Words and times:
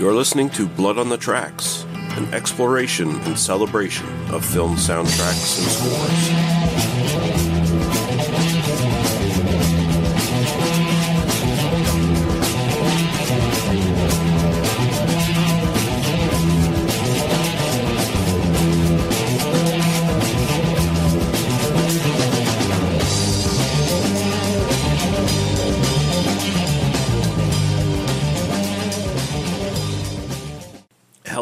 You're 0.00 0.14
listening 0.14 0.48
to 0.52 0.66
Blood 0.66 0.96
on 0.96 1.10
the 1.10 1.18
Tracks, 1.18 1.84
an 2.16 2.32
exploration 2.32 3.20
and 3.20 3.38
celebration 3.38 4.06
of 4.32 4.42
film 4.42 4.76
soundtracks 4.76 5.58
and 5.60 5.70
scores. 5.70 6.89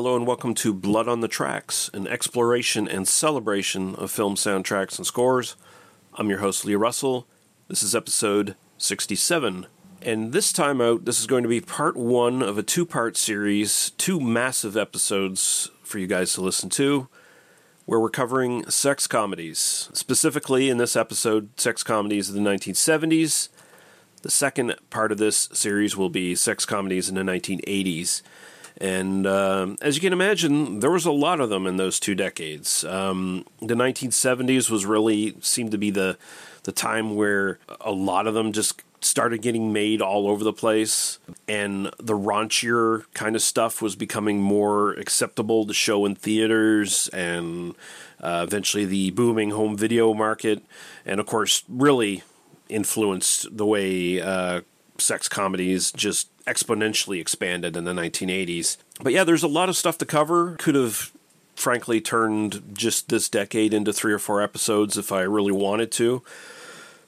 Hello 0.08 0.16
and 0.16 0.26
welcome 0.26 0.54
to 0.54 0.72
Blood 0.72 1.06
on 1.06 1.20
the 1.20 1.28
Tracks, 1.28 1.90
an 1.92 2.06
exploration 2.06 2.88
and 2.88 3.06
celebration 3.06 3.94
of 3.96 4.10
film 4.10 4.36
soundtracks 4.36 4.96
and 4.96 5.06
scores. 5.06 5.54
I'm 6.14 6.30
your 6.30 6.38
host, 6.38 6.64
Lee 6.64 6.76
Russell. 6.76 7.26
This 7.68 7.82
is 7.82 7.94
episode 7.94 8.56
67. 8.78 9.66
And 10.00 10.32
this 10.32 10.50
time 10.50 10.80
out, 10.80 11.04
this 11.04 11.20
is 11.20 11.26
going 11.26 11.42
to 11.42 11.48
be 11.50 11.60
part 11.60 11.94
one 11.94 12.40
of 12.40 12.56
a 12.56 12.62
two 12.62 12.86
part 12.86 13.18
series, 13.18 13.90
two 13.98 14.18
massive 14.18 14.78
episodes 14.78 15.70
for 15.82 15.98
you 15.98 16.06
guys 16.06 16.32
to 16.32 16.40
listen 16.40 16.70
to, 16.70 17.08
where 17.84 18.00
we're 18.00 18.08
covering 18.08 18.64
sex 18.70 19.06
comedies. 19.06 19.90
Specifically, 19.92 20.70
in 20.70 20.78
this 20.78 20.96
episode, 20.96 21.50
sex 21.60 21.82
comedies 21.82 22.30
of 22.30 22.34
the 22.34 22.40
1970s. 22.40 23.50
The 24.22 24.30
second 24.30 24.74
part 24.88 25.12
of 25.12 25.18
this 25.18 25.50
series 25.52 25.98
will 25.98 26.08
be 26.08 26.34
sex 26.34 26.64
comedies 26.64 27.10
in 27.10 27.14
the 27.14 27.20
1980s. 27.20 28.22
And 28.80 29.26
um 29.26 29.76
as 29.82 29.96
you 29.96 30.00
can 30.00 30.12
imagine, 30.12 30.80
there 30.80 30.90
was 30.90 31.06
a 31.06 31.12
lot 31.12 31.40
of 31.40 31.50
them 31.50 31.66
in 31.66 31.76
those 31.76 31.98
two 32.00 32.14
decades. 32.14 32.84
Um, 32.84 33.44
the 33.60 33.74
1970s 33.74 34.70
was 34.70 34.86
really 34.86 35.36
seemed 35.40 35.72
to 35.72 35.78
be 35.78 35.90
the 35.90 36.16
the 36.64 36.72
time 36.72 37.14
where 37.14 37.58
a 37.80 37.92
lot 37.92 38.26
of 38.26 38.34
them 38.34 38.52
just 38.52 38.82
started 39.00 39.42
getting 39.42 39.72
made 39.72 40.02
all 40.02 40.28
over 40.28 40.42
the 40.42 40.52
place, 40.52 41.18
and 41.46 41.86
the 41.98 42.14
raunchier 42.14 43.04
kind 43.14 43.36
of 43.36 43.42
stuff 43.42 43.80
was 43.80 43.96
becoming 43.96 44.40
more 44.40 44.92
acceptable 44.94 45.66
to 45.66 45.72
show 45.72 46.04
in 46.04 46.14
theaters, 46.14 47.08
and 47.08 47.74
uh, 48.20 48.44
eventually 48.46 48.84
the 48.84 49.10
booming 49.10 49.50
home 49.50 49.76
video 49.76 50.12
market, 50.14 50.62
and 51.06 51.20
of 51.20 51.26
course, 51.26 51.62
really 51.68 52.22
influenced 52.68 53.56
the 53.56 53.66
way 53.66 54.20
uh, 54.20 54.60
sex 54.98 55.28
comedies 55.28 55.92
just 55.92 56.28
exponentially 56.48 57.20
expanded 57.20 57.76
in 57.76 57.84
the 57.84 57.92
1980s. 57.92 58.78
But 59.02 59.12
yeah, 59.12 59.24
there's 59.24 59.42
a 59.42 59.48
lot 59.48 59.68
of 59.68 59.76
stuff 59.76 59.98
to 59.98 60.06
cover. 60.06 60.56
Could 60.58 60.74
have 60.74 61.12
frankly 61.54 62.00
turned 62.00 62.62
just 62.72 63.08
this 63.08 63.28
decade 63.28 63.74
into 63.74 63.92
three 63.92 64.12
or 64.12 64.18
four 64.18 64.40
episodes 64.40 64.96
if 64.96 65.12
I 65.12 65.22
really 65.22 65.52
wanted 65.52 65.90
to. 65.92 66.22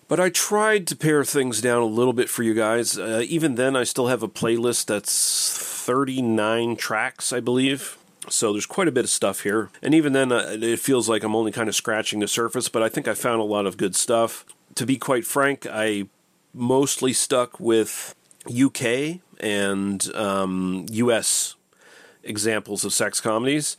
But 0.08 0.18
I 0.18 0.28
tried 0.28 0.88
to 0.88 0.96
pare 0.96 1.24
things 1.24 1.60
down 1.60 1.82
a 1.82 1.86
little 1.86 2.12
bit 2.12 2.28
for 2.28 2.42
you 2.42 2.52
guys. 2.52 2.98
Uh, 2.98 3.22
even 3.28 3.54
then, 3.54 3.76
I 3.76 3.84
still 3.84 4.08
have 4.08 4.24
a 4.24 4.28
playlist 4.28 4.86
that's 4.86 5.56
39 5.56 6.74
tracks, 6.74 7.32
I 7.32 7.38
believe. 7.38 7.96
So 8.28 8.52
there's 8.52 8.66
quite 8.66 8.88
a 8.88 8.92
bit 8.92 9.04
of 9.04 9.10
stuff 9.10 9.42
here. 9.42 9.70
And 9.82 9.94
even 9.94 10.12
then, 10.12 10.32
uh, 10.32 10.56
it 10.60 10.80
feels 10.80 11.08
like 11.08 11.22
I'm 11.22 11.36
only 11.36 11.52
kind 11.52 11.68
of 11.68 11.76
scratching 11.76 12.18
the 12.18 12.26
surface, 12.26 12.68
but 12.68 12.82
I 12.82 12.88
think 12.88 13.06
I 13.06 13.14
found 13.14 13.40
a 13.40 13.44
lot 13.44 13.66
of 13.66 13.76
good 13.76 13.94
stuff. 13.94 14.44
To 14.74 14.84
be 14.84 14.96
quite 14.96 15.24
frank, 15.24 15.64
I 15.70 16.08
mostly 16.52 17.12
stuck 17.12 17.60
with 17.60 18.14
UK 18.48 19.20
and 19.40 20.14
um, 20.14 20.86
US 20.90 21.56
examples 22.22 22.84
of 22.84 22.92
sex 22.92 23.20
comedies. 23.20 23.76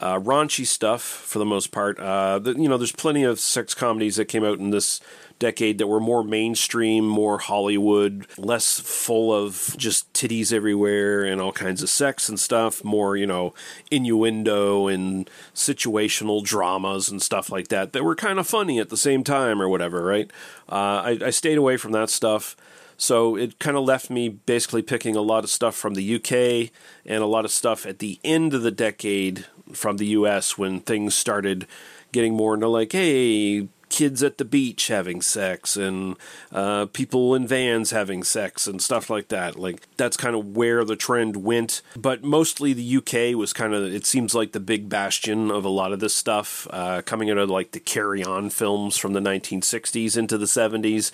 Uh, 0.00 0.18
raunchy 0.18 0.66
stuff 0.66 1.02
for 1.02 1.38
the 1.38 1.44
most 1.44 1.70
part. 1.70 1.98
Uh, 2.00 2.38
the, 2.38 2.52
you 2.54 2.66
know, 2.66 2.78
there's 2.78 2.92
plenty 2.92 3.24
of 3.24 3.38
sex 3.38 3.74
comedies 3.74 4.16
that 4.16 4.24
came 4.24 4.42
out 4.42 4.58
in 4.58 4.70
this 4.70 5.00
decade 5.38 5.76
that 5.78 5.86
were 5.86 6.00
more 6.00 6.24
mainstream, 6.24 7.06
more 7.06 7.38
Hollywood, 7.38 8.26
less 8.38 8.80
full 8.80 9.34
of 9.34 9.74
just 9.76 10.10
titties 10.14 10.52
everywhere 10.52 11.24
and 11.24 11.40
all 11.40 11.52
kinds 11.52 11.82
of 11.82 11.90
sex 11.90 12.28
and 12.28 12.40
stuff. 12.40 12.82
More, 12.82 13.16
you 13.16 13.26
know, 13.26 13.52
innuendo 13.90 14.86
and 14.86 15.28
situational 15.54 16.42
dramas 16.42 17.10
and 17.10 17.20
stuff 17.20 17.50
like 17.50 17.68
that 17.68 17.92
that 17.92 18.04
were 18.04 18.14
kind 18.14 18.38
of 18.38 18.46
funny 18.46 18.78
at 18.78 18.88
the 18.88 18.96
same 18.96 19.22
time 19.24 19.60
or 19.60 19.68
whatever, 19.68 20.02
right? 20.02 20.30
Uh, 20.70 21.02
I, 21.04 21.18
I 21.26 21.30
stayed 21.30 21.58
away 21.58 21.76
from 21.76 21.92
that 21.92 22.08
stuff. 22.08 22.56
So 23.02 23.34
it 23.34 23.58
kind 23.58 23.76
of 23.76 23.82
left 23.82 24.10
me 24.10 24.28
basically 24.28 24.80
picking 24.80 25.16
a 25.16 25.22
lot 25.22 25.42
of 25.42 25.50
stuff 25.50 25.74
from 25.74 25.94
the 25.94 26.14
UK 26.14 26.70
and 27.04 27.20
a 27.20 27.26
lot 27.26 27.44
of 27.44 27.50
stuff 27.50 27.84
at 27.84 27.98
the 27.98 28.20
end 28.22 28.54
of 28.54 28.62
the 28.62 28.70
decade 28.70 29.44
from 29.72 29.96
the 29.96 30.06
US 30.18 30.56
when 30.56 30.78
things 30.78 31.16
started 31.16 31.66
getting 32.12 32.34
more 32.34 32.54
into 32.54 32.68
like, 32.68 32.92
hey, 32.92 33.66
kids 33.88 34.22
at 34.22 34.38
the 34.38 34.44
beach 34.44 34.86
having 34.86 35.20
sex 35.20 35.76
and 35.76 36.16
uh, 36.52 36.86
people 36.92 37.34
in 37.34 37.44
vans 37.44 37.90
having 37.90 38.22
sex 38.22 38.68
and 38.68 38.80
stuff 38.80 39.10
like 39.10 39.26
that. 39.28 39.58
Like 39.58 39.88
that's 39.96 40.16
kind 40.16 40.36
of 40.36 40.56
where 40.56 40.84
the 40.84 40.94
trend 40.94 41.38
went. 41.38 41.82
But 41.96 42.22
mostly 42.22 42.72
the 42.72 42.98
UK 42.98 43.36
was 43.36 43.52
kind 43.52 43.74
of 43.74 43.82
it 43.82 44.06
seems 44.06 44.32
like 44.32 44.52
the 44.52 44.60
big 44.60 44.88
bastion 44.88 45.50
of 45.50 45.64
a 45.64 45.68
lot 45.68 45.92
of 45.92 45.98
this 45.98 46.14
stuff 46.14 46.68
uh, 46.70 47.02
coming 47.02 47.32
out 47.32 47.38
of 47.38 47.50
like 47.50 47.72
the 47.72 47.80
Carry 47.80 48.22
On 48.22 48.48
films 48.48 48.96
from 48.96 49.12
the 49.12 49.20
1960s 49.20 50.16
into 50.16 50.38
the 50.38 50.46
70s. 50.46 51.10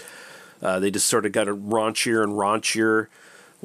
Uh, 0.62 0.78
they 0.78 0.91
just 0.91 1.06
sort 1.06 1.26
of 1.26 1.32
got 1.32 1.46
raunchier 1.46 2.22
and 2.22 2.32
raunchier, 2.32 3.08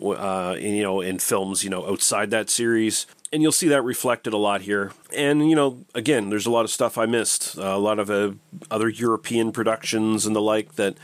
uh, 0.02 0.56
in, 0.58 0.76
you 0.76 0.84
know, 0.84 1.02
in 1.02 1.20
films, 1.20 1.64
you 1.64 1.70
know, 1.70 1.88
outside 1.88 2.32
that 2.32 2.50
series. 2.50 3.06
And 3.32 3.42
you'll 3.42 3.52
see 3.52 3.68
that 3.70 3.82
reflected 3.84 4.34
a 4.34 4.38
lot 4.38 4.62
here. 4.62 4.92
And, 5.16 5.50
you 5.50 5.56
know, 5.56 5.80
again, 5.96 6.30
there's 6.30 6.46
a 6.46 6.52
lot 6.52 6.66
of 6.66 6.72
stuff 6.72 6.98
I 6.98 7.06
missed. 7.06 7.58
Uh, 7.58 7.64
a 7.64 7.80
lot 7.80 7.98
of 7.98 8.10
uh, 8.10 8.34
other 8.70 8.90
European 8.90 9.52
productions 9.52 10.26
and 10.26 10.36
the 10.36 10.42
like 10.42 10.76
that 10.76 10.98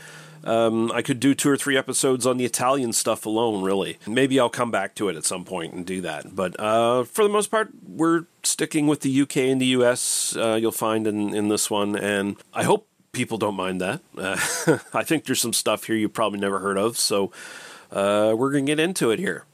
um, 0.44 0.90
I 0.92 1.02
could 1.02 1.20
do 1.20 1.34
two 1.34 1.50
or 1.50 1.56
three 1.56 1.76
episodes 1.76 2.26
on 2.26 2.36
the 2.36 2.44
Italian 2.44 2.92
stuff 2.92 3.26
alone, 3.26 3.62
really. 3.62 3.98
Maybe 4.06 4.40
I'll 4.40 4.48
come 4.48 4.70
back 4.70 4.94
to 4.96 5.08
it 5.08 5.16
at 5.16 5.24
some 5.24 5.44
point 5.44 5.74
and 5.74 5.84
do 5.84 6.00
that. 6.02 6.34
But 6.34 6.58
uh, 6.58 7.04
for 7.04 7.22
the 7.22 7.28
most 7.28 7.50
part, 7.50 7.70
we're 7.86 8.24
sticking 8.42 8.86
with 8.86 9.00
the 9.00 9.22
UK 9.22 9.36
and 9.38 9.60
the 9.60 9.66
US, 9.66 10.36
uh, 10.36 10.54
you'll 10.60 10.72
find 10.72 11.06
in, 11.06 11.34
in 11.34 11.48
this 11.48 11.70
one. 11.70 11.96
And 11.96 12.36
I 12.54 12.62
hope 12.64 12.86
people 13.12 13.38
don't 13.38 13.54
mind 13.54 13.80
that. 13.80 14.00
Uh, 14.16 14.78
I 14.94 15.02
think 15.02 15.24
there's 15.24 15.40
some 15.40 15.52
stuff 15.52 15.84
here 15.84 15.96
you 15.96 16.08
probably 16.08 16.40
never 16.40 16.60
heard 16.60 16.78
of, 16.78 16.96
so 16.96 17.32
uh, 17.90 18.34
we're 18.36 18.52
going 18.52 18.66
to 18.66 18.70
get 18.70 18.80
into 18.80 19.10
it 19.10 19.18
here. 19.18 19.44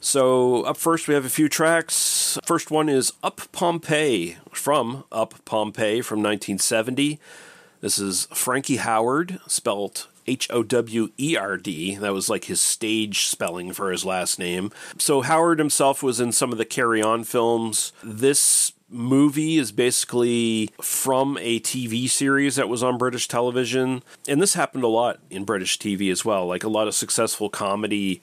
So, 0.00 0.62
up 0.62 0.76
first, 0.76 1.08
we 1.08 1.14
have 1.14 1.24
a 1.24 1.30
few 1.30 1.48
tracks. 1.48 2.38
First 2.44 2.70
one 2.70 2.88
is 2.88 3.12
Up 3.22 3.40
Pompeii 3.50 4.36
from 4.52 5.04
Up 5.10 5.34
Pompeii 5.44 6.00
from 6.02 6.18
1970. 6.18 7.18
This 7.80 7.98
is 7.98 8.28
Frankie 8.32 8.76
Howerd, 8.76 9.40
spelled 9.50 10.06
H 10.26 10.48
O 10.50 10.62
W 10.62 11.10
E 11.18 11.36
R 11.36 11.56
D. 11.56 11.96
That 11.96 12.12
was 12.12 12.28
like 12.28 12.44
his 12.44 12.60
stage 12.60 13.26
spelling 13.26 13.72
for 13.72 13.90
his 13.90 14.04
last 14.04 14.38
name. 14.38 14.70
So, 14.98 15.22
Howerd 15.22 15.58
himself 15.58 16.02
was 16.02 16.20
in 16.20 16.30
some 16.30 16.52
of 16.52 16.58
the 16.58 16.64
Carry 16.64 17.02
On 17.02 17.24
films. 17.24 17.92
This 18.04 18.72
movie 18.88 19.56
is 19.56 19.72
basically 19.72 20.70
from 20.80 21.38
a 21.40 21.60
TV 21.60 22.08
series 22.08 22.56
that 22.56 22.68
was 22.68 22.82
on 22.82 22.98
British 22.98 23.28
television. 23.28 24.02
And 24.28 24.40
this 24.40 24.54
happened 24.54 24.84
a 24.84 24.88
lot 24.88 25.18
in 25.30 25.44
British 25.44 25.78
TV 25.78 26.10
as 26.10 26.24
well. 26.24 26.46
Like 26.46 26.64
a 26.64 26.68
lot 26.68 26.88
of 26.88 26.94
successful 26.94 27.48
comedy 27.48 28.22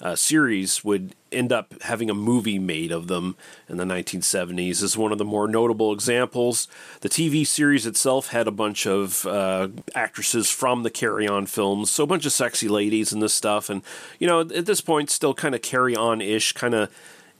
uh, 0.00 0.14
series 0.14 0.84
would 0.84 1.14
end 1.32 1.52
up 1.52 1.74
having 1.82 2.10
a 2.10 2.14
movie 2.14 2.58
made 2.58 2.92
of 2.92 3.06
them 3.06 3.36
in 3.68 3.76
the 3.76 3.84
1970s. 3.84 4.68
This 4.68 4.82
is 4.82 4.96
one 4.96 5.12
of 5.12 5.18
the 5.18 5.24
more 5.24 5.48
notable 5.48 5.92
examples. 5.92 6.68
The 7.00 7.08
TV 7.08 7.46
series 7.46 7.86
itself 7.86 8.28
had 8.28 8.46
a 8.46 8.52
bunch 8.52 8.86
of 8.86 9.26
uh, 9.26 9.68
actresses 9.94 10.50
from 10.50 10.82
the 10.82 10.90
Carry 10.90 11.26
On 11.26 11.46
films, 11.46 11.90
so 11.90 12.04
a 12.04 12.06
bunch 12.08 12.26
of 12.26 12.32
sexy 12.32 12.68
ladies 12.68 13.12
and 13.12 13.22
this 13.22 13.34
stuff. 13.34 13.70
And, 13.70 13.82
you 14.18 14.26
know, 14.26 14.40
at 14.40 14.66
this 14.66 14.80
point, 14.80 15.10
still 15.10 15.34
kind 15.34 15.54
of 15.54 15.62
Carry 15.62 15.96
On 15.96 16.20
ish, 16.20 16.52
kind 16.52 16.74
of 16.74 16.90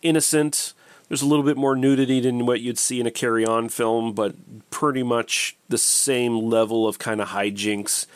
innocent. 0.02 0.73
There's 1.08 1.22
a 1.22 1.26
little 1.26 1.44
bit 1.44 1.56
more 1.56 1.76
nudity 1.76 2.20
than 2.20 2.46
what 2.46 2.60
you'd 2.60 2.78
see 2.78 3.00
in 3.00 3.06
a 3.06 3.10
Carry 3.10 3.44
On 3.44 3.68
film, 3.68 4.12
but 4.12 4.34
pretty 4.70 5.02
much 5.02 5.56
the 5.68 5.78
same 5.78 6.36
level 6.38 6.88
of 6.88 6.98
kind 6.98 7.20
of 7.20 7.28
hijinks. 7.28 8.06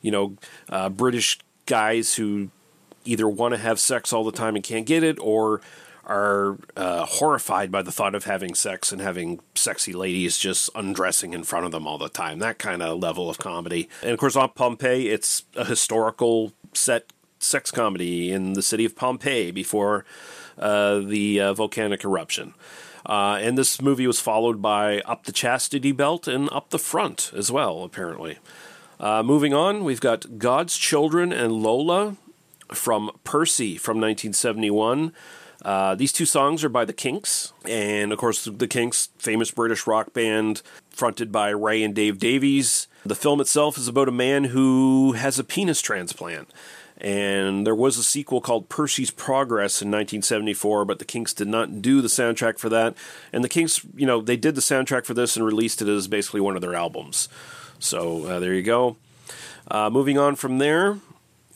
You 0.00 0.10
know, 0.10 0.36
uh, 0.68 0.88
British 0.88 1.38
guys 1.66 2.14
who 2.14 2.50
either 3.04 3.28
want 3.28 3.54
to 3.54 3.58
have 3.58 3.78
sex 3.78 4.12
all 4.12 4.24
the 4.24 4.32
time 4.32 4.54
and 4.54 4.64
can't 4.64 4.86
get 4.86 5.02
it, 5.02 5.18
or 5.20 5.60
are 6.08 6.56
uh, 6.74 7.04
horrified 7.04 7.70
by 7.70 7.82
the 7.82 7.92
thought 7.92 8.14
of 8.14 8.24
having 8.24 8.54
sex 8.54 8.92
and 8.92 9.00
having 9.00 9.40
sexy 9.54 9.92
ladies 9.92 10.38
just 10.38 10.70
undressing 10.74 11.34
in 11.34 11.44
front 11.44 11.66
of 11.66 11.72
them 11.72 11.86
all 11.86 11.98
the 11.98 12.08
time. 12.08 12.38
That 12.38 12.58
kind 12.58 12.82
of 12.82 12.98
level 12.98 13.28
of 13.28 13.38
comedy. 13.38 13.90
And 14.02 14.12
of 14.12 14.18
course, 14.18 14.34
on 14.34 14.48
Pompeii, 14.50 15.08
it's 15.08 15.44
a 15.54 15.66
historical 15.66 16.52
set 16.72 17.12
sex 17.38 17.70
comedy 17.70 18.32
in 18.32 18.54
the 18.54 18.62
city 18.62 18.84
of 18.84 18.96
Pompeii 18.96 19.50
before 19.50 20.04
the 20.58 21.40
uh, 21.40 21.54
volcanic 21.54 22.04
eruption. 22.04 22.54
Uh, 23.06 23.38
and 23.40 23.56
this 23.56 23.80
movie 23.80 24.06
was 24.06 24.20
followed 24.20 24.60
by 24.60 25.00
Up 25.00 25.24
the 25.24 25.32
Chastity 25.32 25.92
Belt 25.92 26.28
and 26.28 26.48
Up 26.52 26.70
the 26.70 26.78
Front 26.78 27.30
as 27.34 27.50
well, 27.50 27.82
apparently. 27.82 28.38
Uh, 29.00 29.22
moving 29.22 29.54
on, 29.54 29.84
we've 29.84 30.00
got 30.00 30.38
God's 30.38 30.76
Children 30.76 31.32
and 31.32 31.52
Lola 31.52 32.16
from 32.72 33.10
Percy 33.24 33.78
from 33.78 33.96
1971. 33.96 35.12
Uh, 35.64 35.94
these 35.94 36.12
two 36.12 36.26
songs 36.26 36.62
are 36.62 36.68
by 36.68 36.84
the 36.84 36.92
Kinks, 36.92 37.52
and 37.64 38.12
of 38.12 38.18
course, 38.18 38.44
the 38.44 38.68
Kinks, 38.68 39.08
famous 39.18 39.50
British 39.50 39.86
rock 39.86 40.12
band 40.12 40.62
fronted 40.90 41.32
by 41.32 41.48
Ray 41.48 41.82
and 41.82 41.94
Dave 41.94 42.18
Davies. 42.18 42.86
The 43.04 43.14
film 43.14 43.40
itself 43.40 43.78
is 43.78 43.88
about 43.88 44.08
a 44.08 44.12
man 44.12 44.44
who 44.44 45.12
has 45.12 45.38
a 45.38 45.44
penis 45.44 45.80
transplant. 45.80 46.52
And 47.00 47.64
there 47.64 47.74
was 47.74 47.96
a 47.96 48.02
sequel 48.02 48.40
called 48.40 48.68
Percy's 48.68 49.12
Progress 49.12 49.80
in 49.80 49.88
1974, 49.88 50.84
but 50.84 50.98
the 50.98 51.04
Kinks 51.04 51.32
did 51.32 51.46
not 51.46 51.80
do 51.80 52.00
the 52.00 52.08
soundtrack 52.08 52.58
for 52.58 52.68
that. 52.68 52.96
And 53.32 53.44
the 53.44 53.48
Kinks, 53.48 53.84
you 53.94 54.06
know, 54.06 54.20
they 54.20 54.36
did 54.36 54.56
the 54.56 54.60
soundtrack 54.60 55.04
for 55.04 55.14
this 55.14 55.36
and 55.36 55.46
released 55.46 55.80
it 55.80 55.88
as 55.88 56.08
basically 56.08 56.40
one 56.40 56.56
of 56.56 56.60
their 56.60 56.74
albums. 56.74 57.28
So 57.78 58.24
uh, 58.24 58.40
there 58.40 58.52
you 58.52 58.62
go. 58.62 58.96
Uh, 59.70 59.90
moving 59.90 60.18
on 60.18 60.34
from 60.34 60.58
there, 60.58 60.98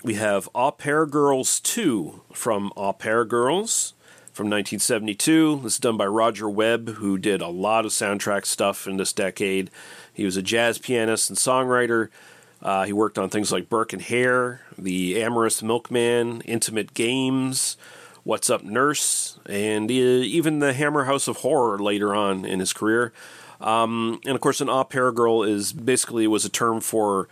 we 0.04 0.14
have 0.14 0.48
Au 0.54 0.70
Pair 0.70 1.06
Girls 1.06 1.58
2 1.60 2.22
from 2.32 2.72
Au 2.76 2.92
Pair 2.92 3.24
Girls 3.24 3.94
from 4.32 4.46
1972. 4.46 5.60
This 5.62 5.74
is 5.74 5.78
done 5.78 5.96
by 5.96 6.06
Roger 6.06 6.48
Webb, 6.48 6.90
who 6.94 7.18
did 7.18 7.40
a 7.40 7.48
lot 7.48 7.84
of 7.84 7.92
soundtrack 7.92 8.46
stuff 8.46 8.86
in 8.86 8.96
this 8.96 9.12
decade. 9.12 9.70
He 10.12 10.24
was 10.24 10.36
a 10.36 10.42
jazz 10.42 10.78
pianist 10.78 11.30
and 11.30 11.38
songwriter. 11.38 12.08
Uh, 12.62 12.84
he 12.84 12.92
worked 12.92 13.18
on 13.18 13.28
things 13.28 13.50
like 13.50 13.68
Burke 13.68 13.92
and 13.92 14.02
Hare, 14.02 14.60
The 14.78 15.20
Amorous 15.20 15.62
Milkman, 15.62 16.42
Intimate 16.42 16.94
Games, 16.94 17.76
What's 18.22 18.48
Up 18.48 18.62
Nurse, 18.62 19.38
and 19.46 19.90
uh, 19.90 19.94
even 19.94 20.60
the 20.60 20.72
Hammer 20.72 21.04
House 21.04 21.26
of 21.26 21.38
Horror 21.38 21.78
later 21.78 22.14
on 22.14 22.44
in 22.44 22.60
his 22.60 22.72
career. 22.72 23.12
Um, 23.60 24.20
and 24.24 24.36
of 24.36 24.40
course, 24.40 24.60
an 24.60 24.68
au 24.68 24.84
pair 24.84 25.10
girl 25.10 25.42
is 25.42 25.72
basically 25.72 26.26
was 26.28 26.44
a 26.44 26.48
term 26.48 26.80
for 26.80 27.28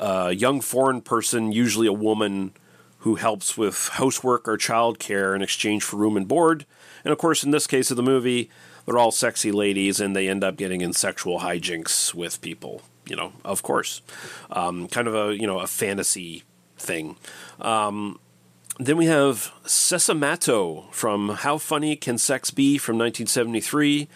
a 0.00 0.32
young 0.32 0.60
foreign 0.60 1.00
person, 1.00 1.52
usually 1.52 1.86
a 1.86 1.92
woman, 1.92 2.52
who 2.98 3.16
helps 3.16 3.56
with 3.56 3.88
housework 3.92 4.48
or 4.48 4.56
childcare 4.56 5.34
in 5.34 5.42
exchange 5.42 5.84
for 5.84 5.96
room 5.96 6.16
and 6.16 6.26
board. 6.26 6.66
And 7.04 7.12
of 7.12 7.18
course, 7.18 7.44
in 7.44 7.52
this 7.52 7.68
case 7.68 7.90
of 7.90 7.96
the 7.96 8.02
movie, 8.02 8.50
they're 8.84 8.98
all 8.98 9.12
sexy 9.12 9.52
ladies 9.52 10.00
and 10.00 10.14
they 10.14 10.28
end 10.28 10.42
up 10.42 10.56
getting 10.56 10.80
in 10.80 10.92
sexual 10.92 11.40
hijinks 11.40 12.14
with 12.14 12.40
people 12.40 12.82
you 13.12 13.16
know, 13.16 13.34
of 13.44 13.62
course, 13.62 14.00
um, 14.50 14.88
kind 14.88 15.06
of 15.06 15.14
a 15.14 15.36
you 15.38 15.46
know 15.46 15.60
a 15.60 15.66
fantasy 15.66 16.44
thing. 16.78 17.16
Um, 17.60 18.18
then 18.78 18.96
we 18.96 19.04
have 19.04 19.52
Sessomatto 19.64 20.90
from 20.92 21.28
How 21.28 21.58
Funny 21.58 21.94
Can 21.94 22.16
Sex 22.16 22.50
Be 22.50 22.78
from 22.78 22.96
1973. 22.96 24.08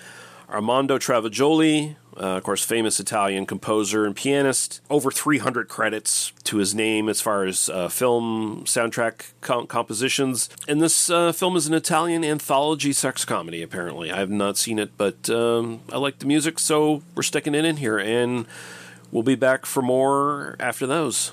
Armando 0.49 0.97
Trovajoli, 0.97 1.97
uh, 2.17 2.37
of 2.37 2.45
course, 2.45 2.65
famous 2.65 3.01
Italian 3.01 3.47
composer 3.47 4.07
and 4.07 4.15
pianist. 4.15 4.81
Over 4.89 5.11
300 5.11 5.69
credits 5.69 6.33
to 6.45 6.59
his 6.59 6.75
name 6.75 7.09
as 7.09 7.21
far 7.21 7.45
as 7.45 7.69
uh, 7.69 7.89
film 7.89 8.63
soundtrack 8.65 9.33
com- 9.41 9.67
compositions. 9.67 10.49
And 10.69 10.81
this 10.81 11.11
uh, 11.11 11.33
film 11.33 11.57
is 11.57 11.67
an 11.67 11.75
Italian 11.75 12.25
anthology 12.25 12.93
sex 12.93 13.25
comedy, 13.25 13.63
apparently. 13.63 14.11
I 14.11 14.19
have 14.21 14.31
not 14.31 14.57
seen 14.57 14.79
it, 14.79 14.97
but 14.97 15.29
um, 15.29 15.81
I 15.93 15.99
like 15.99 16.21
the 16.21 16.27
music, 16.27 16.59
so 16.59 17.03
we're 17.15 17.23
sticking 17.23 17.55
it 17.55 17.65
in 17.65 17.77
here. 17.79 17.99
And 17.99 18.47
we'll 19.17 19.23
be 19.23 19.35
back 19.35 19.65
for 19.65 19.81
more 19.81 20.57
after 20.61 20.87
those. 20.87 21.33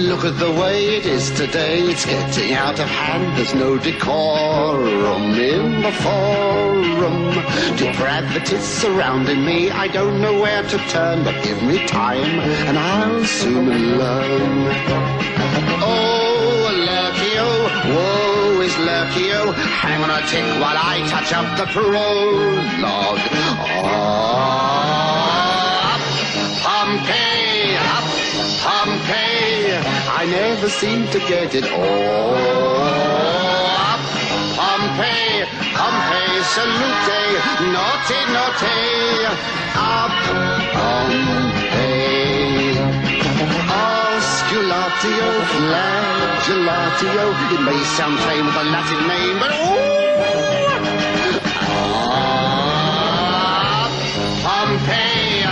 Look 0.00 0.24
at 0.24 0.36
the 0.40 0.50
way 0.60 0.96
it 0.96 1.06
is 1.06 1.30
today, 1.30 1.78
it's 1.82 2.04
getting 2.06 2.54
out 2.54 2.80
of 2.80 2.88
hand. 2.88 3.38
There's 3.38 3.54
no 3.54 3.78
decorum 3.78 5.22
in 5.34 5.80
the 5.80 5.92
forum. 5.92 7.76
Depravity 7.76 8.56
surrounding 8.56 9.44
me, 9.44 9.70
I 9.70 9.86
don't 9.86 10.20
know 10.20 10.40
where 10.40 10.64
to 10.64 10.78
turn, 10.88 11.22
but 11.22 11.40
give 11.44 11.62
me 11.62 11.86
time 11.86 12.40
and 12.66 12.76
I'll 12.76 13.24
soon 13.24 13.96
learn. 13.96 14.72
Oh, 15.80 16.27
woe 17.94 18.60
is 18.60 18.74
Lurcio, 18.74 19.52
hang 19.82 20.02
on 20.02 20.10
a 20.10 20.20
tick 20.26 20.44
while 20.60 20.76
I 20.76 21.06
touch 21.08 21.32
up 21.32 21.48
the 21.58 21.66
prologue. 21.72 23.18
Up, 24.68 26.00
Pompeii, 26.62 27.76
up, 27.96 28.06
Pompeii. 28.64 29.76
I 30.20 30.26
never 30.30 30.68
seem 30.68 31.06
to 31.08 31.18
get 31.20 31.54
it 31.54 31.64
all. 31.70 32.34
Up, 33.90 34.02
Pompeii, 34.58 35.44
Pompeii, 35.78 36.42
salute, 36.54 37.18
naughty, 37.74 38.20
naughty. 38.34 38.80
Up, 39.76 40.12
Pompeii. 40.74 41.57
Osculatio, 44.48 45.28
flagellatio. 45.52 47.24
It 47.52 47.60
may 47.68 47.80
sound 47.96 48.16
plain 48.20 48.46
with 48.46 48.56
a 48.56 48.64
Latin 48.64 49.06
name, 49.06 49.38
but 49.38 49.50
oh! 49.52 49.58
Up, 50.68 52.14
ah, 52.16 53.92
Pompeii, 54.46 55.44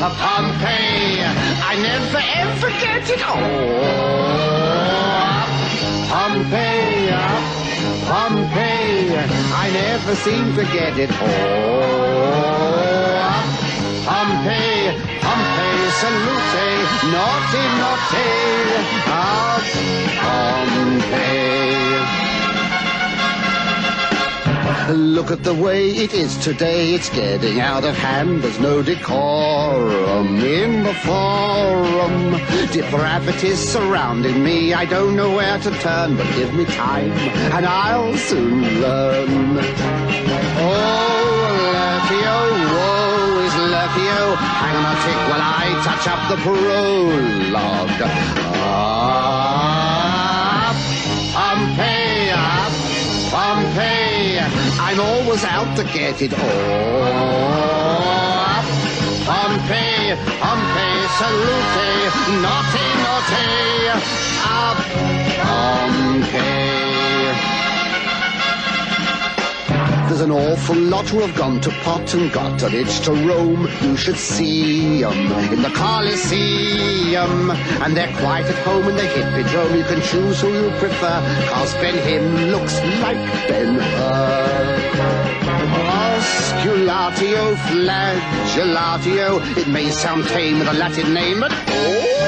up, 0.00 0.14
Pompeii. 0.24 1.20
I 1.20 1.76
never 1.82 2.22
ever 2.42 2.70
get 2.80 3.10
it 3.10 3.22
all. 3.28 3.44
Up, 5.34 5.50
Pompeii, 6.08 7.10
up, 7.12 7.44
Pompeii. 8.08 9.20
I 9.52 9.70
never 9.70 10.14
seem 10.14 10.54
to 10.56 10.64
get 10.72 10.98
it 10.98 11.12
all. 11.20 12.24
Pompeii, 14.04 15.00
Pompeii, 15.22 15.90
salute, 16.00 16.64
naughty, 17.14 17.64
naughty. 17.80 18.30
Up, 19.08 19.64
Pompeii. 20.20 21.44
Look 24.92 25.30
at 25.30 25.42
the 25.42 25.54
way 25.54 25.88
it 25.88 26.12
is 26.12 26.36
today, 26.36 26.92
it's 26.92 27.08
getting 27.08 27.60
out 27.60 27.84
of 27.84 27.96
hand. 27.96 28.42
There's 28.42 28.60
no 28.60 28.82
decorum 28.82 30.36
in 30.40 30.82
the 30.82 30.92
forum. 30.94 32.32
Depravity's 32.72 33.58
surrounding 33.58 34.44
me, 34.44 34.74
I 34.74 34.84
don't 34.84 35.16
know 35.16 35.34
where 35.34 35.58
to 35.60 35.70
turn, 35.80 36.16
but 36.18 36.26
give 36.34 36.52
me 36.52 36.66
time 36.66 37.12
and 37.56 37.64
I'll 37.64 38.14
soon 38.18 38.82
learn. 38.82 39.56
Oh, 40.58 41.23
is 43.84 44.38
Hang 44.60 44.76
on 44.76 44.84
a 44.84 44.94
tick 45.04 45.20
while 45.28 45.44
I 45.44 45.66
touch 45.84 46.06
up 46.08 46.20
the 46.30 46.36
prologue. 46.42 48.00
Up, 49.44 50.76
Pompeii, 51.34 52.30
up, 52.30 52.72
Pompeii. 53.30 54.38
I'm 54.80 55.00
always 55.00 55.44
out 55.44 55.76
to 55.76 55.84
get 55.84 56.22
it 56.22 56.32
all. 56.32 56.40
Up, 58.48 58.64
Pompeii, 59.28 60.16
Pompeii, 60.40 61.06
salute, 61.18 62.16
naughty, 62.42 62.86
naughty. 63.04 63.88
Up, 64.48 64.78
Pompeii. 65.44 66.83
There's 70.08 70.20
an 70.20 70.30
awful 70.30 70.76
lot 70.76 71.08
who 71.08 71.20
have 71.20 71.34
gone 71.34 71.60
to 71.62 71.70
pot 71.82 72.12
and 72.14 72.30
got 72.30 72.62
an 72.62 72.74
itch 72.74 73.00
to 73.00 73.12
roam. 73.12 73.66
You 73.82 73.96
should 73.96 74.16
see 74.16 75.02
'em 75.02 75.32
in 75.54 75.62
the 75.62 75.70
Colosseum. 75.70 77.50
And 77.82 77.96
they're 77.96 78.14
quite 78.18 78.44
at 78.44 78.58
home 78.66 78.86
in 78.88 78.96
the 78.96 79.08
hippodrome. 79.14 79.74
You 79.76 79.84
can 79.84 80.02
choose 80.02 80.40
who 80.42 80.52
you 80.52 80.70
prefer. 80.78 81.16
Cause 81.50 81.72
Ben 81.74 81.96
Him 82.08 82.50
looks 82.52 82.74
like 83.00 83.16
Ben 83.48 83.78
Hur. 83.78 84.84
Osculatio, 86.04 87.56
flagellatio. 87.68 89.40
It 89.56 89.68
may 89.68 89.90
sound 89.90 90.26
tame 90.28 90.58
with 90.58 90.68
a 90.68 90.74
Latin 90.74 91.14
name, 91.14 91.40
but 91.40 91.52
oh! 91.68 92.24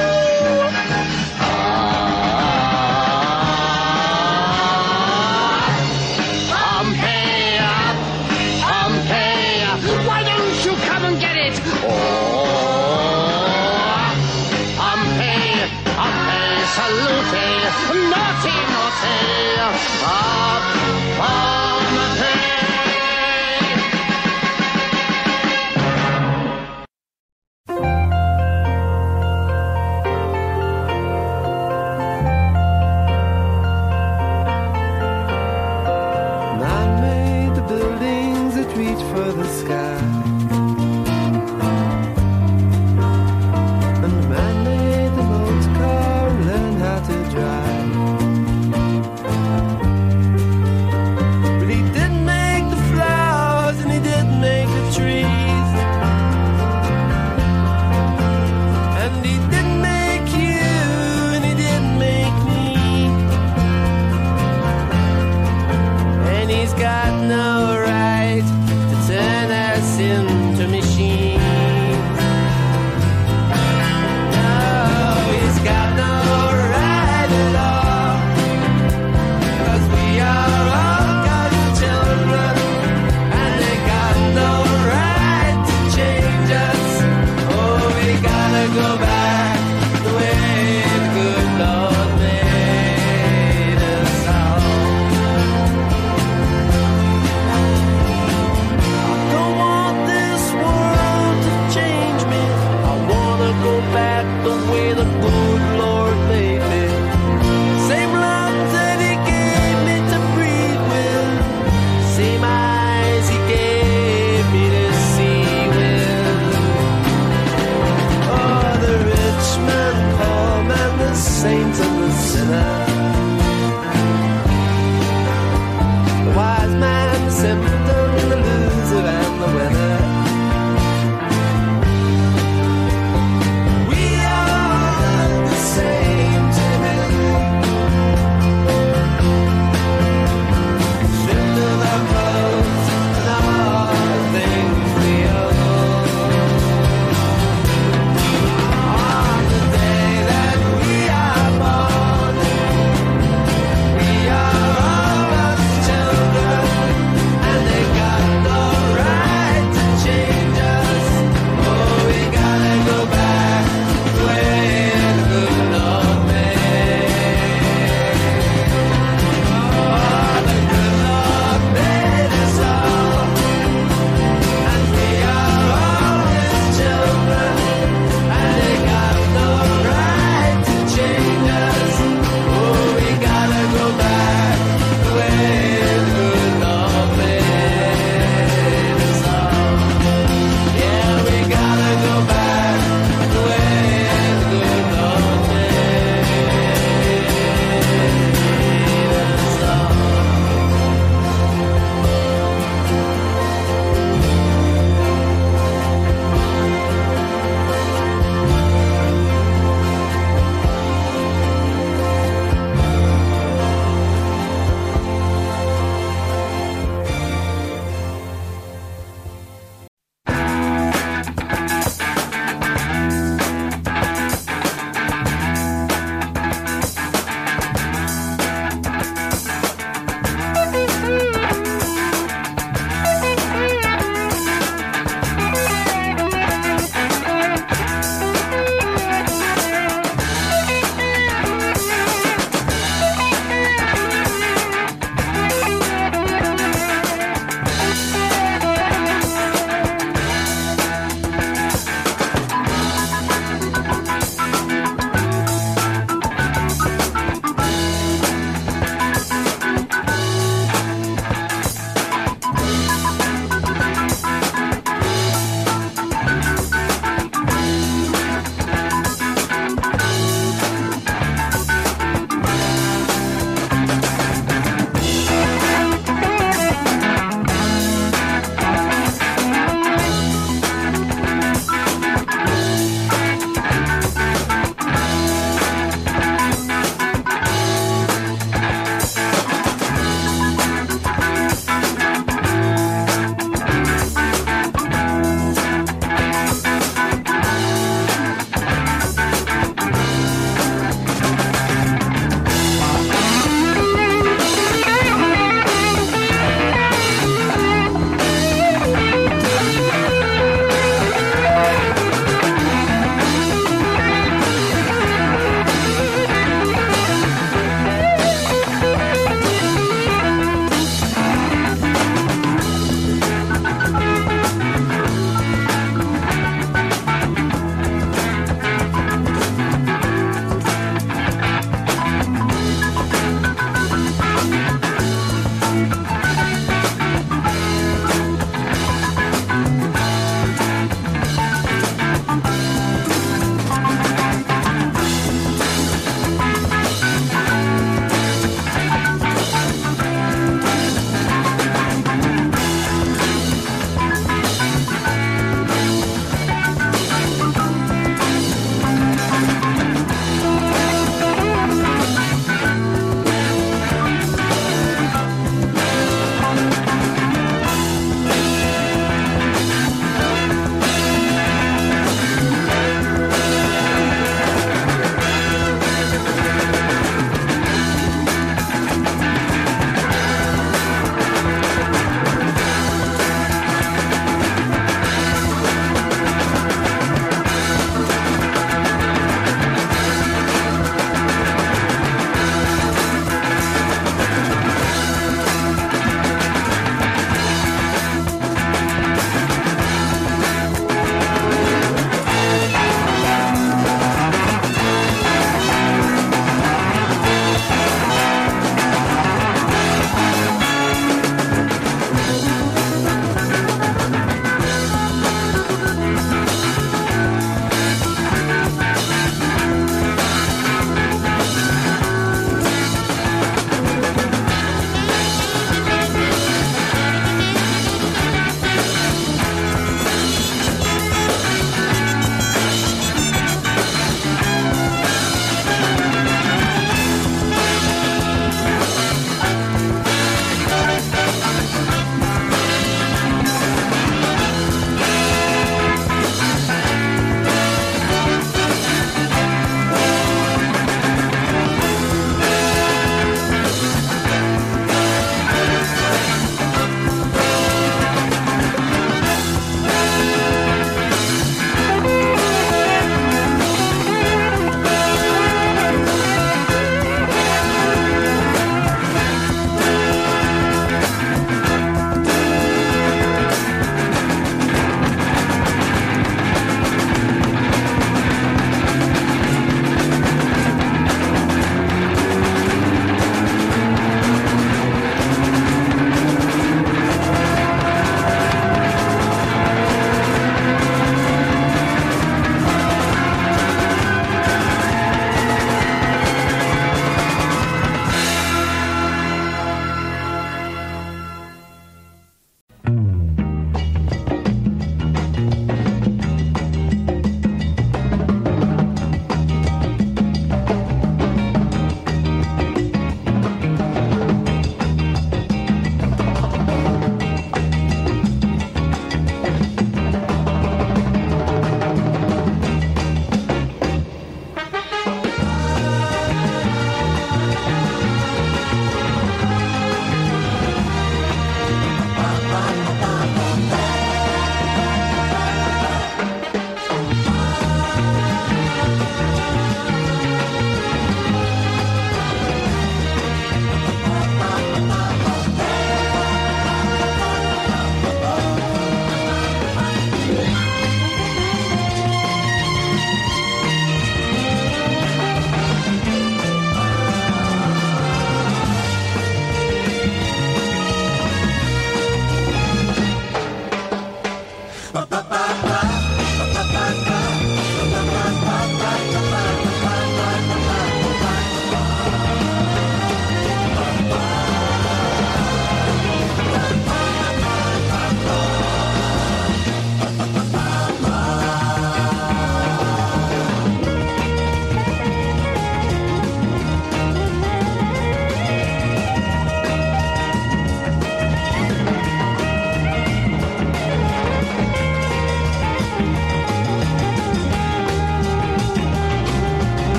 Naughty, 19.07 19.36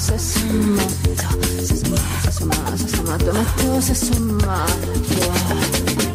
se 0.00 0.18
suma, 0.18 0.82
se 0.88 1.76
suma, 1.76 1.96
se 2.22 2.32
suma, 2.32 2.56
se 2.76 2.88
suma, 2.88 3.18
se 3.20 3.34
suma, 3.36 3.80
se 3.80 3.94
suma, 3.94 4.66
se 4.66 5.14
suma, 5.14 6.09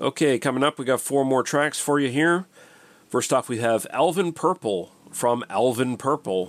Okay, 0.00 0.38
coming 0.38 0.64
up, 0.64 0.78
we 0.78 0.86
got 0.86 1.02
four 1.02 1.26
more 1.26 1.42
tracks 1.42 1.78
for 1.78 2.00
you 2.00 2.08
here. 2.08 2.46
First 3.08 3.32
off, 3.32 3.50
we 3.50 3.58
have 3.58 3.86
Alvin 3.90 4.32
Purple 4.32 4.90
from 5.12 5.44
Alvin 5.50 5.98
Purple 5.98 6.46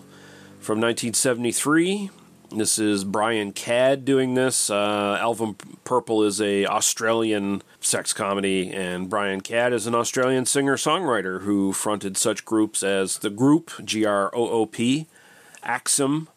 from 0.61 0.79
1973. 0.79 2.09
This 2.55 2.79
is 2.79 3.03
Brian 3.03 3.51
Cadd 3.51 4.05
doing 4.05 4.35
this. 4.35 4.69
Uh, 4.69 5.17
Alvin 5.19 5.55
Purple 5.91 6.23
is 6.23 6.39
a 6.39 6.65
Australian 6.67 7.61
sex 7.81 8.13
comedy, 8.13 8.71
and 8.71 9.09
Brian 9.09 9.41
Cadd 9.41 9.73
is 9.73 9.87
an 9.87 9.93
Australian 9.93 10.45
singer 10.45 10.77
songwriter 10.77 11.41
who 11.41 11.73
fronted 11.73 12.15
such 12.15 12.45
groups 12.45 12.81
as 12.81 13.17
the 13.17 13.29
Groop 13.29 13.71
G 13.83 14.05
R 14.05 14.33
O 14.33 14.47
O 14.47 14.65
P, 14.65 15.07
Axiom, 15.63 16.29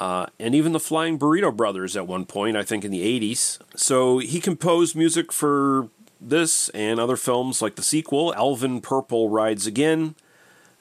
uh, 0.00 0.26
and 0.40 0.52
even 0.52 0.72
the 0.72 0.80
Flying 0.80 1.16
Burrito 1.16 1.56
Brothers 1.56 1.96
at 1.96 2.08
one 2.08 2.24
point, 2.24 2.56
I 2.56 2.64
think 2.64 2.84
in 2.84 2.90
the 2.90 3.20
80s. 3.20 3.60
So 3.76 4.18
he 4.18 4.40
composed 4.40 4.96
music 4.96 5.30
for 5.30 5.90
this 6.20 6.68
and 6.70 6.98
other 6.98 7.14
films 7.14 7.62
like 7.62 7.76
the 7.76 7.84
sequel, 7.84 8.34
Alvin 8.34 8.80
Purple 8.80 9.30
Rides 9.30 9.64
Again, 9.64 10.16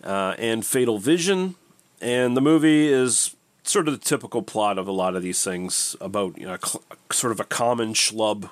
uh, 0.03 0.33
and 0.39 0.65
Fatal 0.65 0.97
Vision. 0.97 1.53
And 2.01 2.35
the 2.35 2.41
movie 2.41 2.87
is 2.87 3.35
sort 3.67 3.87
of 3.87 3.99
the 3.99 4.05
typical 4.05 4.41
plot 4.41 4.77
of 4.77 4.87
a 4.87 4.91
lot 4.91 5.15
of 5.15 5.21
these 5.21 5.43
things 5.43 5.95
about 5.99 6.37
you 6.37 6.45
know 6.45 6.57
cl- 6.63 6.83
sort 7.11 7.31
of 7.31 7.39
a 7.39 7.45
common 7.45 7.93
schlub 7.93 8.49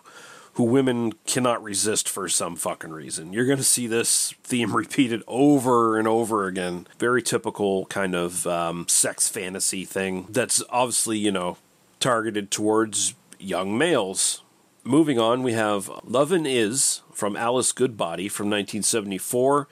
who 0.56 0.64
women 0.64 1.12
cannot 1.26 1.62
resist 1.62 2.08
for 2.08 2.30
some 2.30 2.56
fucking 2.56 2.92
reason. 2.92 3.34
You're 3.34 3.46
going 3.46 3.58
to 3.58 3.64
see 3.64 3.88
this 3.88 4.34
theme 4.44 4.74
repeated 4.76 5.22
over 5.28 5.98
and 5.98 6.08
over 6.08 6.48
again. 6.48 6.88
Very 6.98 7.22
typical 7.22 7.86
kind 7.88 8.16
of 8.16 8.48
um, 8.48 8.88
sex 8.88 9.28
fantasy 9.28 9.84
thing 9.84 10.28
that's 10.30 10.64
obviously, 10.70 11.18
you 11.18 11.32
know, 11.32 11.58
targeted 12.00 12.52
towards 12.52 13.16
young 13.38 13.78
males. 13.78 14.44
Moving 14.86 15.20
on, 15.20 15.44
we 15.44 15.54
have 15.54 15.90
Lovin' 16.06 16.46
Is 16.46 17.02
from 17.12 17.36
Alice 17.36 17.74
Goodbody 17.74 18.30
from 18.30 18.46
1974. 18.46 19.68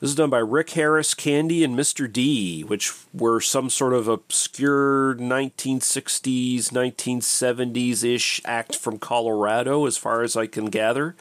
This 0.00 0.10
is 0.10 0.16
done 0.16 0.30
by 0.30 0.38
Rick 0.38 0.70
Harris, 0.70 1.12
Candy, 1.12 1.62
and 1.62 1.78
Mr. 1.78 2.10
D, 2.10 2.62
which 2.62 2.90
were 3.12 3.38
some 3.38 3.68
sort 3.68 3.92
of 3.92 4.08
obscure 4.08 5.14
1960s, 5.16 6.70
1970s 6.70 8.02
ish 8.02 8.40
act 8.46 8.74
from 8.74 8.98
Colorado, 8.98 9.84
as 9.84 9.98
far 9.98 10.22
as 10.22 10.36
I 10.36 10.46
can 10.46 10.70
gather. 10.70 11.16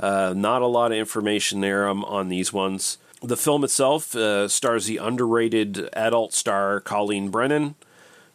Uh, 0.00 0.32
not 0.34 0.62
a 0.62 0.66
lot 0.66 0.90
of 0.90 0.96
information 0.96 1.60
there 1.60 1.86
um, 1.86 2.02
on 2.06 2.28
these 2.28 2.50
ones. 2.50 2.96
The 3.20 3.36
film 3.36 3.62
itself 3.62 4.16
uh, 4.16 4.48
stars 4.48 4.86
the 4.86 4.96
underrated 4.96 5.90
adult 5.92 6.32
star 6.32 6.80
Colleen 6.80 7.28
Brennan, 7.28 7.74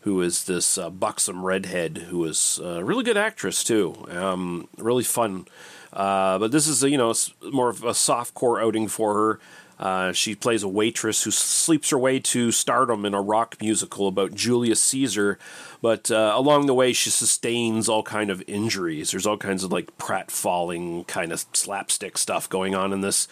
who 0.04 0.22
is 0.22 0.46
this 0.46 0.78
uh, 0.78 0.90
buxom 0.90 1.46
redhead 1.46 1.98
who 2.10 2.24
is 2.26 2.60
a 2.64 2.84
really 2.84 3.04
good 3.04 3.18
actress, 3.18 3.64
too. 3.64 4.06
Um, 4.10 4.68
really 4.78 5.04
fun. 5.04 5.48
Uh, 5.92 6.40
but 6.40 6.52
this 6.52 6.68
is, 6.68 6.84
a, 6.84 6.90
you 6.90 6.98
know, 6.98 7.14
more 7.52 7.70
of 7.70 7.84
a 7.84 7.94
soft 7.94 8.34
core 8.34 8.62
outing 8.62 8.88
for 8.88 9.14
her. 9.14 9.40
Uh, 9.80 10.12
she 10.14 10.36
plays 10.36 10.64
a 10.64 10.68
waitress 10.68 11.24
who 11.24 11.32
sleeps 11.32 11.90
her 11.90 11.98
way 11.98 12.20
to 12.20 12.52
stardom 12.52 13.06
in 13.06 13.14
a 13.14 13.22
rock 13.22 13.58
musical 13.60 14.08
about 14.08 14.34
Julius 14.34 14.82
Caesar, 14.84 15.38
but 15.82 16.12
uh, 16.12 16.32
along 16.36 16.68
the 16.68 16.74
way 16.74 16.94
she 16.94 17.10
sustains 17.10 17.90
all 17.90 18.04
kind 18.04 18.30
of 18.30 18.44
injuries. 18.48 19.12
There's 19.12 19.26
all 19.26 19.38
kinds 19.38 19.64
of 19.64 19.72
like 19.72 19.98
prat 19.98 20.32
falling 20.32 21.04
kind 21.06 21.34
of 21.34 21.46
slapstick 21.54 22.18
stuff 22.18 22.48
going 22.48 22.76
on 22.76 22.94
in 22.94 23.02
this. 23.02 23.28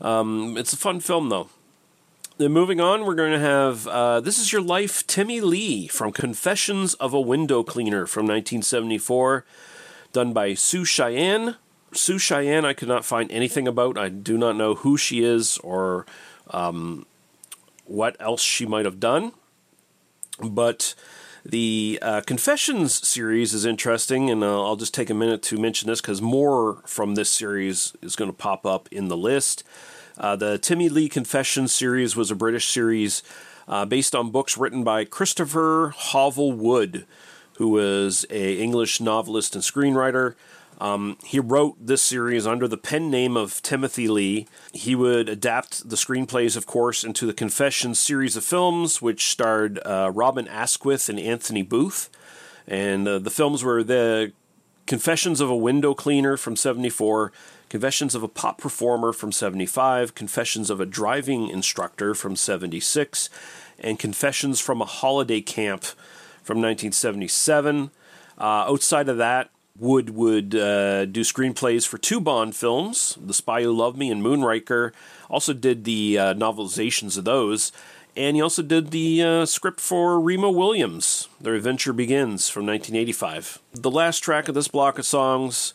Um, 0.00 0.56
it's 0.56 0.72
a 0.72 0.78
fun 0.78 1.00
film 1.00 1.28
though. 1.28 1.48
Then 2.38 2.52
moving 2.52 2.80
on, 2.80 3.04
we're 3.04 3.14
going 3.14 3.32
to 3.32 3.38
have 3.38 3.86
uh, 3.86 4.20
This 4.20 4.38
Is 4.38 4.52
Your 4.52 4.62
Life, 4.62 5.06
Timmy 5.06 5.42
Lea 5.42 5.86
from 5.86 6.12
Confessions 6.12 6.94
of 6.94 7.12
a 7.12 7.20
Window 7.20 7.62
Cleaner 7.62 8.06
from 8.06 8.24
1974, 8.24 9.44
done 10.14 10.32
by 10.32 10.54
Su 10.54 10.86
Cheyenne. 10.86 11.56
Su 11.92 12.18
Cheyenne, 12.18 12.64
I 12.64 12.72
could 12.72 12.88
not 12.88 13.04
find 13.04 13.30
anything 13.30 13.68
about. 13.68 13.98
I 13.98 14.08
do 14.08 14.38
not 14.38 14.56
know 14.56 14.76
who 14.76 14.96
she 14.96 15.22
is 15.22 15.58
or 15.58 16.06
um, 16.48 17.04
what 17.84 18.16
else 18.18 18.40
she 18.40 18.64
might 18.64 18.86
have 18.86 18.98
done. 18.98 19.32
But 20.42 20.94
the 21.44 21.98
uh, 22.00 22.22
Confessions 22.22 23.06
series 23.06 23.52
is 23.52 23.66
interesting, 23.66 24.30
and 24.30 24.42
uh, 24.42 24.64
I'll 24.64 24.76
just 24.76 24.94
take 24.94 25.10
a 25.10 25.14
minute 25.14 25.42
to 25.44 25.58
mention 25.58 25.86
this 25.86 26.00
because 26.00 26.22
more 26.22 26.82
from 26.86 27.14
this 27.14 27.30
series 27.30 27.92
is 28.00 28.16
going 28.16 28.30
to 28.30 28.36
pop 28.36 28.64
up 28.64 28.88
in 28.90 29.08
the 29.08 29.18
list. 29.18 29.64
Uh, 30.18 30.36
the 30.36 30.58
Timmy 30.58 30.88
Lea 30.88 31.08
Confessions 31.08 31.72
series 31.72 32.16
was 32.16 32.30
a 32.30 32.34
British 32.34 32.68
series 32.68 33.22
uh, 33.68 33.84
based 33.84 34.14
on 34.14 34.30
books 34.30 34.56
written 34.56 34.84
by 34.84 35.04
Christopher 35.04 35.94
Hovell 35.96 36.54
Wood, 36.54 37.06
who 37.58 37.68
was 37.68 38.26
a 38.30 38.58
English 38.58 39.00
novelist 39.00 39.54
and 39.54 39.64
screenwriter. 39.64 40.34
Um, 40.80 41.16
he 41.24 41.38
wrote 41.38 41.76
this 41.80 42.02
series 42.02 42.46
under 42.46 42.66
the 42.66 42.76
pen 42.76 43.10
name 43.10 43.36
of 43.36 43.62
Timothy 43.62 44.08
Lea. 44.08 44.48
He 44.72 44.94
would 44.94 45.28
adapt 45.28 45.88
the 45.88 45.96
screenplays, 45.96 46.56
of 46.56 46.66
course, 46.66 47.04
into 47.04 47.26
the 47.26 47.32
Confessions 47.32 48.00
series 48.00 48.36
of 48.36 48.44
films, 48.44 49.00
which 49.00 49.30
starred 49.30 49.78
uh, 49.86 50.10
Robin 50.12 50.48
Askwith 50.48 51.08
and 51.08 51.20
Anthony 51.20 51.62
Booth. 51.62 52.10
And 52.66 53.06
uh, 53.06 53.18
the 53.20 53.30
films 53.30 53.62
were 53.62 53.84
the 53.84 54.32
Confessions 54.86 55.40
of 55.40 55.48
a 55.48 55.56
Window 55.56 55.94
Cleaner 55.94 56.36
from 56.36 56.56
74, 56.56 57.32
Confessions 57.72 58.14
of 58.14 58.22
a 58.22 58.28
Pop 58.28 58.58
Performer 58.58 59.14
from 59.14 59.32
75, 59.32 60.14
Confessions 60.14 60.68
of 60.68 60.78
a 60.78 60.84
Driving 60.84 61.48
Instructor 61.48 62.14
from 62.14 62.36
76, 62.36 63.30
and 63.78 63.98
Confessions 63.98 64.60
from 64.60 64.82
a 64.82 64.84
Holiday 64.84 65.40
Camp 65.40 65.84
from 66.42 66.58
1977. 66.58 67.90
Uh, 68.36 68.42
outside 68.42 69.08
of 69.08 69.16
that, 69.16 69.48
Wood 69.78 70.10
would 70.10 70.54
uh, 70.54 71.06
do 71.06 71.22
screenplays 71.22 71.88
for 71.88 71.96
two 71.96 72.20
Bond 72.20 72.54
films, 72.54 73.16
The 73.18 73.32
Spy 73.32 73.62
Who 73.62 73.72
Loved 73.72 73.96
Me 73.96 74.10
and 74.10 74.22
Moonraker. 74.22 74.92
Also 75.30 75.54
did 75.54 75.84
the 75.84 76.18
uh, 76.18 76.34
novelizations 76.34 77.16
of 77.16 77.24
those. 77.24 77.72
And 78.14 78.36
he 78.36 78.42
also 78.42 78.60
did 78.60 78.90
the 78.90 79.22
uh, 79.22 79.46
script 79.46 79.80
for 79.80 80.20
Remo 80.20 80.50
Williams, 80.50 81.26
Their 81.40 81.54
Adventure 81.54 81.94
Begins 81.94 82.50
from 82.50 82.66
1985. 82.66 83.60
The 83.72 83.90
last 83.90 84.18
track 84.18 84.48
of 84.48 84.54
this 84.54 84.68
block 84.68 84.98
of 84.98 85.06
songs, 85.06 85.72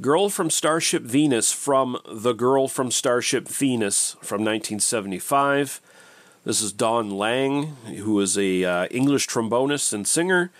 Girl 0.00 0.28
from 0.28 0.48
Starship 0.48 1.02
Venus 1.02 1.50
from 1.50 1.98
The 2.08 2.32
Girl 2.32 2.68
from 2.68 2.92
Starship 2.92 3.48
Venus 3.48 4.12
from 4.20 4.42
1975. 4.44 5.80
This 6.44 6.62
is 6.62 6.72
Don 6.72 7.10
Lang, 7.10 7.74
who 7.96 8.20
is 8.20 8.38
a 8.38 8.62
uh, 8.62 8.86
English 8.92 9.26
trombonist 9.26 9.92
and 9.92 10.06
singer. 10.06 10.52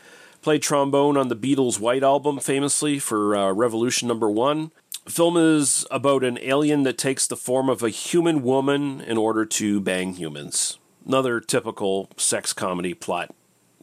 Played 0.42 0.62
trombone 0.62 1.16
on 1.16 1.28
the 1.28 1.36
Beatles' 1.36 1.78
White 1.78 2.02
Album 2.02 2.40
famously 2.40 2.98
for 2.98 3.36
uh, 3.36 3.52
Revolution 3.52 4.08
Number 4.08 4.28
One. 4.28 4.72
The 5.04 5.12
film 5.12 5.36
is 5.36 5.86
about 5.88 6.24
an 6.24 6.40
alien 6.42 6.82
that 6.82 6.98
takes 6.98 7.28
the 7.28 7.36
form 7.36 7.68
of 7.68 7.84
a 7.84 7.90
human 7.90 8.42
woman 8.42 9.00
in 9.00 9.16
order 9.16 9.46
to 9.46 9.80
bang 9.80 10.14
humans. 10.14 10.78
Another 11.06 11.38
typical 11.38 12.10
sex 12.16 12.52
comedy 12.52 12.92
plot 12.92 13.32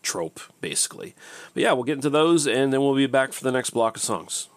trope, 0.01 0.41
basically. 0.59 1.15
But 1.53 1.63
yeah, 1.63 1.71
we'll 1.71 1.85
get 1.85 1.95
into 1.95 2.09
those 2.09 2.45
and 2.45 2.73
then 2.73 2.81
we'll 2.81 2.93
be 2.93 3.07
back 3.07 3.31
for 3.31 3.45
the 3.45 3.53
next 3.53 3.69
block 3.69 3.95
of 3.95 4.03
songs. 4.03 4.49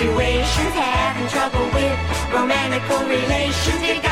Situations, 0.00 0.72
having 0.72 1.28
trouble 1.28 1.66
with 1.74 2.32
romantic 2.32 2.82
relations. 3.06 4.09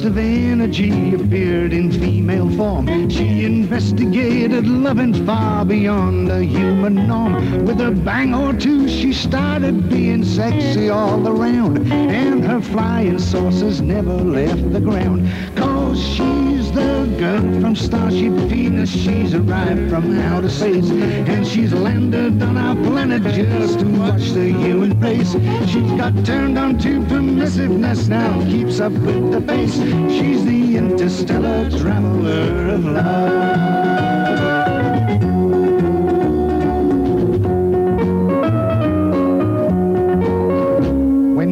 Burst 0.00 0.12
of 0.12 0.18
energy 0.18 1.14
appeared 1.14 1.72
in 1.74 1.92
female 1.92 2.48
form. 2.56 3.10
She 3.10 3.44
investigated 3.44 4.66
loving 4.66 5.26
far 5.26 5.64
beyond 5.64 6.28
the 6.28 6.42
human 6.42 7.06
norm. 7.06 7.66
With 7.66 7.80
a 7.80 7.90
bang 7.90 8.34
or 8.34 8.54
two, 8.54 8.88
she 8.88 9.12
started 9.12 9.90
being 9.90 10.24
sexy 10.24 10.88
all 10.88 11.28
around. 11.28 11.92
And 11.92 12.42
her 12.44 12.62
flying 12.62 13.18
saucers 13.18 13.82
never 13.82 14.14
left 14.14 14.72
the 14.72 14.80
ground. 14.80 15.28
From 17.60 17.74
Starship 17.74 18.32
Venus. 18.48 18.90
She's 18.90 19.34
arrived 19.34 19.90
from 19.90 20.18
outer 20.18 20.48
space. 20.48 20.90
And 20.90 21.46
she's 21.46 21.72
landed 21.72 22.42
on 22.42 22.56
our 22.56 22.74
planet 22.74 23.22
just 23.22 23.80
to 23.80 23.86
watch 23.86 24.30
the 24.30 24.52
human 24.52 24.98
race. 25.00 25.32
She's 25.70 25.92
got 25.92 26.24
turned 26.24 26.58
on 26.58 26.78
to 26.78 27.00
permissiveness 27.02 28.08
now, 28.08 28.40
keeps 28.44 28.80
up 28.80 28.92
with 28.92 29.32
the 29.32 29.40
pace. 29.40 29.74
She's 29.74 30.44
the 30.44 30.76
interstellar 30.76 31.70
traveler 31.70 32.74
of 32.74 32.84
love. 32.84 33.79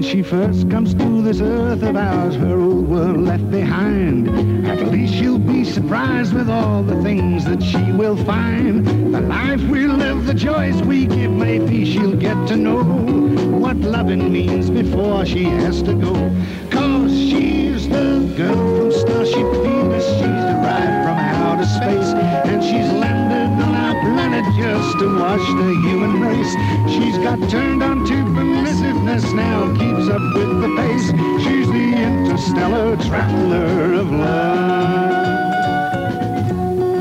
She 0.09 0.23
first 0.23 0.71
comes 0.71 0.95
to 0.95 1.21
this 1.21 1.43
earth 1.43 1.83
of 1.83 1.95
ours, 1.95 2.35
her 2.37 2.59
old 2.59 2.89
world 2.89 3.19
left 3.19 3.51
behind. 3.51 4.67
At 4.67 4.87
least 4.87 5.13
she'll 5.13 5.39
be 5.39 5.65
surprised 5.65 6.33
with 6.33 6.49
all 6.49 6.83
the 6.83 7.03
things 7.03 7.45
that 7.45 7.63
she 7.63 7.93
will 7.93 8.17
find. 8.25 8.87
The 9.15 9.21
life 9.21 9.61
we 9.65 9.87
live, 9.87 10.25
the 10.25 10.33
joys 10.33 10.81
we 10.83 11.05
give, 11.05 11.31
maybe 11.31 11.85
she'll 11.85 12.17
get 12.17 12.49
to 12.49 12.57
know 12.57 12.83
what 13.63 13.77
loving 13.77 14.33
means 14.33 14.71
before 14.71 15.27
she 15.27 15.45
has 15.45 15.83
to 15.83 15.93
go. 15.93 16.15
Cause 16.71 17.13
she's 17.13 17.87
the 17.87 18.33
girl 18.35 18.79
from 18.79 18.93
Starship 18.93 19.53
Venus. 19.63 20.07
She's 20.07 20.45
arrived 20.55 21.05
from 21.05 21.19
outer 21.45 21.67
space, 21.67 22.15
and 22.49 22.65
she's 22.65 22.91
landed 22.93 23.63
on 23.63 23.75
our 23.75 24.01
planet 24.01 24.45
just 24.57 24.99
to 25.01 25.19
watch 25.19 25.47
the 25.61 25.71
human 25.87 26.19
race. 26.19 26.55
She's 26.95 27.19
got 27.19 27.51
turned 27.51 27.83
on 27.83 28.07
to 28.07 28.38
now, 28.95 29.73
keeps 29.77 30.09
up 30.09 30.21
with 30.35 30.61
the 30.61 30.75
pace. 30.77 31.11
She's 31.45 31.69
the 31.69 31.95
interstellar 31.95 32.97
traveler 32.97 33.95
of 33.95 34.11
love. 34.11 35.15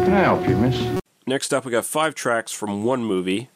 Can 0.05 0.13
I 0.13 0.19
help 0.19 0.47
you, 0.47 0.57
miss? 0.57 0.99
Next 1.25 1.53
up, 1.53 1.65
we 1.65 1.71
got 1.71 1.85
five 1.85 2.15
tracks 2.15 2.51
from 2.51 2.83
one 2.83 3.03
movie. 3.03 3.49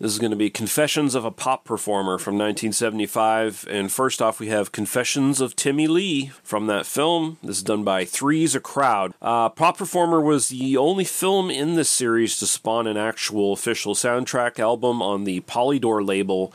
This 0.00 0.12
is 0.12 0.18
going 0.18 0.32
to 0.32 0.36
be 0.36 0.50
Confessions 0.50 1.14
of 1.14 1.24
a 1.24 1.30
Pop 1.30 1.64
Performer 1.64 2.18
from 2.18 2.34
1975. 2.34 3.68
And 3.70 3.92
first 3.92 4.20
off, 4.20 4.40
we 4.40 4.48
have 4.48 4.72
Confessions 4.72 5.40
of 5.40 5.54
Timmy 5.54 5.86
Lee 5.86 6.32
from 6.42 6.66
that 6.66 6.86
film. 6.86 7.38
This 7.40 7.58
is 7.58 7.62
done 7.62 7.84
by 7.84 8.04
Three's 8.04 8.56
a 8.56 8.60
Crowd. 8.60 9.14
Uh, 9.22 9.48
Pop 9.48 9.78
Performer 9.78 10.20
was 10.20 10.48
the 10.48 10.76
only 10.76 11.04
film 11.04 11.52
in 11.52 11.76
this 11.76 11.88
series 11.88 12.36
to 12.38 12.46
spawn 12.48 12.88
an 12.88 12.96
actual 12.96 13.52
official 13.52 13.94
soundtrack 13.94 14.58
album 14.58 15.00
on 15.00 15.22
the 15.22 15.40
Polydor 15.42 16.04
label 16.04 16.52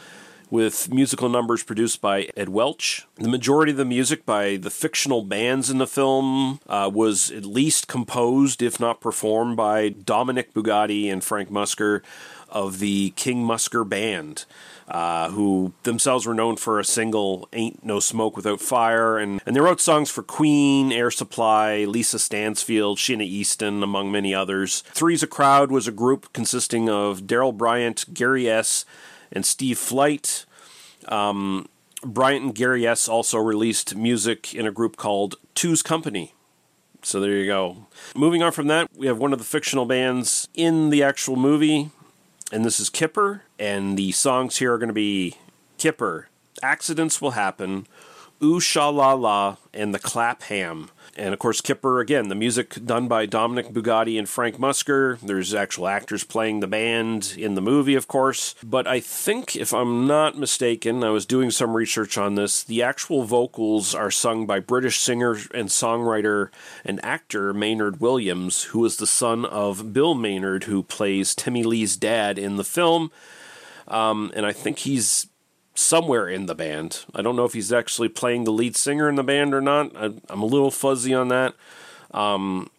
with 0.49 0.91
musical 0.91 1.29
numbers 1.29 1.63
produced 1.63 2.01
by 2.01 2.29
Ed 2.35 2.49
Welch. 2.49 3.05
The 3.15 3.29
majority 3.29 3.71
of 3.71 3.77
the 3.77 3.85
music 3.85 4.25
by 4.25 4.57
the 4.57 4.69
fictional 4.69 5.23
bands 5.23 5.69
in 5.69 5.77
the 5.77 5.87
film 5.87 6.59
uh, 6.67 6.89
was 6.93 7.31
at 7.31 7.45
least 7.45 7.87
composed, 7.87 8.61
if 8.61 8.79
not 8.79 9.01
performed, 9.01 9.57
by 9.57 9.89
Dominic 9.89 10.53
Bugatti 10.53 11.11
and 11.11 11.23
Frank 11.23 11.49
Musker 11.49 12.01
of 12.49 12.79
the 12.79 13.11
King 13.11 13.45
Musker 13.45 13.87
Band. 13.87 14.45
Uh, 14.87 15.31
who 15.31 15.73
themselves 15.83 16.25
were 16.25 16.33
known 16.33 16.55
for 16.55 16.79
a 16.79 16.85
single 16.85 17.49
"Ain't 17.51 17.83
No 17.83 17.99
Smoke 17.99 18.37
Without 18.37 18.61
Fire," 18.61 19.17
and 19.17 19.41
and 19.45 19.53
they 19.53 19.59
wrote 19.59 19.81
songs 19.81 20.09
for 20.09 20.23
Queen, 20.23 20.93
Air 20.93 21.11
Supply, 21.11 21.83
Lisa 21.83 22.17
Stansfield, 22.17 22.97
Sheena 22.97 23.25
Easton, 23.25 23.83
among 23.83 24.13
many 24.13 24.33
others. 24.33 24.85
Three's 24.93 25.21
a 25.21 25.27
Crowd 25.27 25.73
was 25.73 25.89
a 25.89 25.91
group 25.91 26.31
consisting 26.31 26.89
of 26.89 27.23
Daryl 27.23 27.53
Bryant, 27.53 28.05
Gary 28.13 28.49
S., 28.49 28.85
and 29.31 29.45
Steve 29.45 29.77
Flight. 29.77 30.45
Um, 31.07 31.67
Bryant 32.03 32.45
and 32.45 32.55
Gary 32.55 32.85
S. 32.85 33.07
also 33.07 33.37
released 33.37 33.95
music 33.95 34.53
in 34.53 34.67
a 34.67 34.71
group 34.71 34.97
called 34.97 35.35
Two's 35.55 35.81
Company. 35.81 36.33
So 37.01 37.19
there 37.19 37.31
you 37.31 37.45
go. 37.45 37.87
Moving 38.15 38.43
on 38.43 38.51
from 38.51 38.67
that, 38.67 38.89
we 38.95 39.07
have 39.07 39.17
one 39.17 39.33
of 39.33 39.39
the 39.39 39.45
fictional 39.45 39.85
bands 39.85 40.47
in 40.53 40.89
the 40.89 41.03
actual 41.03 41.35
movie, 41.35 41.91
and 42.51 42.65
this 42.65 42.79
is 42.79 42.89
Kipper. 42.89 43.43
And 43.59 43.97
the 43.97 44.11
songs 44.11 44.57
here 44.57 44.73
are 44.73 44.77
going 44.77 44.89
to 44.89 44.93
be 44.93 45.35
Kipper, 45.77 46.29
Accidents 46.61 47.21
Will 47.21 47.31
Happen, 47.31 47.87
Ooh 48.43 48.59
Sha 48.59 48.89
La 48.89 49.13
La 49.13 49.57
and 49.73 49.93
the 49.93 49.99
Clapham. 49.99 50.89
And 51.17 51.33
of 51.33 51.39
course, 51.39 51.61
Kipper, 51.61 51.99
again, 51.99 52.27
the 52.27 52.35
music 52.35 52.85
done 52.85 53.07
by 53.07 53.25
Dominic 53.25 53.69
Bugatti 53.69 54.19
and 54.19 54.29
Frank 54.29 54.57
Musker. 54.57 55.19
There's 55.19 55.51
actual 55.51 55.87
actors 55.87 56.23
playing 56.23 56.59
the 56.59 56.67
band 56.67 57.33
in 57.35 57.55
the 57.55 57.61
movie, 57.61 57.95
of 57.95 58.07
course. 58.07 58.53
But 58.63 58.85
I 58.85 58.99
think, 58.99 59.55
if 59.55 59.73
I'm 59.73 60.05
not 60.05 60.37
mistaken, 60.37 61.03
I 61.03 61.09
was 61.09 61.25
doing 61.25 61.49
some 61.49 61.75
research 61.75 62.19
on 62.19 62.35
this, 62.35 62.63
the 62.63 62.83
actual 62.83 63.23
vocals 63.23 63.95
are 63.95 64.11
sung 64.11 64.45
by 64.45 64.59
British 64.59 64.99
singer 64.99 65.31
and 65.55 65.69
songwriter 65.69 66.49
and 66.85 67.03
actor 67.03 67.51
Maynard 67.51 67.99
Williams, 67.99 68.65
who 68.65 68.85
is 68.85 68.97
the 68.97 69.07
son 69.07 69.43
of 69.43 69.91
Bill 69.91 70.13
Maynard, 70.13 70.65
who 70.65 70.83
plays 70.83 71.33
Timmy 71.33 71.63
Lea's 71.63 71.97
dad 71.97 72.37
in 72.37 72.57
the 72.57 72.63
film. 72.63 73.11
Um, 73.87 74.31
and 74.35 74.45
I 74.45 74.51
think 74.51 74.79
he's 74.79 75.27
somewhere 75.77 76.27
in 76.27 76.47
the 76.47 76.55
band. 76.55 77.05
I 77.13 77.21
don't 77.21 77.35
know 77.35 77.45
if 77.45 77.53
he's 77.53 77.71
actually 77.71 78.09
playing 78.09 78.43
the 78.43 78.51
lead 78.51 78.75
singer 78.75 79.07
in 79.07 79.15
the 79.15 79.23
band 79.23 79.53
or 79.53 79.61
not. 79.61 79.95
I, 79.95 80.05
am 80.29 80.41
a 80.41 80.45
little 80.45 80.71
fuzzy 80.71 81.13
on 81.13 81.27
that. 81.27 81.53
Um, 82.11 82.69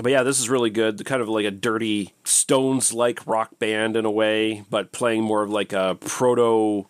but 0.00 0.10
yeah, 0.10 0.22
this 0.22 0.40
is 0.40 0.48
really 0.48 0.70
good. 0.70 1.04
Kind 1.04 1.20
of 1.20 1.28
like 1.28 1.44
a 1.44 1.50
dirty 1.50 2.14
Stones 2.24 2.92
like 2.92 3.26
rock 3.26 3.58
band 3.58 3.96
in 3.96 4.04
a 4.04 4.10
way, 4.10 4.64
but 4.70 4.92
playing 4.92 5.22
more 5.22 5.42
of 5.42 5.50
like 5.50 5.72
a 5.72 5.96
proto 6.00 6.86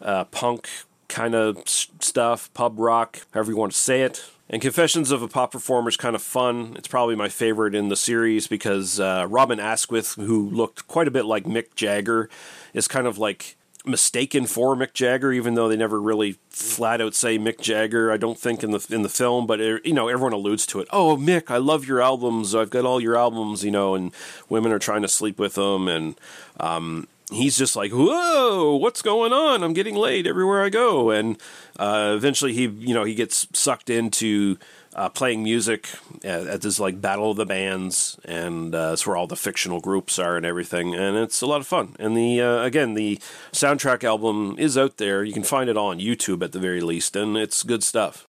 uh, 0.00 0.24
punk 0.24 0.68
kind 1.08 1.34
of 1.34 1.68
stuff, 1.68 2.52
pub 2.54 2.78
rock, 2.78 3.20
however 3.32 3.52
you 3.52 3.56
want 3.56 3.72
to 3.72 3.78
say 3.78 4.02
it. 4.02 4.24
And 4.48 4.60
Confessions 4.60 5.10
of 5.10 5.22
a 5.22 5.28
Pop 5.28 5.52
Performer 5.52 5.88
is 5.88 5.96
kind 5.96 6.14
of 6.14 6.22
fun. 6.22 6.74
It's 6.76 6.88
probably 6.88 7.16
my 7.16 7.28
favorite 7.28 7.74
in 7.74 7.88
the 7.88 7.96
series 7.96 8.46
because 8.46 9.00
uh, 9.00 9.26
Robin 9.28 9.58
Askwith, 9.58 10.14
who 10.14 10.48
looked 10.50 10.86
quite 10.88 11.08
a 11.08 11.10
bit 11.10 11.24
like 11.24 11.44
Mick 11.44 11.74
Jagger, 11.74 12.28
is 12.74 12.86
kind 12.86 13.06
of 13.06 13.16
like 13.16 13.56
mistaken 13.84 14.46
for 14.46 14.76
Mick 14.76 14.92
Jagger, 14.92 15.32
even 15.32 15.54
though 15.54 15.68
they 15.68 15.76
never 15.76 16.00
really 16.00 16.36
flat 16.48 17.00
out 17.00 17.14
say 17.14 17.38
Mick 17.38 17.60
Jagger. 17.60 18.12
I 18.12 18.16
don't 18.16 18.38
think 18.38 18.62
in 18.62 18.70
the 18.70 18.86
in 18.90 19.02
the 19.02 19.08
film, 19.08 19.46
but 19.46 19.60
it, 19.60 19.84
you 19.84 19.92
know 19.92 20.08
everyone 20.08 20.32
alludes 20.32 20.66
to 20.66 20.80
it. 20.80 20.88
Oh, 20.90 21.16
Mick, 21.16 21.50
I 21.50 21.58
love 21.58 21.86
your 21.86 22.00
albums. 22.00 22.54
I've 22.54 22.70
got 22.70 22.84
all 22.84 23.00
your 23.00 23.16
albums. 23.16 23.64
You 23.64 23.70
know, 23.70 23.94
and 23.94 24.12
women 24.48 24.72
are 24.72 24.78
trying 24.78 25.02
to 25.02 25.08
sleep 25.08 25.38
with 25.38 25.56
him, 25.56 25.88
and 25.88 26.14
um, 26.60 27.08
he's 27.30 27.56
just 27.56 27.76
like, 27.76 27.92
whoa, 27.92 28.76
what's 28.76 29.02
going 29.02 29.32
on? 29.32 29.62
I'm 29.62 29.72
getting 29.72 29.96
laid 29.96 30.26
everywhere 30.26 30.62
I 30.62 30.68
go, 30.68 31.10
and 31.10 31.38
uh, 31.78 32.12
eventually 32.16 32.52
he 32.52 32.66
you 32.66 32.94
know 32.94 33.04
he 33.04 33.14
gets 33.14 33.46
sucked 33.52 33.90
into 33.90 34.58
uh, 34.94 35.08
playing 35.08 35.42
music 35.42 35.88
at, 36.24 36.46
at, 36.46 36.62
this 36.62 36.78
like 36.78 37.00
battle 37.00 37.30
of 37.30 37.36
the 37.36 37.46
bands, 37.46 38.18
and 38.24 38.74
uh, 38.74 38.90
that's 38.90 39.06
where 39.06 39.16
all 39.16 39.26
the 39.26 39.36
fictional 39.36 39.80
groups 39.80 40.18
are 40.18 40.36
and 40.36 40.46
everything, 40.46 40.94
and 40.94 41.16
it's 41.16 41.40
a 41.40 41.46
lot 41.46 41.60
of 41.60 41.66
fun. 41.66 41.96
And 41.98 42.16
the 42.16 42.40
uh, 42.40 42.62
again, 42.62 42.94
the 42.94 43.16
soundtrack 43.52 44.04
album 44.04 44.56
is 44.58 44.76
out 44.76 44.98
there. 44.98 45.24
You 45.24 45.32
can 45.32 45.44
find 45.44 45.70
it 45.70 45.76
on 45.76 45.98
YouTube 45.98 46.42
at 46.42 46.52
the 46.52 46.58
very 46.58 46.80
least, 46.80 47.16
and 47.16 47.36
it's 47.36 47.62
good 47.62 47.82
stuff. 47.82 48.26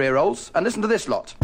Ear 0.00 0.16
holes 0.16 0.50
and 0.54 0.64
listen 0.64 0.82
to 0.82 0.88
this 0.88 1.08
lot. 1.08 1.34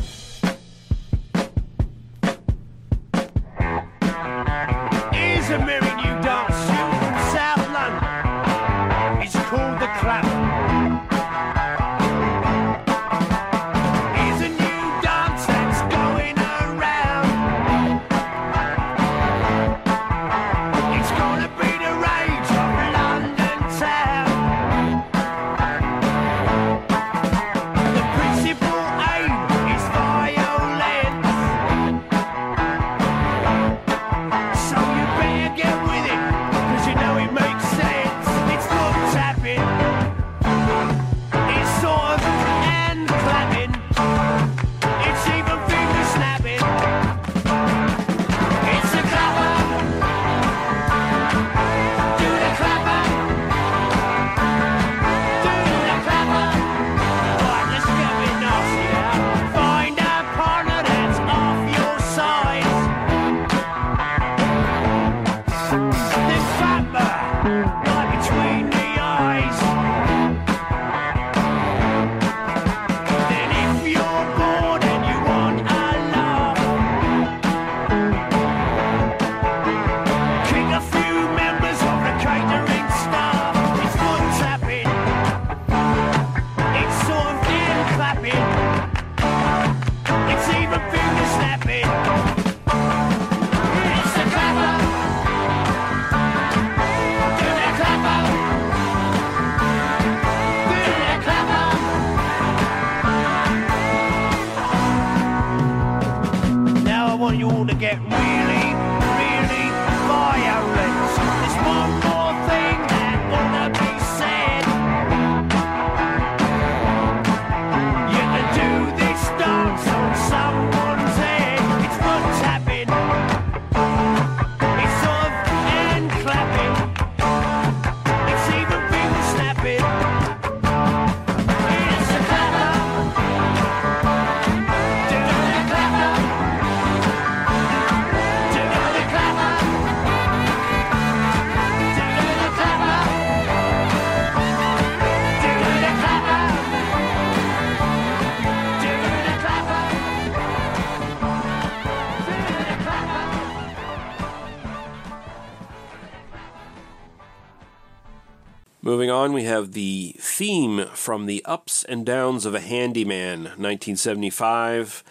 We 159.41 159.47
have 159.47 159.73
the 159.73 160.15
theme 160.19 160.85
from 160.93 161.25
The 161.25 161.43
Ups 161.47 161.83
and 161.85 162.05
Downs 162.05 162.45
of 162.45 162.55
a 162.55 162.61
Handyman, 162.61 163.45
1975. 163.45 165.03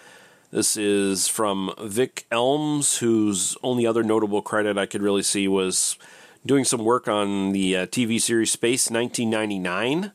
This 0.51 0.77
is 0.77 1.27
from 1.27 1.73
Vic 1.81 2.27
Elms, 2.29 2.99
whose 2.99 3.57
only 3.63 3.87
other 3.87 4.03
notable 4.03 4.43
credit 4.43 4.77
I 4.77 4.85
could 4.85 5.01
really 5.01 5.23
see 5.23 5.47
was 5.47 5.97
doing 6.45 6.63
some 6.63 6.85
work 6.85 7.07
on 7.07 7.53
the 7.53 7.75
uh, 7.75 7.85
TV 7.87 8.21
series 8.21 8.51
Space 8.51 8.91
1999. 8.91 10.11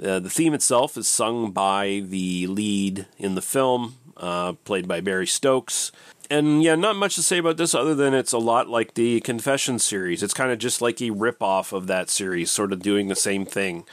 Uh, 0.00 0.20
the 0.20 0.30
theme 0.30 0.54
itself 0.54 0.96
is 0.96 1.08
sung 1.08 1.50
by 1.50 2.04
the 2.06 2.46
lead 2.46 3.08
in 3.18 3.34
the 3.34 3.42
film, 3.42 3.96
uh, 4.16 4.52
played 4.64 4.86
by 4.86 5.00
Barry 5.00 5.26
Stokes. 5.26 5.90
And 6.30 6.62
yeah, 6.62 6.76
not 6.76 6.94
much 6.94 7.16
to 7.16 7.24
say 7.24 7.38
about 7.38 7.56
this 7.56 7.74
other 7.74 7.94
than 7.94 8.14
it's 8.14 8.32
a 8.32 8.38
lot 8.38 8.68
like 8.68 8.94
the 8.94 9.20
Confession 9.20 9.80
series. 9.80 10.22
It's 10.22 10.32
kind 10.32 10.52
of 10.52 10.60
just 10.60 10.80
like 10.80 11.02
a 11.02 11.10
rip-off 11.10 11.72
of 11.72 11.88
that 11.88 12.08
series, 12.08 12.52
sort 12.52 12.72
of 12.72 12.80
doing 12.80 13.08
the 13.08 13.16
same 13.16 13.44
thing. 13.44 13.84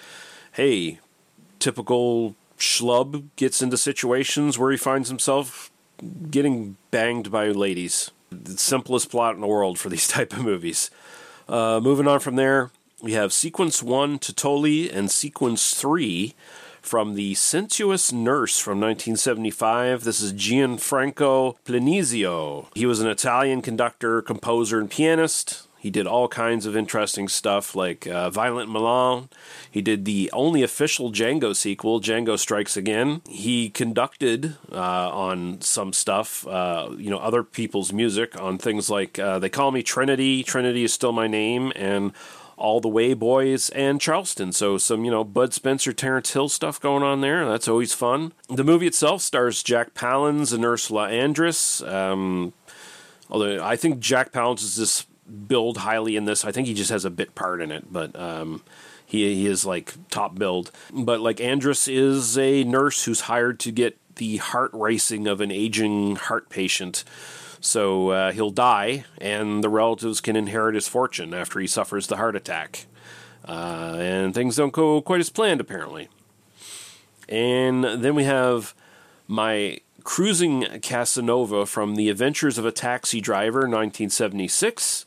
Hey, 0.51 0.99
typical 1.57 2.35
schlub 2.59 3.29
gets 3.35 3.61
into 3.63 3.75
situations 3.75 4.59
where 4.59 4.69
he 4.69 4.77
finds 4.77 5.09
himself 5.09 5.71
getting 6.29 6.77
banged 6.91 7.31
by 7.31 7.47
ladies. 7.47 8.11
The 8.29 8.57
simplest 8.57 9.09
plot 9.09 9.33
in 9.33 9.41
the 9.41 9.47
world 9.47 9.79
for 9.79 9.89
these 9.89 10.07
type 10.07 10.33
of 10.33 10.43
movies. 10.43 10.91
Uh, 11.49 11.79
moving 11.81 12.07
on 12.07 12.19
from 12.19 12.35
there, 12.35 12.69
we 13.01 13.13
have 13.13 13.33
Sequence 13.33 13.81
1 13.81 14.19
Totoli 14.19 14.93
and 14.93 15.09
Sequence 15.09 15.73
3 15.73 16.35
from 16.88 17.15
The 17.15 17.33
Sensuous 17.33 18.13
Nurse 18.13 18.59
from 18.59 18.79
1975. 18.79 20.05
This 20.05 20.21
is 20.21 20.31
Gianfranco 20.31 21.57
Plenizio. 21.65 22.67
He 22.75 22.85
was 22.85 23.01
an 23.01 23.09
Italian 23.09 23.61
conductor, 23.61 24.21
composer, 24.21 24.79
and 24.79 24.89
pianist. 24.89 25.67
He 25.77 25.91
did 25.91 26.07
all 26.07 26.27
kinds 26.27 26.65
of 26.65 26.77
interesting 26.77 27.27
stuff 27.27 27.75
like 27.75 28.07
uh, 28.07 28.29
Violent 28.29 28.71
Milan. 28.71 29.27
He 29.69 29.81
did 29.81 30.05
the 30.05 30.29
only 30.33 30.63
official 30.63 31.11
Django 31.11 31.55
sequel, 31.55 31.99
Django 31.99 32.39
Strikes 32.39 32.77
Again. 32.77 33.21
He 33.27 33.69
conducted 33.69 34.55
uh, 34.71 35.09
on 35.09 35.59
some 35.61 35.91
stuff, 35.91 36.47
uh, 36.47 36.89
you 36.97 37.09
know, 37.09 37.19
other 37.19 37.43
people's 37.43 37.91
music 37.91 38.39
on 38.41 38.57
things 38.57 38.89
like 38.89 39.19
uh, 39.19 39.39
They 39.39 39.49
Call 39.49 39.71
Me 39.71 39.83
Trinity, 39.83 40.41
Trinity 40.41 40.85
is 40.85 40.93
Still 40.93 41.11
My 41.11 41.27
Name, 41.27 41.73
and 41.75 42.13
all 42.57 42.81
the 42.81 42.87
Way 42.87 43.13
Boys 43.13 43.69
and 43.69 44.01
Charleston. 44.01 44.51
So 44.51 44.77
some, 44.77 45.05
you 45.05 45.11
know, 45.11 45.23
Bud 45.23 45.53
Spencer, 45.53 45.93
Terence 45.93 46.33
Hill 46.33 46.49
stuff 46.49 46.81
going 46.81 47.03
on 47.03 47.21
there. 47.21 47.47
That's 47.47 47.67
always 47.67 47.93
fun. 47.93 48.33
The 48.49 48.63
movie 48.63 48.87
itself 48.87 49.21
stars 49.21 49.63
Jack 49.63 49.93
Palance 49.93 50.53
and 50.53 50.65
Ursula 50.65 51.09
Andress. 51.09 51.87
Um, 51.87 52.53
although 53.29 53.63
I 53.63 53.75
think 53.75 53.99
Jack 53.99 54.31
Palance 54.31 54.63
is 54.63 54.75
just 54.75 55.07
billed 55.47 55.77
highly 55.77 56.15
in 56.15 56.25
this. 56.25 56.45
I 56.45 56.51
think 56.51 56.67
he 56.67 56.73
just 56.73 56.89
has 56.89 57.05
a 57.05 57.09
bit 57.09 57.35
part 57.35 57.61
in 57.61 57.71
it, 57.71 57.91
but 57.91 58.17
um, 58.19 58.63
he 59.05 59.35
he 59.35 59.47
is 59.47 59.65
like 59.65 59.93
top 60.09 60.35
billed. 60.35 60.71
But 60.91 61.21
like 61.21 61.37
Andress 61.37 61.91
is 61.91 62.37
a 62.37 62.63
nurse 62.63 63.05
who's 63.05 63.21
hired 63.21 63.59
to 63.61 63.71
get 63.71 63.97
the 64.15 64.37
heart 64.37 64.71
racing 64.73 65.27
of 65.27 65.41
an 65.41 65.51
aging 65.51 66.15
heart 66.15 66.49
patient. 66.49 67.03
So 67.59 68.09
uh, 68.09 68.31
he'll 68.31 68.51
die, 68.51 69.05
and 69.19 69.63
the 69.63 69.69
relatives 69.69 70.21
can 70.21 70.35
inherit 70.35 70.75
his 70.75 70.87
fortune 70.87 71.33
after 71.33 71.59
he 71.59 71.67
suffers 71.67 72.07
the 72.07 72.17
heart 72.17 72.35
attack. 72.35 72.85
Uh, 73.47 73.95
and 73.99 74.33
things 74.33 74.55
don't 74.57 74.73
go 74.73 75.01
quite 75.01 75.19
as 75.21 75.29
planned, 75.29 75.61
apparently. 75.61 76.09
And 77.29 77.83
then 77.83 78.15
we 78.15 78.23
have 78.25 78.73
my 79.27 79.79
cruising 80.03 80.65
Casanova 80.81 81.65
from 81.65 81.95
The 81.95 82.09
Adventures 82.09 82.57
of 82.57 82.65
a 82.65 82.71
Taxi 82.71 83.19
Driver, 83.21 83.61
1976. 83.61 85.05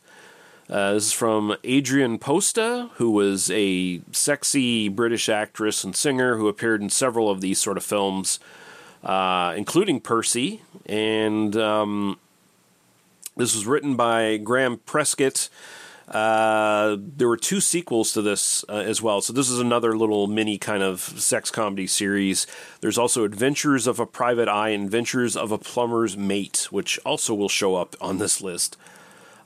Uh, 0.69 0.93
this 0.93 1.07
is 1.07 1.13
from 1.13 1.55
Adrienne 1.65 2.17
Posta, 2.19 2.89
who 2.93 3.11
was 3.11 3.49
a 3.51 4.01
sexy 4.11 4.87
British 4.89 5.27
actress 5.27 5.83
and 5.83 5.95
singer 5.95 6.37
who 6.37 6.47
appeared 6.47 6.81
in 6.81 6.89
several 6.89 7.29
of 7.29 7.41
these 7.41 7.59
sort 7.59 7.77
of 7.77 7.83
films. 7.83 8.39
uh, 9.03 9.53
including 9.57 9.99
Percy. 9.99 10.61
And 10.85 11.55
um, 11.57 12.19
this 13.37 13.55
was 13.55 13.65
written 13.65 13.95
by 13.95 14.37
Graham 14.37 14.77
Prescott. 14.77 15.49
Uh, 16.07 16.97
there 16.99 17.29
were 17.29 17.37
two 17.37 17.61
sequels 17.61 18.11
to 18.11 18.21
this 18.21 18.65
uh, 18.67 18.73
as 18.73 19.01
well. 19.01 19.21
So 19.21 19.31
this 19.31 19.49
is 19.49 19.59
another 19.59 19.95
little 19.97 20.27
mini 20.27 20.57
kind 20.57 20.83
of 20.83 20.99
sex 20.99 21.49
comedy 21.49 21.87
series. 21.87 22.45
There's 22.81 22.97
also 22.97 23.23
Adventures 23.23 23.87
of 23.87 23.99
a 23.99 24.05
Private 24.05 24.49
Eye 24.49 24.69
and 24.69 24.83
Adventures 24.83 25.37
of 25.37 25.53
a 25.53 25.57
Plumber's 25.57 26.17
Mate, 26.17 26.67
which 26.69 26.99
also 27.05 27.33
will 27.33 27.47
show 27.49 27.75
up 27.75 27.95
on 28.01 28.17
this 28.17 28.41
list. 28.41 28.77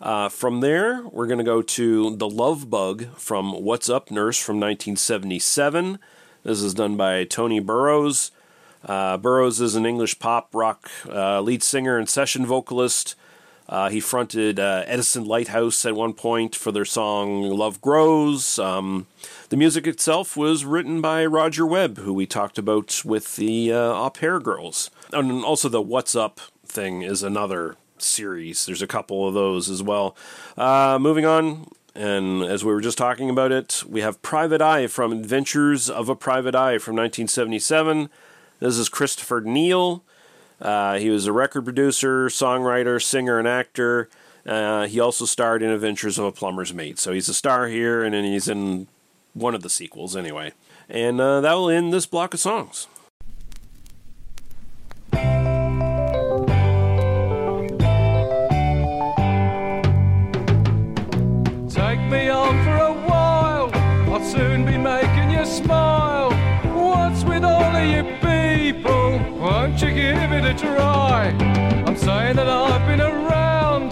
Uh, 0.02 0.28
from 0.28 0.62
there, 0.62 1.04
we're 1.12 1.28
going 1.28 1.38
to 1.38 1.44
go 1.44 1.62
to 1.62 2.16
The 2.16 2.28
Love 2.28 2.70
Bug 2.70 3.08
from 3.16 3.54
What's 3.64 3.90
Up 3.90 4.10
Nurse 4.10 4.40
from 4.40 4.56
1977. 4.56 6.00
This 6.44 6.62
is 6.62 6.74
done 6.74 6.98
by 6.98 7.24
Tony 7.26 7.60
Burrows. 7.60 8.32
Uh, 8.84 9.18
Burrows 9.18 9.62
is 9.62 9.76
an 9.76 9.86
English 9.86 10.20
pop 10.20 10.50
rock 10.54 10.90
uh, 11.08 11.42
lead 11.42 11.64
singer 11.64 11.98
and 11.98 12.10
session 12.10 12.46
vocalist. 12.46 13.16
Uh, 13.68 13.90
he 13.90 14.00
fronted 14.00 14.60
uh, 14.60 14.84
Edison 14.86 15.26
Lighthouse 15.26 15.86
at 15.86 15.96
one 15.96 16.14
point 16.14 16.56
for 16.56 16.72
their 16.72 16.86
song 16.86 17.42
Love 17.44 17.82
Grows. 17.82 18.60
Um, 18.60 19.08
the 19.50 19.58
music 19.58 19.88
itself 19.88 20.38
was 20.38 20.66
written 20.66 21.02
by 21.02 21.26
Roger 21.26 21.66
Webb, 21.66 21.98
who 21.98 22.14
we 22.14 22.28
talked 22.28 22.58
about 22.58 23.02
with 23.04 23.36
the 23.38 23.74
uh, 23.74 24.06
Au 24.06 24.10
Pair 24.10 24.40
Girls. 24.40 24.92
And 25.12 25.44
also 25.44 25.68
the 25.68 25.82
What's 25.82 26.16
Up 26.16 26.40
thing 26.66 27.02
is 27.02 27.24
another 27.24 27.76
series. 27.98 28.66
There's 28.66 28.82
a 28.82 28.88
couple 28.88 29.28
of 29.28 29.34
those 29.34 29.70
as 29.70 29.82
well. 29.82 30.16
Uh, 30.58 31.00
moving 31.02 31.26
on, 31.26 31.68
and 31.96 32.44
as 32.44 32.64
we 32.64 32.72
were 32.72 32.82
just 32.82 32.98
talking 32.98 33.30
about 33.30 33.52
it, 33.52 33.84
we 33.88 34.02
have 34.02 34.22
Private 34.22 34.62
Eye 34.62 34.88
from 34.88 35.12
Adventures 35.12 35.90
of 35.90 36.10
a 36.10 36.16
Private 36.16 36.54
Eye 36.54 36.78
from 36.78 36.96
1977. 36.96 38.10
This 38.60 38.78
is 38.78 38.90
Christopher 38.90 39.42
Neil. 39.42 40.04
Uh, 40.62 40.98
he 40.98 41.10
was 41.10 41.26
a 41.26 41.34
record 41.34 41.64
producer, 41.64 42.28
songwriter, 42.28 43.02
singer, 43.02 43.40
and 43.40 43.48
actor. 43.48 44.10
Uh, 44.46 44.86
he 44.88 45.00
also 45.00 45.26
starred 45.26 45.64
in 45.64 45.70
Adventures 45.70 46.18
of 46.18 46.26
a 46.26 46.32
Plumber's 46.32 46.74
Mate. 46.74 47.00
So 47.00 47.12
he's 47.12 47.30
a 47.30 47.34
star 47.34 47.68
here, 47.68 48.04
and 48.04 48.14
then 48.14 48.24
he's 48.24 48.48
in 48.48 48.88
one 49.34 49.56
of 49.56 49.62
the 49.62 49.70
sequels 49.70 50.16
anyway. 50.16 50.54
And 50.88 51.20
uh, 51.20 51.42
that 51.42 51.54
will 51.54 51.70
end 51.70 51.92
this 51.92 52.06
block 52.06 52.34
of 52.34 52.40
songs. 52.40 52.88
Won't 69.76 69.90
you 69.90 69.94
give 69.94 70.32
it 70.32 70.46
a 70.46 70.54
try? 70.54 71.36
I'm 71.86 71.98
saying 71.98 72.38
that 72.38 72.48
I've 72.48 72.88
been 72.88 73.02
around. 73.02 73.92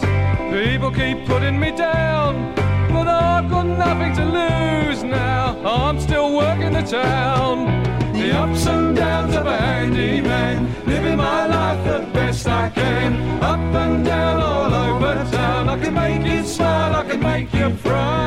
People 0.50 0.92
keep 0.92 1.26
putting 1.26 1.60
me 1.60 1.72
down. 1.72 2.56
But 2.88 3.10
I've 3.10 3.50
got 3.50 3.64
nothing 3.64 4.16
to 4.16 4.24
lose 4.24 5.04
now. 5.04 5.58
I'm 5.66 6.00
still 6.00 6.38
working 6.38 6.72
the 6.72 6.84
town. 6.84 7.84
The 8.14 8.32
ups 8.32 8.66
and 8.66 8.96
downs 8.96 9.36
of 9.36 9.46
a 9.46 9.58
handyman. 9.58 10.74
Living 10.86 11.18
my 11.18 11.48
life 11.48 11.84
the 11.84 12.10
best 12.14 12.48
I 12.48 12.70
can. 12.70 13.44
Up 13.44 13.60
and 13.60 14.06
down 14.06 14.42
all 14.42 14.74
over 14.74 15.16
town. 15.32 15.68
I 15.68 15.78
can 15.78 15.94
make 15.94 16.26
you 16.26 16.46
smile, 16.46 16.96
I 16.96 17.04
can 17.10 17.20
make 17.20 17.54
you 17.54 17.76
frown. 17.76 18.24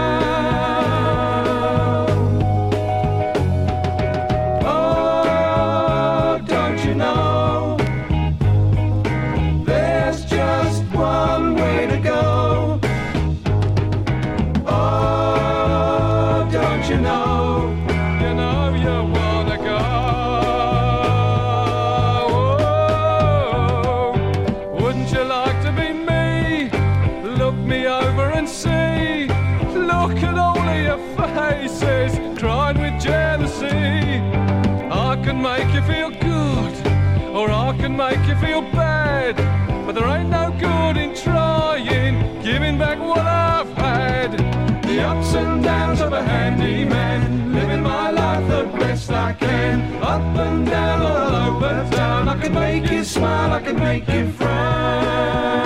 I 49.27 49.33
can. 49.33 50.03
Up 50.05 50.20
and 50.39 50.64
down 50.66 51.03
all 51.03 51.35
over 51.49 51.91
town, 51.91 52.29
I 52.29 52.41
can 52.41 52.55
make 52.55 52.89
you 52.93 53.03
smile, 53.03 53.53
I 53.53 53.61
can 53.61 53.77
make 53.77 54.07
you 54.09 54.31
frown. 54.31 55.66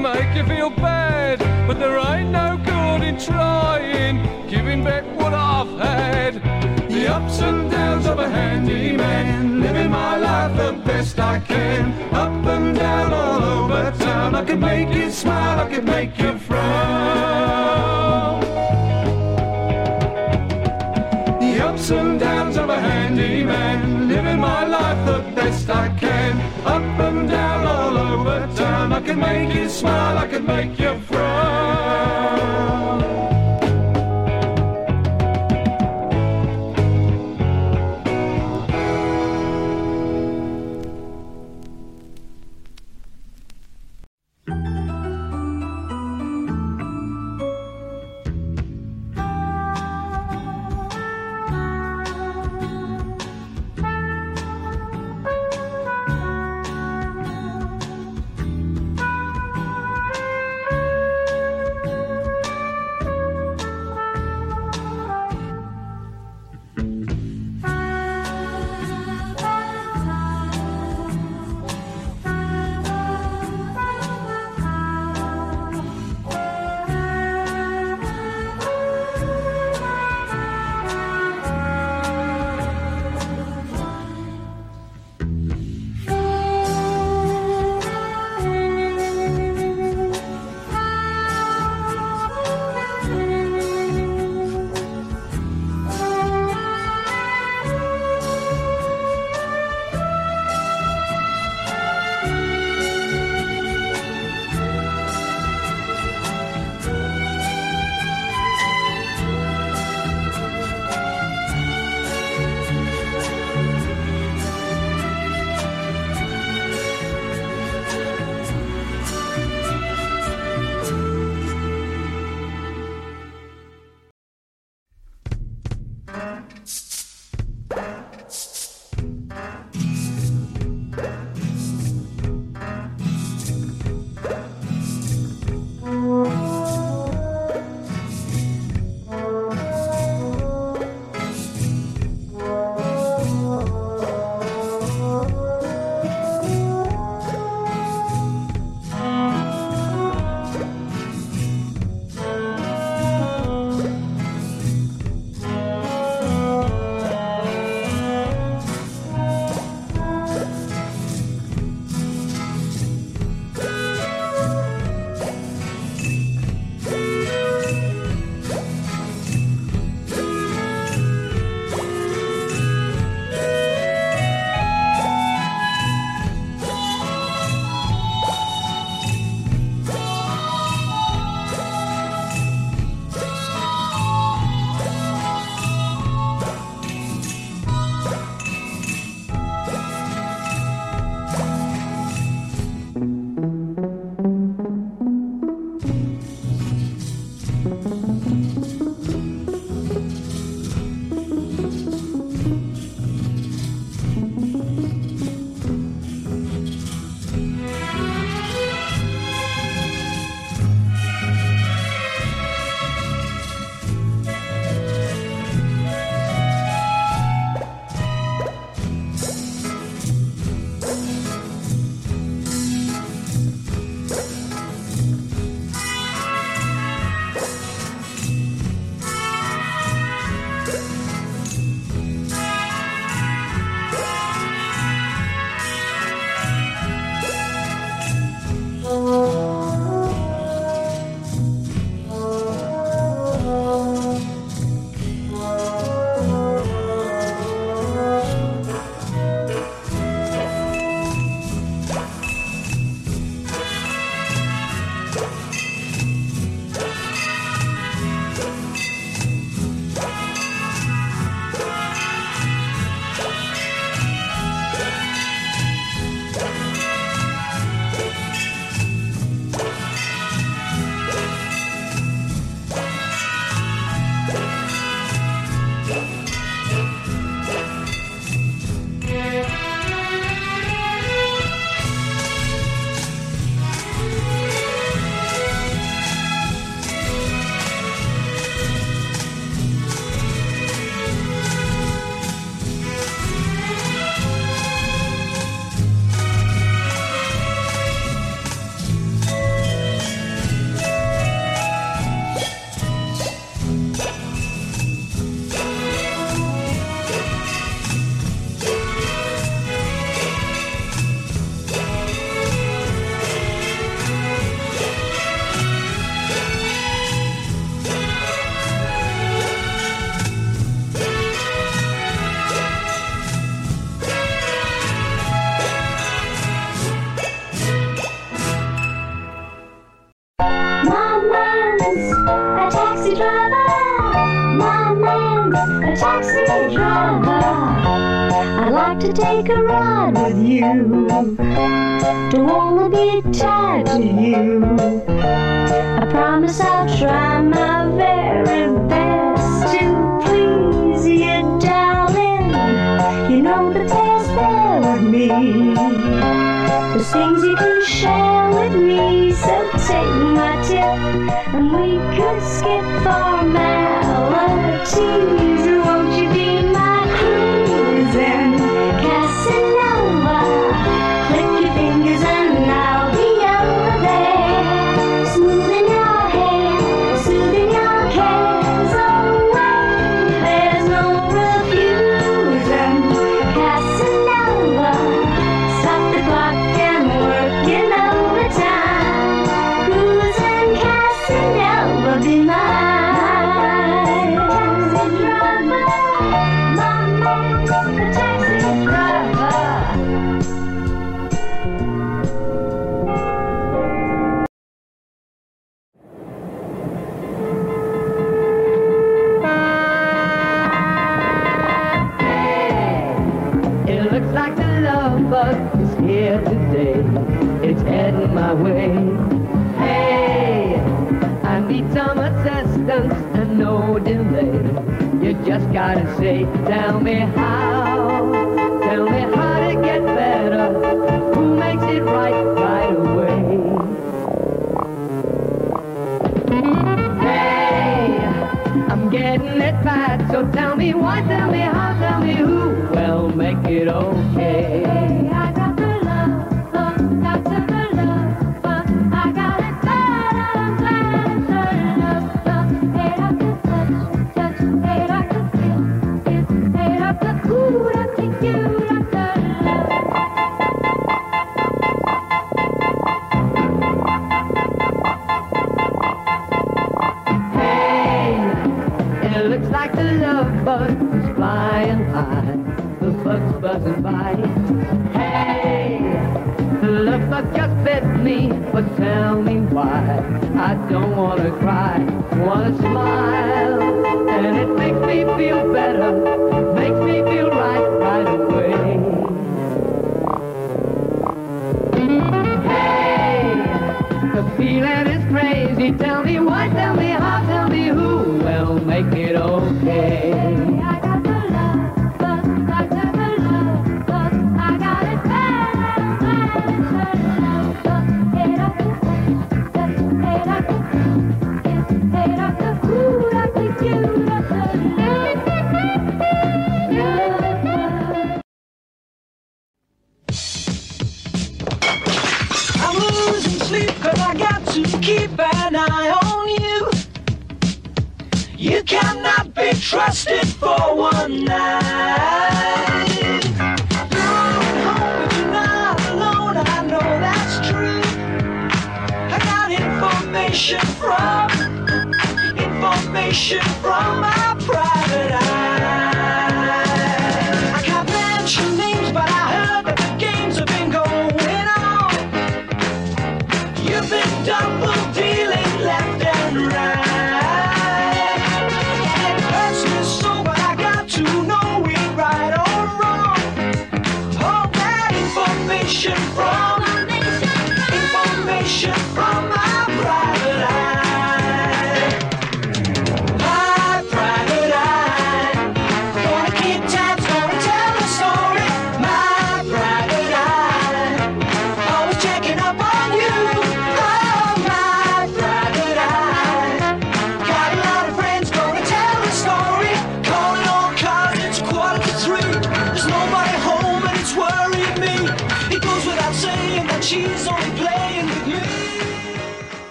Make 0.00 0.34
you 0.34 0.44
feel 0.44 0.70
bad, 0.70 1.38
but 1.66 1.78
there 1.78 1.98
ain't 1.98 2.30
no 2.30 2.58
good 2.64 3.06
in 3.06 3.18
trying, 3.18 4.48
giving 4.48 4.82
back 4.82 5.04
what 5.18 5.34
I've 5.34 5.68
had. 5.78 6.34
The 6.88 7.08
ups 7.08 7.40
and 7.40 7.70
downs 7.70 8.06
of 8.06 8.18
a 8.18 8.28
handyman, 8.28 9.60
living 9.60 9.90
my 9.90 10.16
life 10.16 10.56
the 10.56 10.72
best 10.84 11.18
I 11.18 11.40
can. 11.40 11.92
Up 12.14 12.46
and 12.46 12.74
down 12.74 13.12
all 13.12 13.42
over 13.42 13.92
town, 13.98 14.34
I 14.34 14.44
can 14.44 14.60
make 14.60 14.92
you 14.94 15.10
smile, 15.10 15.60
I 15.60 15.68
can 15.68 15.84
make 15.84 16.18
you 16.18 16.38
frown. 16.38 18.40
The 21.40 21.62
ups 21.62 21.90
and 21.90 22.18
downs 22.18 22.56
of 22.56 22.70
a 22.70 22.80
handyman, 22.80 24.08
living 24.08 24.40
my 24.40 24.64
life 24.64 25.06
the 25.06 25.18
best 25.34 25.68
I 25.68 25.88
can. 25.98 26.19
Up 26.66 26.82
and 26.82 27.28
down 27.28 27.66
all 27.66 27.96
over 27.96 28.48
town, 28.54 28.92
I 28.92 29.00
can 29.00 29.18
make 29.18 29.54
you 29.54 29.68
smile, 29.68 30.18
I 30.18 30.26
can 30.26 30.46
make 30.46 30.78
you 30.78 30.98
frown. 31.00 31.40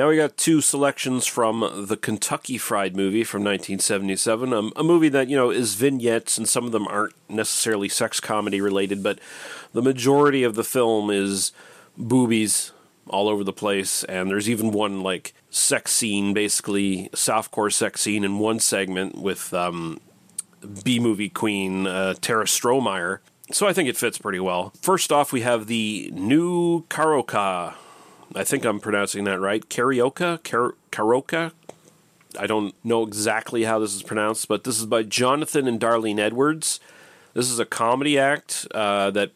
Now 0.00 0.08
we 0.08 0.16
got 0.16 0.38
two 0.38 0.62
selections 0.62 1.26
from 1.26 1.84
the 1.86 1.94
Kentucky 1.94 2.56
Fried 2.56 2.96
movie 2.96 3.22
from 3.22 3.40
1977, 3.40 4.50
um, 4.50 4.72
a 4.74 4.82
movie 4.82 5.10
that, 5.10 5.28
you 5.28 5.36
know, 5.36 5.50
is 5.50 5.74
vignettes 5.74 6.38
and 6.38 6.48
some 6.48 6.64
of 6.64 6.72
them 6.72 6.88
aren't 6.88 7.12
necessarily 7.28 7.86
sex 7.90 8.18
comedy 8.18 8.62
related, 8.62 9.02
but 9.02 9.18
the 9.74 9.82
majority 9.82 10.42
of 10.42 10.54
the 10.54 10.64
film 10.64 11.10
is 11.10 11.52
boobies 11.98 12.72
all 13.08 13.28
over 13.28 13.44
the 13.44 13.52
place 13.52 14.02
and 14.04 14.30
there's 14.30 14.48
even 14.48 14.70
one 14.70 15.02
like 15.02 15.34
sex 15.50 15.92
scene, 15.92 16.32
basically 16.32 17.10
softcore 17.12 17.70
sex 17.70 18.00
scene 18.00 18.24
in 18.24 18.38
one 18.38 18.58
segment 18.58 19.18
with 19.18 19.52
um, 19.52 20.00
B 20.82 20.98
movie 20.98 21.28
queen 21.28 21.86
uh, 21.86 22.14
Tara 22.22 22.46
Strohmeier. 22.46 23.18
So 23.52 23.68
I 23.68 23.74
think 23.74 23.86
it 23.86 23.98
fits 23.98 24.16
pretty 24.16 24.40
well. 24.40 24.72
First 24.80 25.12
off, 25.12 25.30
we 25.30 25.42
have 25.42 25.66
the 25.66 26.10
new 26.14 26.84
Karoka 26.84 27.74
I 28.34 28.44
think 28.44 28.64
I'm 28.64 28.80
pronouncing 28.80 29.24
that 29.24 29.40
right. 29.40 29.68
Carioca, 29.68 30.38
Caroca. 30.90 31.52
I 32.38 32.46
don't 32.46 32.74
know 32.84 33.02
exactly 33.02 33.64
how 33.64 33.80
this 33.80 33.94
is 33.94 34.02
pronounced, 34.02 34.46
but 34.46 34.62
this 34.62 34.78
is 34.78 34.86
by 34.86 35.02
Jonathan 35.02 35.66
and 35.66 35.80
Darlene 35.80 36.20
Edwards. 36.20 36.78
This 37.34 37.50
is 37.50 37.58
a 37.58 37.64
comedy 37.64 38.18
act 38.18 38.68
uh, 38.72 39.10
that 39.10 39.32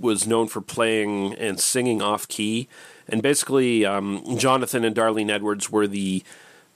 was 0.00 0.26
known 0.26 0.46
for 0.46 0.60
playing 0.60 1.34
and 1.34 1.58
singing 1.58 2.00
off 2.00 2.28
key. 2.28 2.68
And 3.08 3.22
basically, 3.22 3.84
um, 3.84 4.22
Jonathan 4.36 4.84
and 4.84 4.94
Darlene 4.94 5.30
Edwards 5.30 5.70
were 5.70 5.88
the 5.88 6.22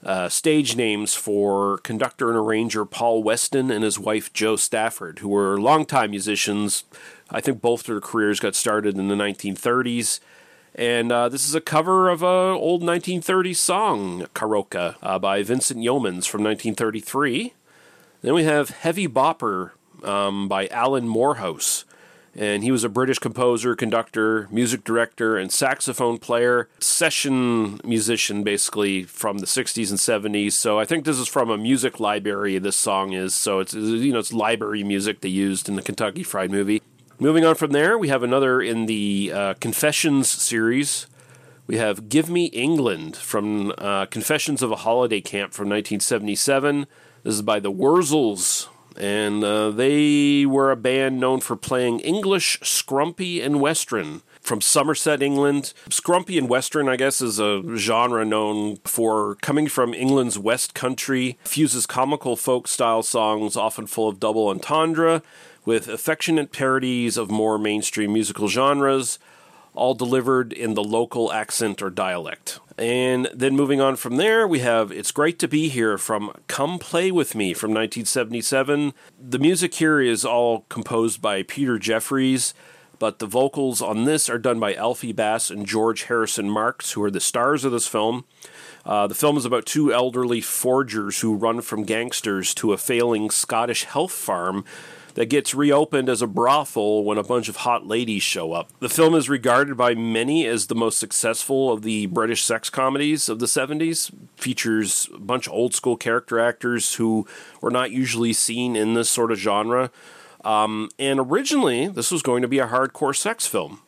uh, 0.03 0.29
stage 0.29 0.75
names 0.75 1.13
for 1.13 1.77
conductor 1.79 2.29
and 2.29 2.37
arranger 2.37 2.85
Paul 2.85 3.23
Weston 3.23 3.69
and 3.69 3.83
his 3.83 3.99
wife 3.99 4.33
Jo 4.33 4.55
Stafford, 4.55 5.19
who 5.19 5.29
were 5.29 5.59
longtime 5.59 6.11
musicians. 6.11 6.83
I 7.29 7.39
think 7.39 7.61
both 7.61 7.83
their 7.83 8.01
careers 8.01 8.39
got 8.39 8.55
started 8.55 8.97
in 8.97 9.07
the 9.07 9.15
1930s. 9.15 10.19
And 10.75 11.11
uh, 11.11 11.29
this 11.29 11.47
is 11.47 11.53
a 11.53 11.61
cover 11.61 12.09
of 12.09 12.23
an 12.23 12.27
old 12.27 12.81
1930s 12.81 13.57
song, 13.57 14.25
Karoka, 14.33 14.95
uh, 15.01 15.19
by 15.19 15.43
Vincent 15.43 15.79
Youmans 15.79 16.27
from 16.27 16.43
1933. 16.43 17.53
Then 18.21 18.33
we 18.33 18.43
have 18.43 18.69
Heavy 18.69 19.07
Bopper 19.07 19.71
um, 20.03 20.47
by 20.47 20.67
Alan 20.67 21.07
Moorhouse. 21.07 21.85
And 22.33 22.63
he 22.63 22.71
was 22.71 22.85
a 22.85 22.89
British 22.89 23.19
composer, 23.19 23.75
conductor, 23.75 24.47
music 24.51 24.85
director, 24.85 25.37
and 25.37 25.51
saxophone 25.51 26.17
player, 26.17 26.69
session 26.79 27.81
musician 27.83 28.43
basically 28.43 29.03
from 29.03 29.39
the 29.39 29.45
60s 29.45 29.89
and 29.89 29.99
70s. 30.33 30.53
So 30.53 30.79
I 30.79 30.85
think 30.85 31.03
this 31.03 31.19
is 31.19 31.27
from 31.27 31.49
a 31.49 31.57
music 31.57 31.99
library, 31.99 32.57
this 32.57 32.77
song 32.77 33.11
is. 33.11 33.35
So 33.35 33.59
it's, 33.59 33.73
you 33.73 34.13
know, 34.13 34.19
it's 34.19 34.31
library 34.31 34.83
music 34.83 35.19
they 35.19 35.27
used 35.27 35.67
in 35.67 35.75
the 35.75 35.81
Kentucky 35.81 36.23
Fried 36.23 36.51
movie. 36.51 36.81
Moving 37.21 37.45
on 37.45 37.53
from 37.53 37.69
there, 37.69 37.99
we 37.99 38.07
have 38.07 38.23
another 38.23 38.63
in 38.63 38.87
the 38.87 39.31
uh, 39.31 39.53
Confessions 39.59 40.27
series. 40.27 41.05
We 41.67 41.77
have 41.77 42.09
Give 42.09 42.31
Me 42.31 42.45
England 42.45 43.15
from 43.15 43.75
uh, 43.77 44.07
Confessions 44.07 44.63
of 44.63 44.71
a 44.71 44.77
Holiday 44.77 45.21
Camp 45.21 45.53
from 45.53 45.69
1977. 45.69 46.87
This 47.21 47.35
is 47.35 47.43
by 47.43 47.59
the 47.59 47.71
Wurzels, 47.71 48.69
and 48.97 49.43
uh, 49.43 49.69
they 49.69 50.47
were 50.47 50.71
a 50.71 50.75
band 50.75 51.19
known 51.19 51.41
for 51.41 51.55
playing 51.55 51.99
English, 51.99 52.59
Scrumpy, 52.61 53.45
and 53.45 53.61
Western. 53.61 54.23
From 54.41 54.59
Somerset, 54.59 55.21
England. 55.21 55.73
Scrumpy 55.89 56.39
and 56.39 56.49
Western, 56.49 56.89
I 56.89 56.95
guess, 56.95 57.21
is 57.21 57.39
a 57.39 57.61
genre 57.77 58.25
known 58.25 58.77
for 58.77 59.35
coming 59.35 59.67
from 59.67 59.93
England's 59.93 60.39
West 60.39 60.73
Country, 60.73 61.37
fuses 61.43 61.85
comical 61.85 62.35
folk 62.35 62.67
style 62.67 63.03
songs, 63.03 63.55
often 63.55 63.85
full 63.85 64.09
of 64.09 64.19
double 64.19 64.47
entendre, 64.47 65.21
with 65.65 65.87
affectionate 65.87 66.51
parodies 66.51 67.17
of 67.17 67.29
more 67.29 67.57
mainstream 67.57 68.13
musical 68.13 68.47
genres, 68.47 69.19
all 69.73 69.93
delivered 69.93 70.51
in 70.51 70.73
the 70.73 70.83
local 70.83 71.31
accent 71.31 71.81
or 71.81 71.89
dialect. 71.89 72.59
And 72.77 73.29
then 73.33 73.55
moving 73.55 73.79
on 73.79 73.95
from 73.95 74.17
there, 74.17 74.47
we 74.47 74.59
have 74.59 74.91
It's 74.91 75.11
Great 75.11 75.39
to 75.39 75.47
Be 75.47 75.69
Here 75.69 75.97
from 75.97 76.33
Come 76.47 76.79
Play 76.79 77.11
With 77.11 77.35
Me 77.35 77.53
from 77.53 77.71
1977. 77.71 78.93
The 79.19 79.39
music 79.39 79.75
here 79.75 80.01
is 80.01 80.25
all 80.25 80.65
composed 80.67 81.21
by 81.21 81.43
Peter 81.43 81.77
Jeffries, 81.77 82.53
but 82.99 83.19
the 83.19 83.27
vocals 83.27 83.81
on 83.81 84.05
this 84.05 84.29
are 84.29 84.39
done 84.39 84.59
by 84.59 84.73
Alfie 84.73 85.13
Bass 85.13 85.49
and 85.49 85.65
George 85.65 86.03
Harrison 86.03 86.49
Marks, 86.49 86.93
who 86.93 87.03
are 87.03 87.11
the 87.11 87.19
stars 87.19 87.63
of 87.63 87.71
this 87.71 87.87
film. 87.87 88.25
Uh, 88.85 89.05
the 89.07 89.15
film 89.15 89.37
is 89.37 89.45
about 89.45 89.65
two 89.65 89.93
elderly 89.93 90.41
forgers 90.41 91.21
who 91.21 91.35
run 91.35 91.61
from 91.61 91.83
gangsters 91.83 92.53
to 92.55 92.73
a 92.73 92.77
failing 92.77 93.29
Scottish 93.29 93.83
health 93.85 94.11
farm 94.11 94.65
that 95.15 95.29
gets 95.29 95.53
reopened 95.53 96.09
as 96.09 96.21
a 96.21 96.27
brothel 96.27 97.03
when 97.03 97.17
a 97.17 97.23
bunch 97.23 97.49
of 97.49 97.57
hot 97.57 97.87
ladies 97.87 98.23
show 98.23 98.53
up. 98.53 98.69
The 98.79 98.89
film 98.89 99.13
is 99.15 99.29
regarded 99.29 99.77
by 99.77 99.95
many 99.95 100.45
as 100.45 100.67
the 100.67 100.75
most 100.75 100.97
successful 100.97 101.71
of 101.71 101.81
the 101.81 102.05
British 102.07 102.43
sex 102.43 102.69
comedies 102.69 103.29
of 103.29 103.39
the 103.39 103.45
70s. 103.45 104.11
Features 104.37 105.09
a 105.13 105.19
bunch 105.19 105.47
of 105.47 105.53
old 105.53 105.73
school 105.73 105.97
character 105.97 106.39
actors 106.39 106.95
who 106.95 107.27
were 107.61 107.71
not 107.71 107.91
usually 107.91 108.33
seen 108.33 108.75
in 108.75 108.93
this 108.93 109.09
sort 109.09 109.31
of 109.31 109.37
genre. 109.37 109.91
Um, 110.43 110.89
and 110.97 111.19
originally, 111.19 111.87
this 111.87 112.11
was 112.11 112.21
going 112.21 112.41
to 112.41 112.47
be 112.47 112.59
a 112.59 112.67
hardcore 112.67 113.15
sex 113.15 113.45
film. 113.45 113.81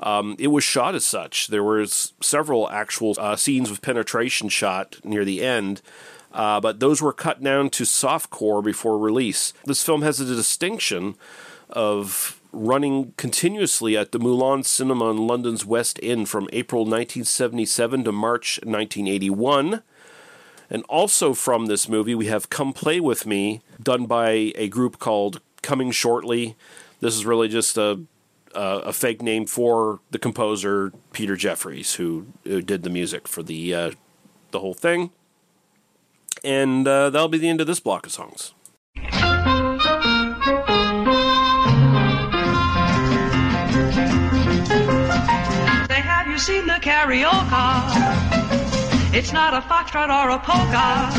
Um, 0.00 0.36
it 0.38 0.48
was 0.48 0.62
shot 0.62 0.94
as 0.94 1.04
such. 1.04 1.48
There 1.48 1.64
was 1.64 2.12
several 2.20 2.70
actual 2.70 3.16
uh, 3.18 3.36
scenes 3.36 3.70
with 3.70 3.82
penetration 3.82 4.48
shot 4.48 4.96
near 5.02 5.24
the 5.24 5.42
end, 5.42 5.82
uh, 6.38 6.60
but 6.60 6.78
those 6.78 7.02
were 7.02 7.12
cut 7.12 7.42
down 7.42 7.68
to 7.68 7.82
softcore 7.82 8.62
before 8.62 8.96
release. 8.96 9.52
This 9.64 9.82
film 9.82 10.02
has 10.02 10.20
a 10.20 10.24
distinction 10.24 11.16
of 11.68 12.40
running 12.52 13.12
continuously 13.16 13.96
at 13.96 14.12
the 14.12 14.20
Moulin 14.20 14.62
Cinema 14.62 15.10
in 15.10 15.26
London's 15.26 15.66
West 15.66 15.98
End 16.00 16.28
from 16.28 16.48
April 16.52 16.82
1977 16.82 18.04
to 18.04 18.12
March 18.12 18.60
1981. 18.62 19.82
And 20.70 20.84
also 20.84 21.34
from 21.34 21.66
this 21.66 21.88
movie, 21.88 22.14
we 22.14 22.26
have 22.26 22.50
Come 22.50 22.72
Play 22.72 23.00
With 23.00 23.26
Me, 23.26 23.60
done 23.82 24.06
by 24.06 24.52
a 24.54 24.68
group 24.68 25.00
called 25.00 25.40
Coming 25.62 25.90
Shortly. 25.90 26.54
This 27.00 27.16
is 27.16 27.26
really 27.26 27.48
just 27.48 27.76
a 27.76 28.00
uh, 28.54 28.80
a 28.84 28.92
fake 28.94 29.20
name 29.20 29.44
for 29.44 30.00
the 30.10 30.18
composer 30.18 30.92
Peter 31.12 31.36
Jeffries, 31.36 31.94
who, 31.94 32.26
who 32.44 32.62
did 32.62 32.82
the 32.82 32.88
music 32.88 33.28
for 33.28 33.42
the 33.42 33.74
uh, 33.74 33.90
the 34.52 34.60
whole 34.60 34.72
thing. 34.72 35.10
And 36.44 36.86
uh, 36.86 37.10
that'll 37.10 37.28
be 37.28 37.38
the 37.38 37.48
end 37.48 37.60
of 37.60 37.66
this 37.66 37.80
block 37.80 38.06
of 38.06 38.12
songs. 38.12 38.54
You 46.38 46.44
seen 46.44 46.66
the 46.68 46.74
carioca? 46.74 47.82
It's 49.12 49.32
not 49.32 49.54
a 49.54 49.60
foxtrot 49.60 50.08
or 50.08 50.30
a 50.30 50.38
polka. 50.38 51.10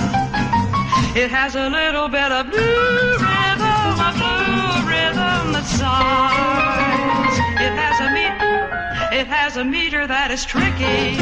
It 1.14 1.30
has 1.30 1.56
a 1.56 1.68
little 1.68 2.08
bit 2.08 2.32
of 2.32 2.50
blue 2.50 3.18
rhythm, 3.20 4.00
a 4.00 4.12
blue 4.16 4.88
rhythm 4.88 5.52
that 5.52 5.66
sighs. 5.66 7.36
It 7.60 7.74
has 7.76 8.00
a 8.00 8.10
meter, 8.16 9.20
it 9.20 9.28
has 9.28 9.58
a 9.58 9.66
meter 9.66 10.08
that 10.08 10.32
is 10.32 10.46
tricky, 10.46 11.18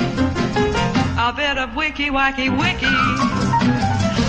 a 1.17 1.33
bit 1.33 1.57
of 1.57 1.75
wicky 1.75 2.09
wacky 2.09 2.47
wicky. 2.47 2.85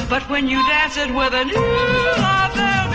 But 0.09 0.23
when 0.31 0.49
you 0.49 0.57
dance 0.69 0.97
it 0.97 1.15
with 1.15 1.35
a 1.35 1.45
new 1.45 2.88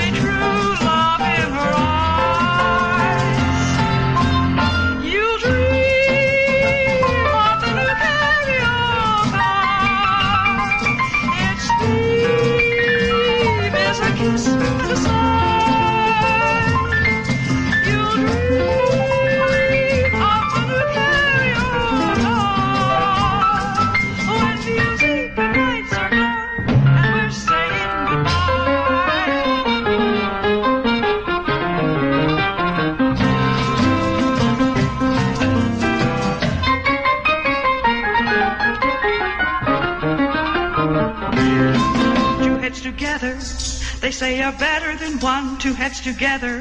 one. 45.24 45.58
Two 45.58 45.74
heads 45.74 46.02
together, 46.02 46.60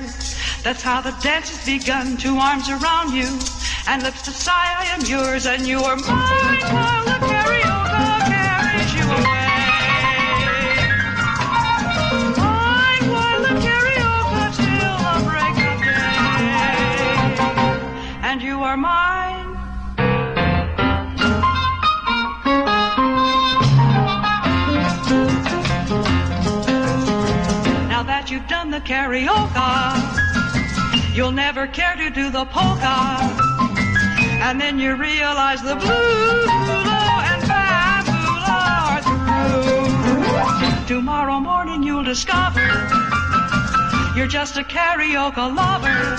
that's 0.62 0.82
how 0.82 1.00
the 1.00 1.10
dance 1.20 1.50
has 1.50 1.66
begun. 1.66 2.16
Two 2.16 2.36
arms 2.36 2.68
around 2.70 3.12
you, 3.12 3.26
and 3.88 4.02
lips 4.04 4.22
to 4.22 4.30
sigh, 4.30 4.52
I 4.54 4.84
am 4.94 5.00
yours, 5.04 5.46
and 5.46 5.66
you 5.66 5.80
are 5.82 5.96
mine 5.96 6.62
while 6.72 7.04
the 7.04 7.18
carioca 7.26 8.20
carries 8.30 8.94
you 8.94 9.02
away. 9.02 9.48
Mine 12.38 13.06
while 13.10 13.42
the 13.42 13.54
carioca 13.66 14.44
till 14.62 14.96
the 15.06 15.16
break 15.28 15.58
of 15.70 15.78
day, 15.82 17.02
and 18.22 18.40
you 18.40 18.62
are 18.62 18.76
mine. 18.76 19.11
Karaoke, 28.84 29.56
you'll 31.14 31.32
never 31.32 31.66
care 31.66 31.94
to 31.96 32.10
do 32.10 32.30
the 32.30 32.44
polka. 32.46 33.18
And 34.42 34.60
then 34.60 34.78
you 34.78 34.96
realize 34.96 35.62
the 35.62 35.76
blue 35.76 36.46
and 37.30 37.42
bambula 37.44 38.60
are 38.90 39.02
through. 40.86 40.86
Tomorrow 40.86 41.40
morning 41.40 41.82
you'll 41.82 42.02
discover 42.04 42.60
you're 44.16 44.26
just 44.26 44.56
a 44.56 44.62
carioca 44.62 45.54
lover. 45.54 46.16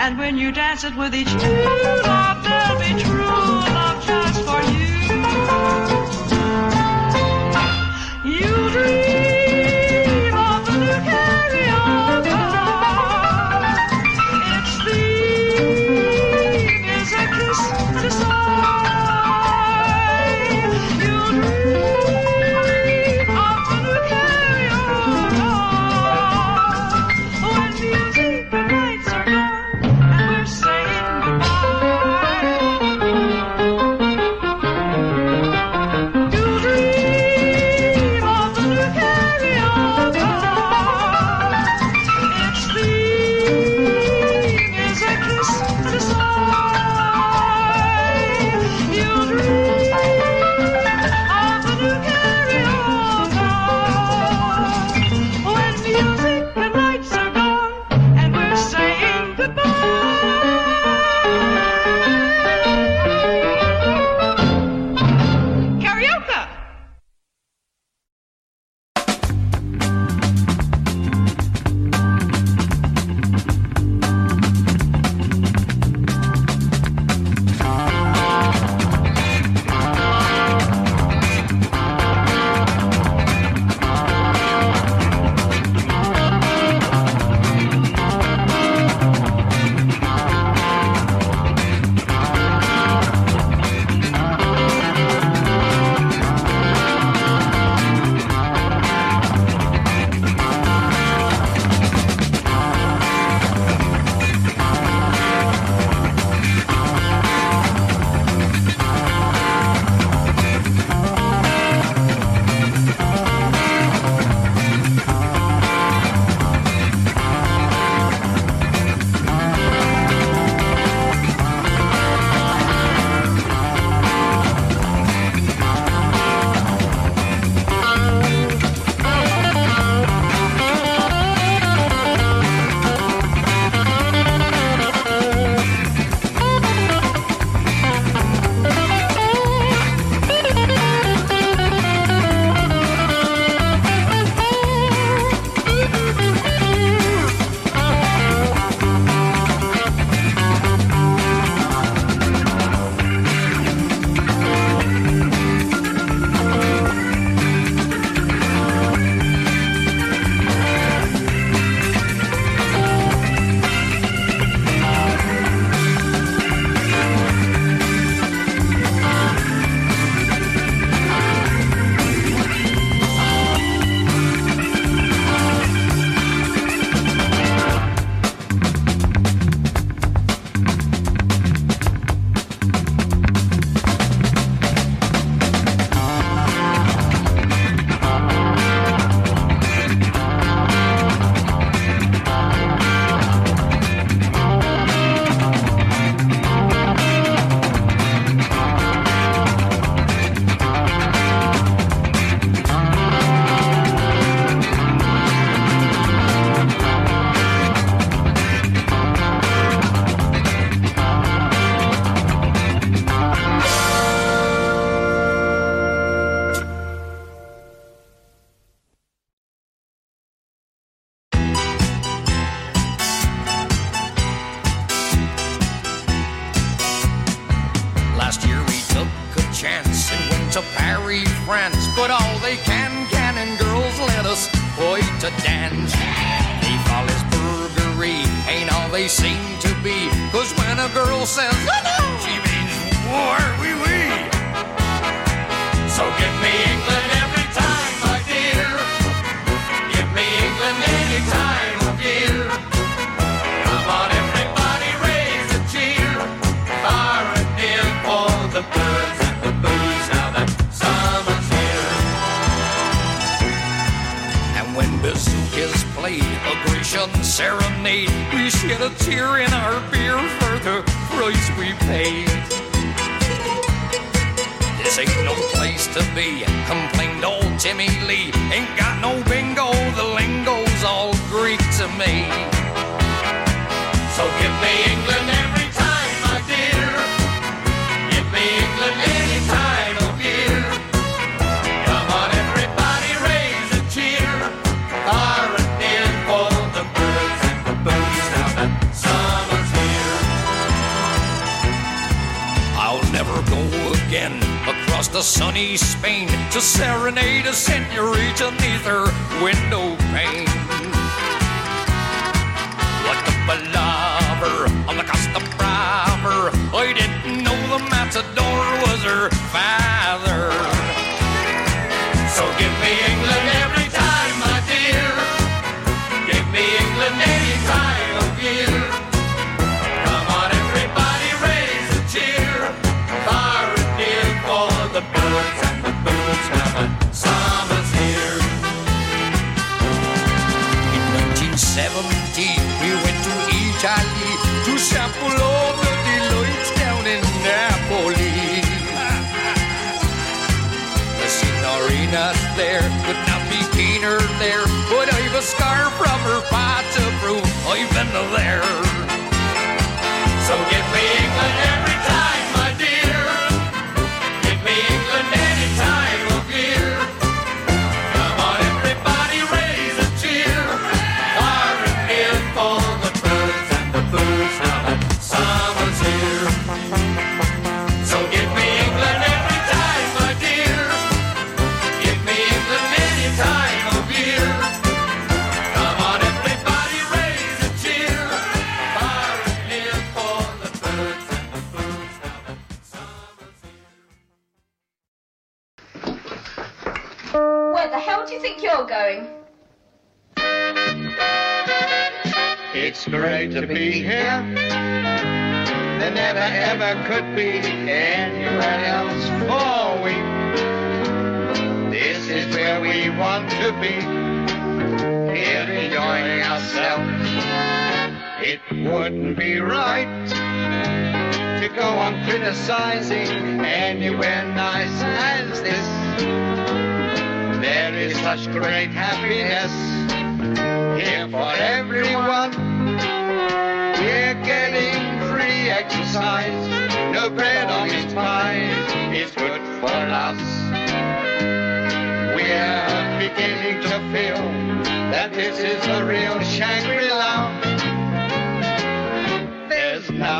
And 0.00 0.18
when 0.18 0.36
you 0.36 0.52
dance 0.52 0.84
it 0.84 0.96
with 0.96 1.14
each 1.14 1.32
new 1.34 1.42
love, 1.42 2.38
oh, 2.38 2.42
there'll 2.42 2.78
be 2.78 3.02
true 3.02 3.24
love 3.24 4.25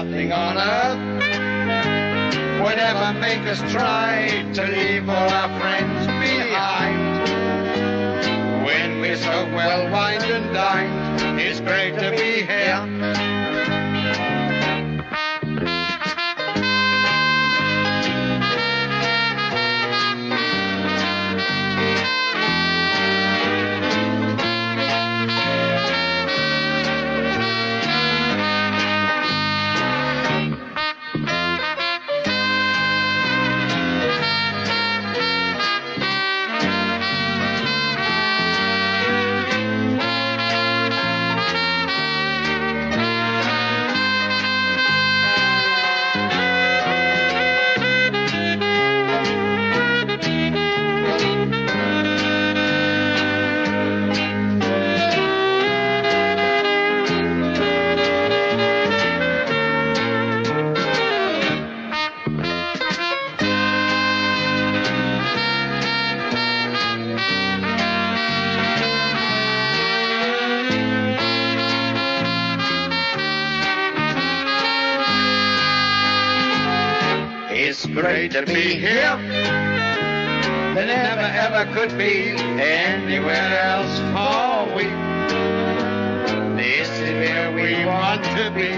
nothing 0.07 0.33
on 0.33 0.57
earth 0.57 0.99
would 2.63 2.79
ever 2.79 3.19
make 3.19 3.41
us 3.49 3.59
try 3.73 4.29
to 4.55 4.63
leave 4.67 5.09
all 5.09 5.29
our 5.29 5.61
friends 5.61 6.07
behind 6.07 7.29
when 8.65 9.01
we're 9.01 9.17
so 9.17 9.45
well 9.55 9.91
wired. 9.91 10.06
To 78.37 78.45
be 78.45 78.75
here. 78.75 79.17
There 80.75 80.87
never 80.87 81.23
ever 81.23 81.73
could 81.73 81.97
be 81.97 82.33
anywhere 82.61 83.61
else 83.63 83.99
for 84.13 84.77
we. 84.77 84.85
This 86.55 86.87
is 86.91 87.13
where 87.15 87.51
we 87.51 87.87
want 87.87 88.23
to 88.25 88.51
be. 88.51 88.73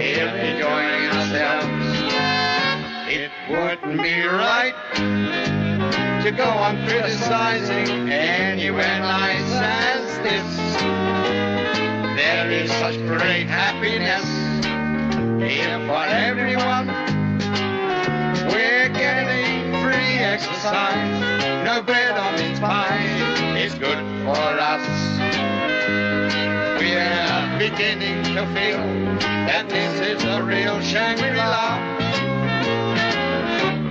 Enjoying 0.00 1.10
ourselves. 1.10 1.68
It 3.12 3.30
wouldn't 3.50 4.00
be 4.02 4.24
right 4.24 4.74
to 6.24 6.30
go 6.34 6.48
on 6.48 6.86
criticizing 6.88 8.08
anywhere 8.10 8.98
nice 9.00 9.52
as 9.52 10.18
this. 10.20 10.80
There 12.16 12.50
is 12.50 12.72
such 12.72 12.96
great 12.96 13.46
happiness 13.46 14.24
here 15.52 15.78
for 15.86 16.02
everyone. 16.06 16.91
Exercise, 20.32 21.20
no 21.62 21.82
bread 21.82 22.16
on 22.16 22.34
this 22.36 22.58
pie. 22.58 23.04
is 23.58 23.74
good 23.74 23.98
for 24.24 24.40
us. 24.72 24.86
We're 26.80 27.58
beginning 27.58 28.24
to 28.34 28.46
feel 28.56 28.82
that 29.20 29.68
this 29.68 30.00
is 30.00 30.24
a 30.24 30.42
real 30.42 30.80
Shangri-La. 30.80 31.76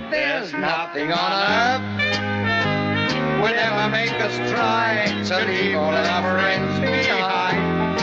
There's 0.09 0.51
nothing 0.53 1.11
on 1.11 1.31
earth 1.53 1.85
would 3.43 3.53
ever 3.53 3.89
make 3.91 4.19
us 4.19 4.35
try 4.49 5.05
to 5.23 5.45
leave 5.45 5.75
all 5.75 5.93
our 5.93 6.39
friends 6.39 6.79
behind. 6.79 8.01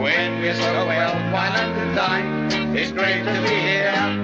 When 0.00 0.40
we're 0.40 0.54
so 0.54 0.86
well, 0.86 1.14
why 1.32 1.48
not 1.48 1.74
to 1.74 1.94
dine? 1.96 2.76
It's 2.76 2.92
great 2.92 3.24
to 3.24 3.42
be 3.42 3.58
here. 3.70 4.19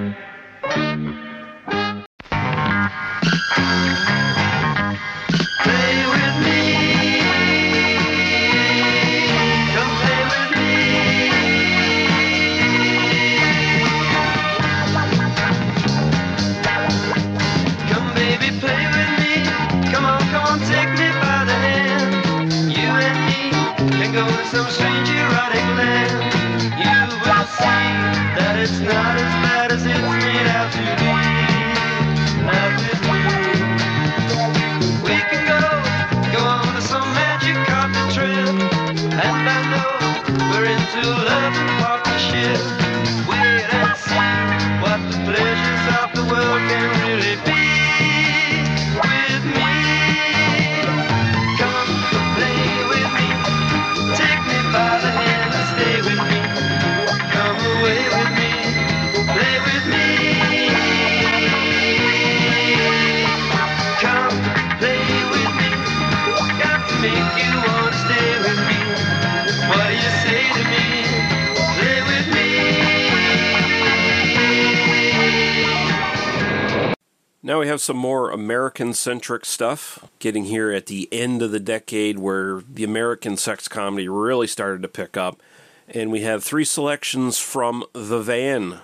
Now 77.47 77.61
we 77.61 77.69
have 77.69 77.79
some 77.79 77.95
more 77.95 78.29
American 78.29 78.93
centric 78.93 79.45
stuff 79.45 80.03
getting 80.19 80.43
here 80.43 80.69
at 80.73 80.87
the 80.87 81.07
end 81.13 81.41
of 81.41 81.51
the 81.51 81.61
decade 81.61 82.19
where 82.19 82.61
the 82.69 82.83
American 82.83 83.37
sex 83.37 83.69
comedy 83.69 84.09
really 84.09 84.47
started 84.47 84.81
to 84.81 84.89
pick 84.89 85.15
up. 85.15 85.39
And 85.87 86.11
we 86.11 86.23
have 86.23 86.43
three 86.43 86.65
selections 86.65 87.39
from 87.39 87.85
The 87.93 88.19
Van 88.19 88.81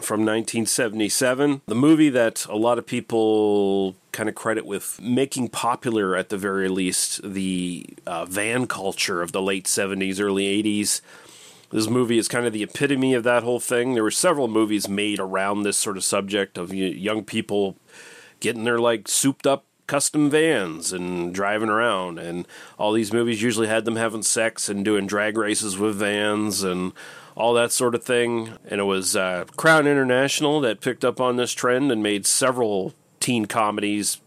from 0.00 0.20
1977, 0.20 1.62
the 1.66 1.74
movie 1.74 2.08
that 2.08 2.46
a 2.46 2.54
lot 2.54 2.78
of 2.78 2.86
people 2.86 3.96
kind 4.12 4.28
of 4.28 4.36
credit 4.36 4.64
with 4.64 5.00
making 5.02 5.48
popular, 5.48 6.14
at 6.14 6.28
the 6.28 6.38
very 6.38 6.68
least, 6.68 7.20
the 7.24 7.84
uh, 8.06 8.26
van 8.26 8.68
culture 8.68 9.22
of 9.22 9.32
the 9.32 9.42
late 9.42 9.64
70s, 9.64 10.20
early 10.20 10.62
80s. 10.62 11.00
This 11.72 11.88
movie 11.88 12.18
is 12.18 12.28
kind 12.28 12.46
of 12.46 12.52
the 12.52 12.62
epitome 12.62 13.14
of 13.14 13.24
that 13.24 13.42
whole 13.42 13.58
thing. 13.58 13.94
There 13.94 14.04
were 14.04 14.10
several 14.12 14.46
movies 14.46 14.88
made 14.88 15.18
around 15.18 15.64
this 15.64 15.76
sort 15.76 15.96
of 15.96 16.04
subject 16.04 16.56
of 16.56 16.72
young 16.72 17.24
people 17.24 17.76
getting 18.44 18.64
their 18.64 18.78
like 18.78 19.08
souped 19.08 19.46
up 19.46 19.64
custom 19.86 20.28
vans 20.28 20.92
and 20.92 21.34
driving 21.34 21.70
around 21.70 22.18
and 22.18 22.46
all 22.78 22.92
these 22.92 23.10
movies 23.10 23.40
usually 23.40 23.66
had 23.66 23.86
them 23.86 23.96
having 23.96 24.22
sex 24.22 24.68
and 24.68 24.84
doing 24.84 25.06
drag 25.06 25.38
races 25.38 25.78
with 25.78 25.96
vans 25.96 26.62
and 26.62 26.92
all 27.36 27.54
that 27.54 27.72
sort 27.72 27.94
of 27.94 28.04
thing 28.04 28.52
and 28.66 28.82
it 28.82 28.84
was 28.84 29.16
uh, 29.16 29.46
crown 29.56 29.86
international 29.86 30.60
that 30.60 30.82
picked 30.82 31.06
up 31.06 31.22
on 31.22 31.36
this 31.36 31.52
trend 31.52 31.90
and 31.90 32.02
made 32.02 32.26
several 32.26 32.92
teen 33.18 33.46
comedies. 33.46 34.20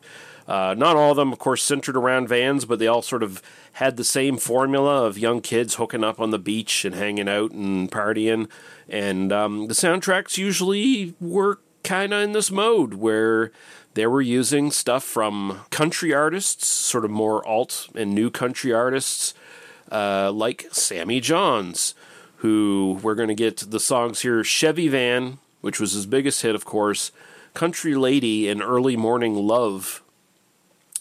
Uh, 0.48 0.74
not 0.76 0.96
all 0.96 1.12
of 1.12 1.18
them 1.18 1.32
of 1.32 1.38
course 1.38 1.62
centered 1.62 1.96
around 1.96 2.28
vans 2.28 2.66
but 2.66 2.80
they 2.80 2.88
all 2.88 3.04
sort 3.04 3.22
of 3.22 3.40
had 3.74 3.98
the 3.98 4.04
same 4.04 4.36
formula 4.36 5.06
of 5.06 5.20
young 5.20 5.42
kids 5.42 5.76
hooking 5.76 6.04
up 6.04 6.20
on 6.20 6.32
the 6.32 6.40
beach 6.40 6.86
and 6.86 6.96
hanging 6.96 7.30
out 7.30 7.52
and 7.52 7.92
partying 7.92 8.50
and 8.90 9.32
um, 9.32 9.68
the 9.68 9.76
soundtracks 9.76 10.40
usually 10.40 11.14
were 11.20 11.60
kind 11.88 12.14
of 12.14 12.22
in 12.22 12.34
this 12.34 12.52
mode 12.52 12.96
where 12.96 13.52
they 13.98 14.06
were 14.06 14.22
using 14.22 14.70
stuff 14.70 15.04
from 15.04 15.62
country 15.72 16.14
artists, 16.14 16.68
sort 16.68 17.04
of 17.04 17.10
more 17.10 17.46
alt 17.48 17.90
and 17.96 18.14
new 18.14 18.30
country 18.30 18.72
artists, 18.72 19.34
uh, 19.92 20.32
like 20.32 20.68
Sammy 20.72 21.20
Johns, 21.20 21.96
who 22.38 23.00
we're 23.02 23.16
going 23.16 23.28
to 23.30 23.34
get 23.34 23.58
the 23.58 23.80
songs 23.80 24.22
here 24.22 24.44
Chevy 24.44 24.88
Van, 24.88 25.40
which 25.62 25.80
was 25.80 25.94
his 25.94 26.06
biggest 26.06 26.44
hit, 26.44 26.54
of 26.54 26.64
course, 26.64 27.12
Country 27.56 27.96
Lady, 27.96 28.48
and 28.48 28.62
Early 28.62 28.96
Morning 28.96 29.34
Love. 29.34 30.04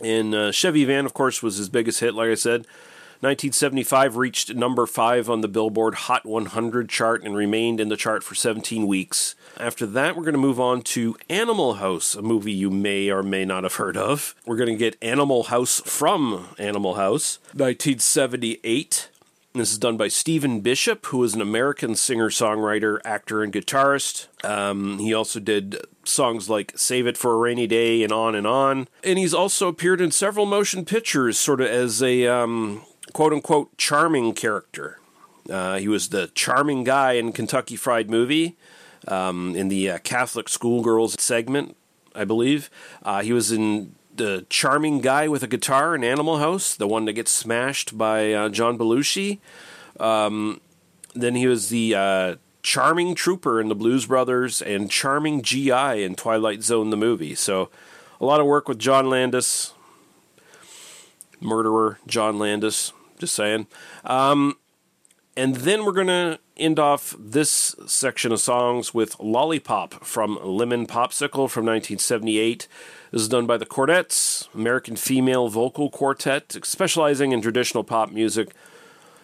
And 0.02 0.35
uh, 0.35 0.51
Chevy 0.51 0.86
Van, 0.86 1.05
of 1.05 1.12
course, 1.12 1.43
was 1.43 1.59
his 1.59 1.68
biggest 1.68 2.01
hit, 2.01 2.14
like 2.14 2.31
I 2.31 2.35
said. 2.35 2.66
1975 3.27 4.16
reached 4.16 4.55
number 4.55 4.86
5 4.86 5.28
on 5.28 5.40
the 5.40 5.48
Billboard 5.48 5.97
Hot 5.97 6.24
100 6.24 6.89
chart 6.89 7.24
and 7.24 7.35
remained 7.35 7.81
in 7.81 7.89
the 7.89 7.97
chart 7.97 8.23
for 8.23 8.36
17 8.36 8.86
weeks. 8.86 9.35
After 9.59 9.85
that, 9.85 10.16
we're 10.16 10.23
going 10.23 10.35
to 10.35 10.39
move 10.39 10.61
on 10.61 10.82
to 10.82 11.16
Animal 11.28 11.74
House, 11.74 12.15
a 12.15 12.23
movie 12.23 12.53
you 12.53 12.70
may 12.70 13.11
or 13.11 13.24
may 13.24 13.44
not 13.44 13.65
have 13.65 13.74
heard 13.74 13.97
of. 13.97 14.36
We're 14.47 14.55
going 14.55 14.69
to 14.69 14.77
get 14.77 14.97
Animal 15.03 15.43
House 15.44 15.81
from 15.81 16.55
Animal 16.57 16.94
House, 16.94 17.40
1978. 17.47 19.11
This 19.55 19.73
is 19.73 19.78
done 19.78 19.97
by 19.97 20.07
Stephen 20.07 20.61
Bishop, 20.61 21.07
who 21.07 21.24
is 21.24 21.35
an 21.35 21.40
American 21.40 21.97
singer 21.97 22.31
songwriter, 22.31 23.01
actor, 23.05 23.43
and 23.43 23.53
guitarist. 23.53 24.28
Um, 24.44 25.01
he 25.01 25.12
also 25.12 25.40
did 25.40 25.78
songs 26.05 26.48
like 26.48 26.74
Save 26.77 27.09
It 27.09 27.16
for 27.16 27.32
a 27.32 27.39
Rainy 27.39 27.66
Day 27.66 28.05
and 28.05 28.12
On 28.12 28.36
and 28.36 28.47
On. 28.47 28.86
And 29.03 29.19
he's 29.19 29.35
also 29.35 29.66
appeared 29.66 30.01
in 30.01 30.12
several 30.12 30.47
motion 30.47 30.85
pictures, 30.85 31.39
sort 31.39 31.61
of 31.61 31.66
as 31.66 32.03
a 32.05 32.28
um, 32.28 32.82
quote 33.12 33.33
unquote 33.33 33.77
charming 33.77 34.33
character. 34.35 34.99
Uh, 35.51 35.78
he 35.78 35.89
was 35.89 36.09
the 36.09 36.28
charming 36.35 36.85
guy 36.85 37.12
in 37.12 37.33
Kentucky 37.33 37.77
Fried 37.77 38.11
Movie 38.11 38.57
um, 39.07 39.55
in 39.55 39.69
the 39.69 39.91
uh, 39.91 39.99
Catholic 39.99 40.49
schoolgirls 40.49 41.15
segment, 41.20 41.77
I 42.15 42.24
believe. 42.24 42.70
Uh, 43.03 43.23
he 43.23 43.33
was 43.33 43.53
in 43.53 43.95
the 44.15 44.47
charming 44.49 45.01
guy 45.01 45.28
with 45.28 45.43
a 45.43 45.47
guitar 45.47 45.95
in 45.95 46.03
Animal 46.03 46.39
House, 46.39 46.74
the 46.74 46.89
one 46.89 47.05
that 47.05 47.12
gets 47.12 47.31
smashed 47.31 47.97
by 47.97 48.33
uh, 48.33 48.49
John 48.49 48.78
Belushi. 48.78 49.39
Um, 50.01 50.61
then 51.15 51.35
he 51.35 51.47
was 51.47 51.69
the 51.69 51.95
uh, 51.95 52.37
charming 52.62 53.15
trooper 53.15 53.61
in 53.61 53.69
the 53.69 53.74
Blues 53.74 54.07
Brothers 54.07 54.61
and 54.61 54.91
charming 54.91 55.43
GI 55.43 56.03
in 56.03 56.15
Twilight 56.15 56.62
Zone 56.62 56.91
the 56.91 56.97
movie. 56.97 57.35
So 57.35 57.70
a 58.20 58.24
lot 58.24 58.41
of 58.41 58.47
work 58.47 58.69
with 58.69 58.78
John 58.78 59.09
Landis, 59.09 59.73
murderer 61.41 61.99
John 62.07 62.39
Landis. 62.39 62.93
Just 63.19 63.35
saying. 63.35 63.67
Um, 64.05 64.57
and 65.37 65.57
then 65.57 65.85
we're 65.85 65.93
going 65.93 66.07
to 66.07 66.39
end 66.57 66.79
off 66.79 67.15
this 67.19 67.75
section 67.87 68.33
of 68.33 68.41
songs 68.41 68.95
with 68.95 69.19
Lollipop 69.21 70.05
from 70.05 70.39
Lemon 70.43 70.87
Popsicle 70.87 71.51
from 71.51 71.67
1978. 71.67 72.67
This 73.11 73.23
is 73.23 73.29
done 73.29 73.47
by 73.47 73.59
the 73.59 73.67
Chordettes, 73.67 74.53
American 74.55 74.97
female 74.97 75.49
vocal 75.49 75.91
quartet, 75.91 76.57
specializing 76.63 77.33
in 77.33 77.43
traditional 77.43 77.85
pop 77.85 78.11
music. 78.11 78.55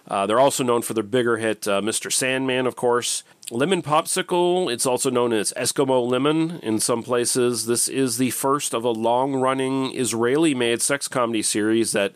Uh, 0.09 0.27
they're 0.27 0.41
also 0.41 0.65
known 0.65 0.83
for 0.83 0.95
their 0.95 1.05
bigger 1.05 1.37
hit, 1.37 1.67
uh, 1.69 1.81
Mr. 1.81 2.13
Sandman, 2.13 2.67
of 2.67 2.77
course. 2.77 3.23
Lemon 3.51 3.83
Popsicle, 3.83 4.73
it's 4.73 4.87
also 4.87 5.11
known 5.11 5.33
as 5.33 5.53
Eskimo 5.57 6.07
Lemon 6.09 6.59
in 6.63 6.81
some 6.81 7.03
places. 7.03 7.67
This 7.67 7.89
is 7.89 8.17
the 8.17 8.31
first 8.31 8.75
of 8.75 8.85
a 8.85 8.91
long 8.91 9.35
running 9.35 9.95
Israeli 9.95 10.55
made 10.55 10.83
sex 10.83 11.07
comedy 11.07 11.43
series 11.43 11.93
that 11.93 12.15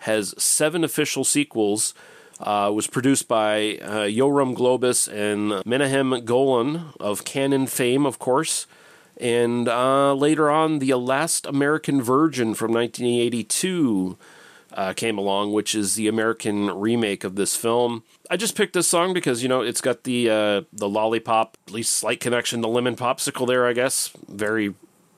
has 0.00 0.34
seven 0.42 0.84
official 0.84 1.24
sequels. 1.24 1.94
Uh, 2.40 2.70
was 2.72 2.86
produced 2.86 3.26
by 3.26 3.78
uh, 3.82 4.06
Yoram 4.06 4.56
Globus 4.56 5.12
and 5.12 5.60
Menahem 5.66 6.24
Golan 6.24 6.92
of 7.00 7.24
Canon 7.24 7.66
fame, 7.66 8.06
of 8.06 8.20
course. 8.20 8.68
And 9.20 9.66
uh, 9.68 10.14
later 10.14 10.48
on, 10.48 10.78
The 10.78 10.94
Last 10.94 11.46
American 11.46 12.00
Virgin 12.00 12.54
from 12.54 12.72
1982 12.72 14.16
uh, 14.72 14.92
came 14.92 15.18
along, 15.18 15.52
which 15.52 15.74
is 15.74 15.94
the 15.94 16.08
American 16.08 16.66
remake 16.70 17.24
of 17.24 17.36
this 17.36 17.56
film. 17.56 18.02
I 18.30 18.36
just 18.36 18.56
picked 18.56 18.74
this 18.74 18.88
song 18.88 19.12
because 19.12 19.42
you 19.42 19.48
know 19.48 19.62
it's 19.62 19.80
got 19.80 20.04
the 20.04 20.30
uh, 20.30 20.62
the 20.72 20.88
lollipop, 20.88 21.56
at 21.66 21.72
least 21.72 21.94
slight 21.94 22.20
connection 22.20 22.62
to 22.62 22.68
lemon 22.68 22.96
popsicle 22.96 23.46
there. 23.46 23.66
I 23.66 23.72
guess 23.72 24.10
very 24.28 24.74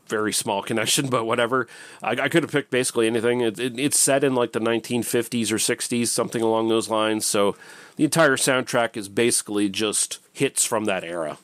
very 0.07 0.33
small 0.33 0.63
connection, 0.71 1.09
but 1.09 1.25
whatever. 1.25 1.67
I, 2.03 2.11
I 2.11 2.29
could 2.29 2.43
have 2.43 2.53
picked 2.53 2.71
basically 2.71 3.07
anything. 3.07 3.41
It, 3.41 3.59
it, 3.59 3.79
it's 3.79 3.99
set 3.99 4.25
in 4.25 4.35
like 4.35 4.53
the 4.53 4.61
1950s 4.61 5.51
or 5.51 5.57
60s, 5.57 6.09
something 6.09 6.43
along 6.43 6.69
those 6.69 6.91
lines. 6.91 7.25
So 7.25 7.57
the 7.97 8.05
entire 8.05 8.37
soundtrack 8.37 8.97
is 8.97 9.09
basically 9.09 9.69
just 9.69 10.19
hits 10.33 10.65
from 10.65 10.85
that 10.85 11.05
era. 11.05 11.39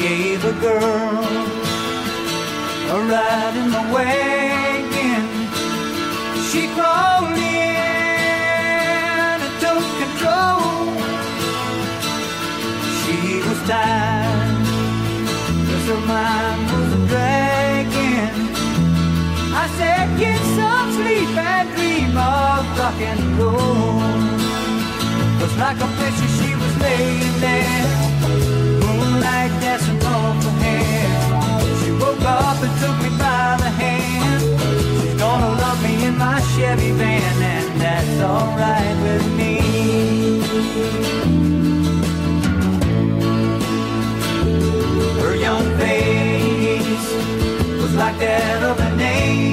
Gave 0.00 0.42
a 0.46 0.52
girl 0.52 1.24
a 2.88 2.98
ride 3.12 3.56
in 3.62 3.68
the 3.70 3.84
wagon. 3.94 5.24
She 6.48 6.62
crawled 6.74 7.36
in 7.36 7.76
and 9.36 9.42
took 9.60 9.84
control. 10.02 10.64
She 13.00 13.18
was 13.46 13.60
tired, 13.68 14.64
cause 15.68 15.86
her 15.92 16.02
mind 16.08 16.62
was 16.72 16.88
a 16.98 17.00
dragging. 17.10 18.38
I 19.52 19.64
said, 19.76 20.06
get 20.18 20.40
some 20.56 20.88
sleep 20.96 21.32
and 21.36 21.68
dream 21.76 22.16
of 22.16 22.64
rock 22.78 23.00
and 23.12 23.22
roll. 23.38 24.00
Was 25.40 25.54
like 25.58 25.78
a 25.78 25.88
picture 26.00 26.30
she 26.38 26.50
was 26.54 26.74
laying 26.80 27.40
there 27.40 28.69
up 32.30 32.58
took 32.80 32.96
me 33.02 33.10
by 33.18 33.56
the 33.62 33.70
hand. 33.82 34.42
She's 35.00 35.16
gonna 35.18 35.52
love 35.62 35.82
me 35.82 35.94
in 36.06 36.16
my 36.16 36.40
Chevy 36.52 36.92
van, 36.92 37.42
and 37.54 37.80
that's 37.80 38.16
alright 38.32 38.96
with 39.06 39.26
me. 39.38 39.54
Her 45.20 45.34
young 45.46 45.66
face 45.82 47.06
was 47.82 47.94
like 47.94 48.18
that 48.18 48.62
of 48.70 48.78
an 48.80 49.00
angel. 49.00 49.49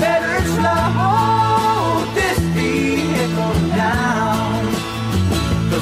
Better 0.00 0.38
slow 0.54 2.04
this 2.14 2.38
vehicle 2.56 3.54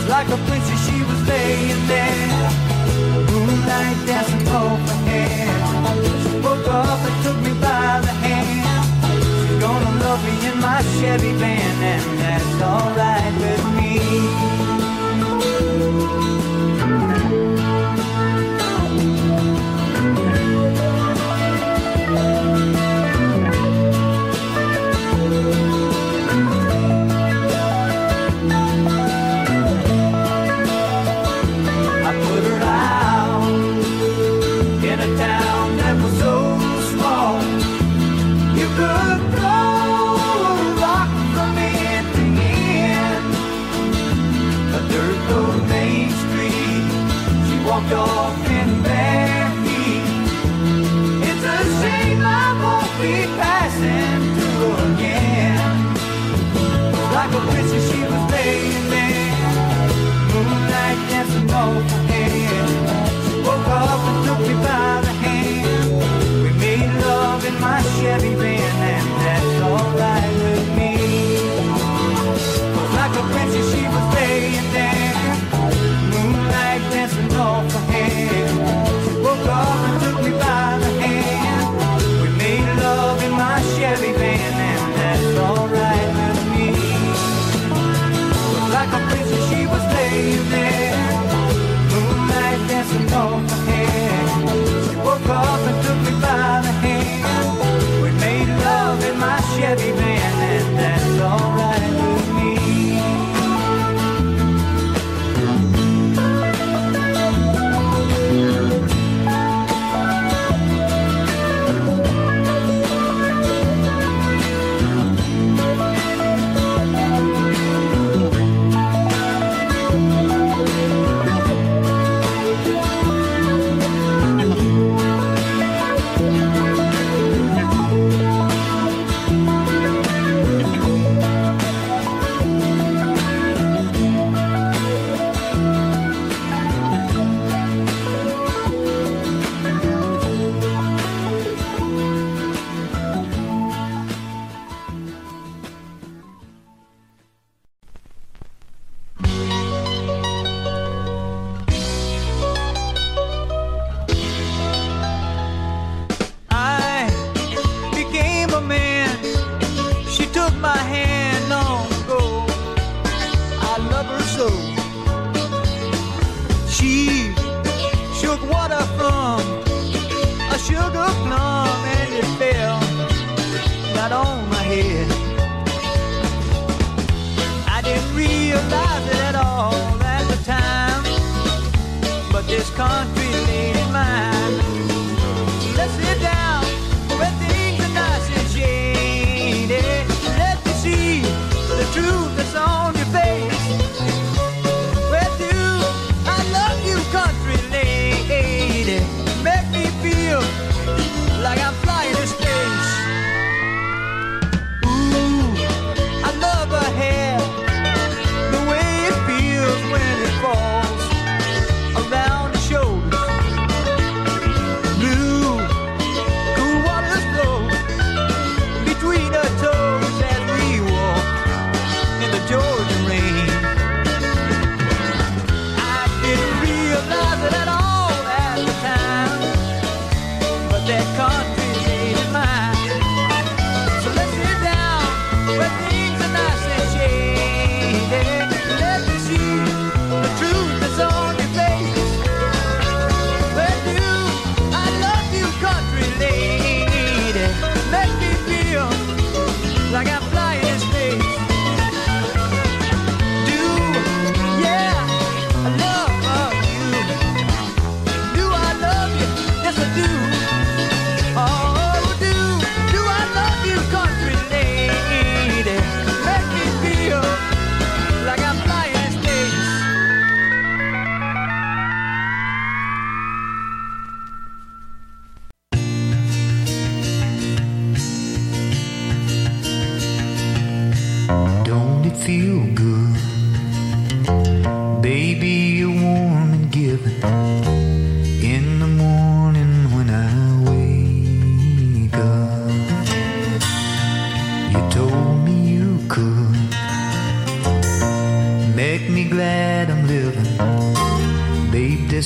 like 0.08 0.28
a 0.28 0.36
princess, 0.46 0.80
she 0.86 0.98
was 1.02 1.28
laying 1.28 1.86
there. 1.86 2.50
Moonlight 3.30 3.98
dancing 4.06 4.44
hair. 5.08 5.46
She 6.22 6.40
woke 6.40 6.68
up 6.68 7.00
and 7.08 7.16
took 7.24 7.38
me 7.46 7.52
by 7.60 8.00
the 8.00 8.14
hand. 8.24 8.84
She's 9.22 9.60
gonna 9.60 9.92
love 10.02 10.20
me 10.24 10.34
in 10.48 10.60
my 10.60 10.82
Chevy 10.98 11.32
van, 11.32 11.82
and 11.92 12.18
that's 12.18 12.62
alright 12.62 13.34
with 13.42 13.64
me. 13.76 14.47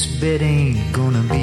this 0.03 0.21
bed 0.21 0.43
ain't 0.43 0.93
gonna 0.93 1.23
be 1.33 1.42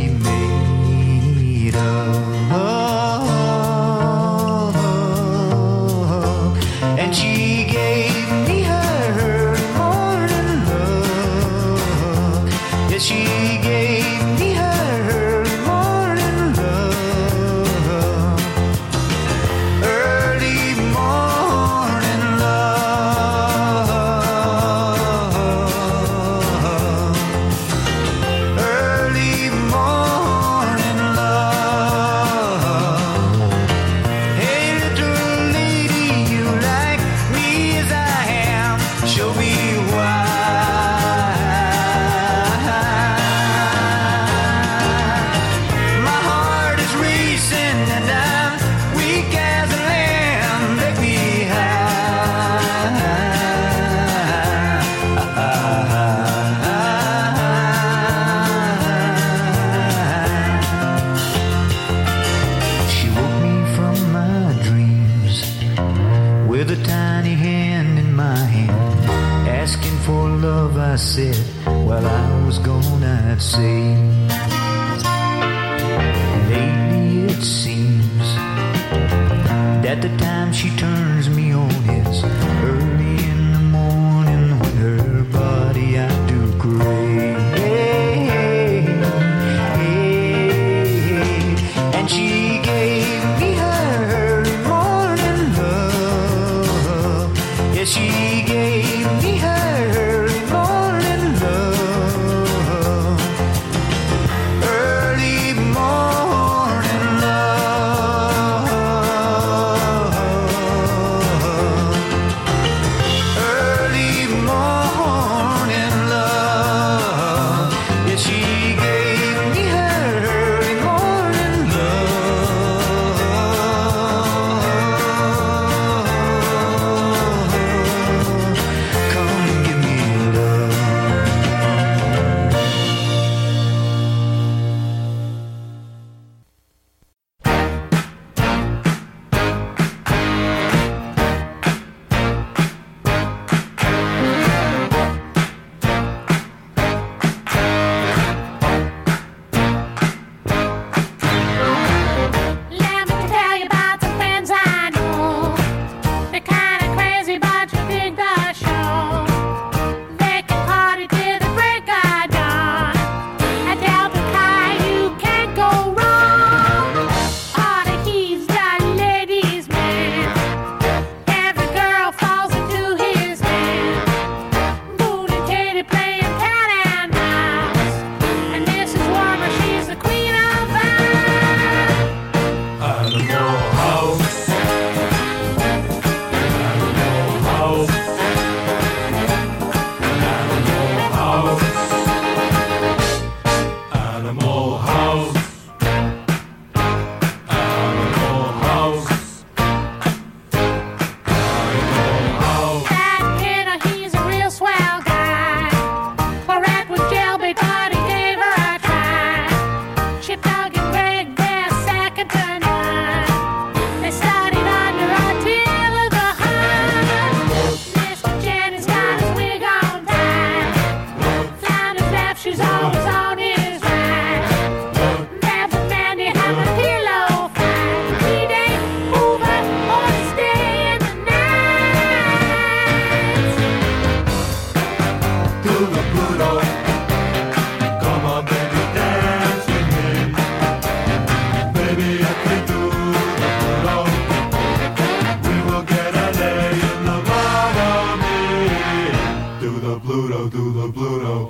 the 249.99 250.05
Pluto, 250.05 250.49
do 250.49 250.73
the 250.73 250.91
Pluto. 250.91 251.47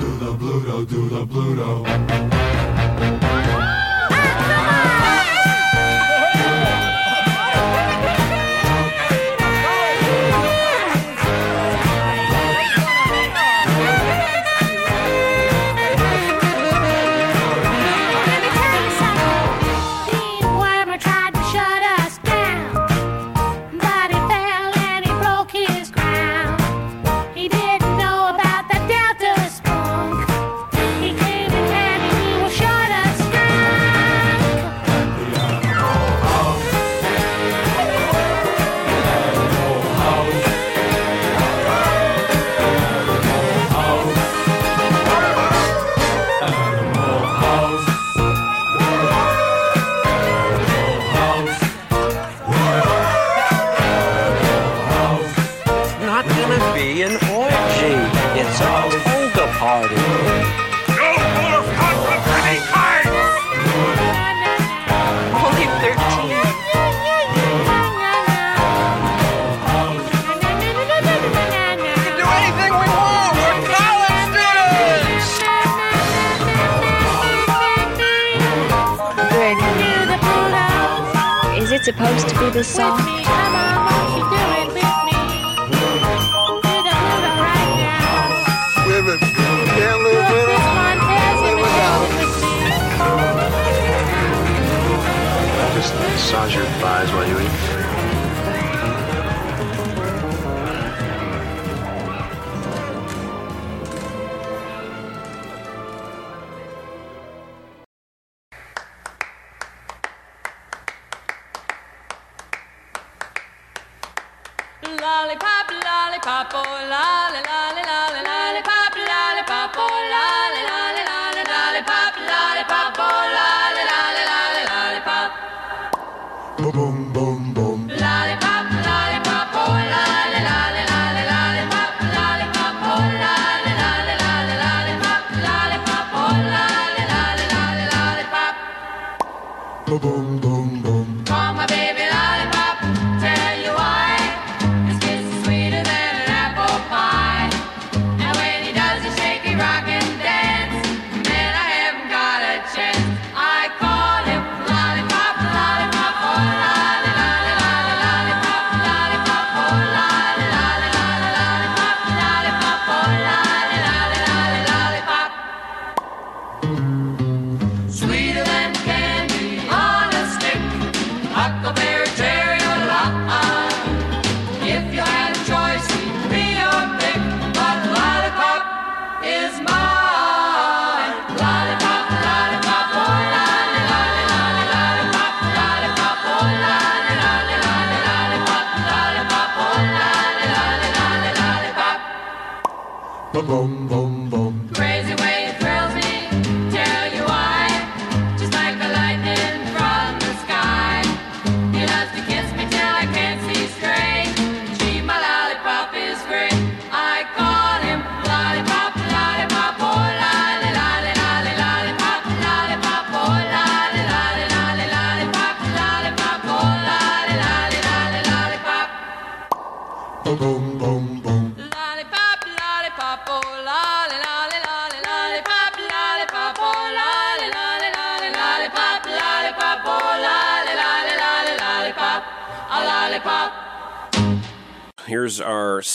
Do 0.00 0.18
the 0.18 0.36
Pluto, 0.38 0.84
do 0.84 1.08
the 1.08 1.26
Pluto. 1.26 2.51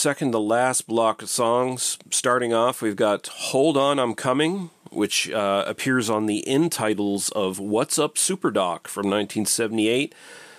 Second 0.08 0.32
to 0.32 0.38
last 0.38 0.86
block 0.86 1.20
of 1.20 1.28
songs. 1.28 1.98
Starting 2.10 2.54
off, 2.54 2.80
we've 2.80 2.96
got 2.96 3.26
Hold 3.26 3.76
On, 3.76 3.98
I'm 3.98 4.14
Coming, 4.14 4.70
which 4.90 5.30
uh, 5.30 5.64
appears 5.66 6.08
on 6.08 6.24
the 6.24 6.48
end 6.48 6.72
titles 6.72 7.28
of 7.32 7.58
What's 7.58 7.98
Up 7.98 8.16
Super 8.16 8.50
Doc 8.50 8.88
from 8.88 9.02
1978. 9.02 10.14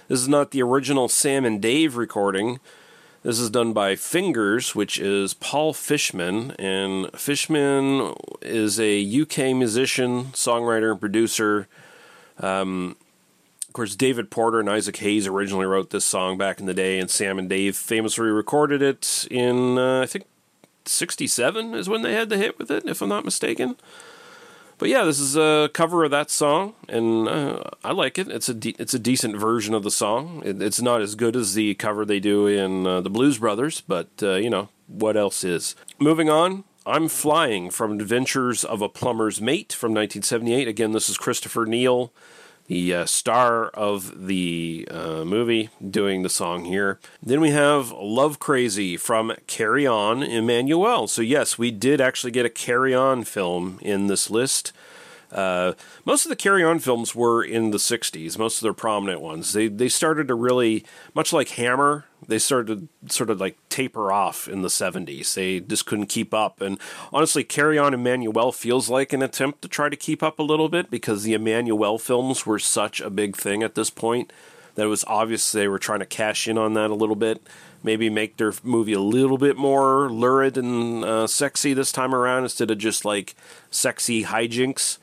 This 0.08 0.22
is 0.22 0.28
not 0.28 0.52
the 0.52 0.62
original 0.62 1.10
Sam 1.10 1.46
and 1.46 1.60
Dave 1.60 1.98
recording. 1.98 2.60
This 3.24 3.40
is 3.40 3.50
done 3.50 3.74
by 3.74 3.96
Fingers, 3.96 4.76
which 4.76 5.00
is 5.00 5.34
Paul 5.34 5.74
Fishman. 5.74 6.52
And 6.60 7.12
Fishman 7.14 8.14
is 8.44 8.80
a 8.80 9.02
UK 9.02 9.56
musician, 9.56 10.26
songwriter, 10.26 10.92
and 10.92 11.00
producer. 11.00 11.68
Um, 12.38 12.98
of 13.70 13.74
course, 13.74 13.96
David 13.96 14.32
Porter 14.32 14.60
and 14.60 14.68
Isaac 14.68 14.98
Hayes 14.98 15.28
originally 15.28 15.68
wrote 15.68 15.92
this 15.92 16.04
song 16.04 16.40
back 16.40 16.60
in 16.60 16.66
the 16.66 16.74
day, 16.74 16.98
and 16.98 17.08
Sam 17.08 17.38
and 17.38 17.48
Dave 17.48 17.76
famously 17.76 18.26
recorded 18.26 18.82
it 18.82 19.28
in, 19.30 19.78
uh, 19.78 20.02
I 20.02 20.08
think, 20.08 20.26
67 20.86 21.76
is 21.76 21.88
when 21.88 22.02
they 22.02 22.14
had 22.14 22.30
the 22.30 22.38
hit 22.38 22.58
with 22.58 22.72
it, 22.72 22.88
if 22.88 23.00
I'm 23.04 23.10
not 23.10 23.26
mistaken. 23.26 23.76
But 24.80 24.90
yeah, 24.90 25.04
this 25.04 25.20
is 25.20 25.38
a 25.38 25.70
cover 25.72 26.04
of 26.04 26.10
that 26.10 26.32
song, 26.32 26.74
and 26.88 27.28
uh, 27.28 27.62
I 27.84 27.92
like 27.92 28.18
it. 28.18 28.28
It's 28.30 28.50
a 28.50 28.56
de- 28.56 28.76
it's 28.80 28.96
a 28.96 29.00
decent 29.00 29.36
version 29.36 29.76
of 29.76 29.84
the 29.84 29.92
song. 29.92 30.42
It, 30.44 30.60
it's 30.64 30.82
not 30.82 31.02
as 31.02 31.14
good 31.14 31.36
as 31.36 31.54
the 31.54 31.76
cover 31.76 32.06
they 32.06 32.20
do 32.20 32.48
in 32.48 32.88
uh, 32.88 33.02
the 33.02 33.10
Blues 33.12 33.38
Brothers, 33.38 33.82
but 33.82 34.08
uh, 34.24 34.36
you 34.36 34.50
know 34.50 34.70
what 34.88 35.16
else 35.16 35.44
is. 35.44 35.76
Moving 36.00 36.28
on, 36.28 36.64
I'm 36.88 37.08
Flying 37.08 37.70
from 37.70 38.00
Adventures 38.00 38.64
of 38.64 38.82
a 38.82 38.90
Plumber's 38.90 39.40
Mate 39.40 39.74
from 39.74 39.92
1978. 39.92 40.68
Again, 40.68 40.94
this 40.94 41.08
is 41.08 41.20
Christopher 41.20 41.68
Neil, 41.68 42.12
the 42.70 42.94
uh, 42.94 43.06
star 43.06 43.70
of 43.70 44.28
the 44.28 44.88
uh, 44.92 45.26
movie, 45.26 45.70
doing 45.86 46.22
the 46.22 46.30
song 46.30 46.66
here. 46.66 47.00
Then 47.22 47.42
we 47.42 47.50
have 47.50 47.92
Love 47.92 48.40
Crazy 48.40 48.96
from 48.96 49.34
Carry 49.48 49.88
On 49.88 50.22
Emmannuelle. 50.22 51.10
So, 51.10 51.24
yes, 51.24 51.58
we 51.58 51.72
did 51.72 52.00
actually 52.00 52.32
get 52.32 52.46
a 52.46 52.50
Carry 52.50 52.94
On 52.94 53.24
film 53.24 53.80
in 53.82 54.06
this 54.06 54.30
list. 54.30 54.72
Uh, 55.32 55.74
most 56.06 56.26
of 56.26 56.30
the 56.30 56.36
Carry 56.36 56.64
On 56.64 56.80
films 56.80 57.14
were 57.14 57.44
in 57.44 57.72
the 57.72 57.78
60s, 57.78 58.38
most 58.38 58.58
of 58.58 58.64
their 58.64 58.74
prominent 58.74 59.22
ones. 59.22 59.54
They, 59.54 59.68
they 59.68 59.90
started 59.90 60.28
to 60.28 60.36
really, 60.36 60.84
much 61.14 61.32
like 61.32 61.50
Hammer, 61.50 62.06
they 62.28 62.40
started 62.40 62.88
to 63.06 63.14
sort 63.14 63.30
of 63.30 63.40
like 63.40 63.58
taper 63.70 64.12
off 64.12 64.48
in 64.48 64.62
the 64.62 64.68
70s. 64.68 65.34
They 65.34 65.60
just 65.60 65.86
couldn't 65.86 66.08
keep 66.08 66.34
up. 66.34 66.62
And 66.62 66.80
honestly, 67.14 67.44
Carry 67.44 67.78
On 67.78 67.94
Emmannuelle 67.94 68.54
feels 68.54 68.90
like 68.90 69.14
an 69.14 69.22
attempt 69.22 69.62
to 69.62 69.68
try 69.68 69.90
to 69.90 69.96
keep 69.96 70.22
up 70.22 70.40
a 70.40 70.44
little 70.44 70.70
bit 70.70 70.90
because 70.90 71.24
the 71.24 71.34
Emmanuelle 71.34 72.02
films 72.02 72.46
were 72.46 72.60
such 72.60 73.00
a 73.02 73.10
big 73.10 73.36
thing 73.36 73.64
at 73.64 73.76
this 73.76 73.90
point 73.90 74.34
that 74.76 74.86
it 74.86 74.90
was 74.90 75.04
obvious 75.08 75.52
they 75.52 75.68
were 75.68 75.80
trying 75.80 76.00
to 76.00 76.06
cash 76.06 76.48
in 76.48 76.58
on 76.58 76.74
that 76.74 76.90
a 76.90 76.96
little 76.96 77.16
bit. 77.16 77.42
Maybe 77.84 78.10
make 78.10 78.38
their 78.38 78.54
movie 78.64 78.94
a 78.94 79.00
little 79.00 79.38
bit 79.38 79.58
more 79.58 80.10
lurid 80.10 80.58
and 80.58 81.04
uh, 81.04 81.28
sexy 81.28 81.74
this 81.74 81.92
time 81.92 82.14
around 82.14 82.44
instead 82.44 82.72
of 82.72 82.78
just 82.78 83.06
like 83.06 83.36
sexy 83.72 84.24
hijinks. 84.24 84.98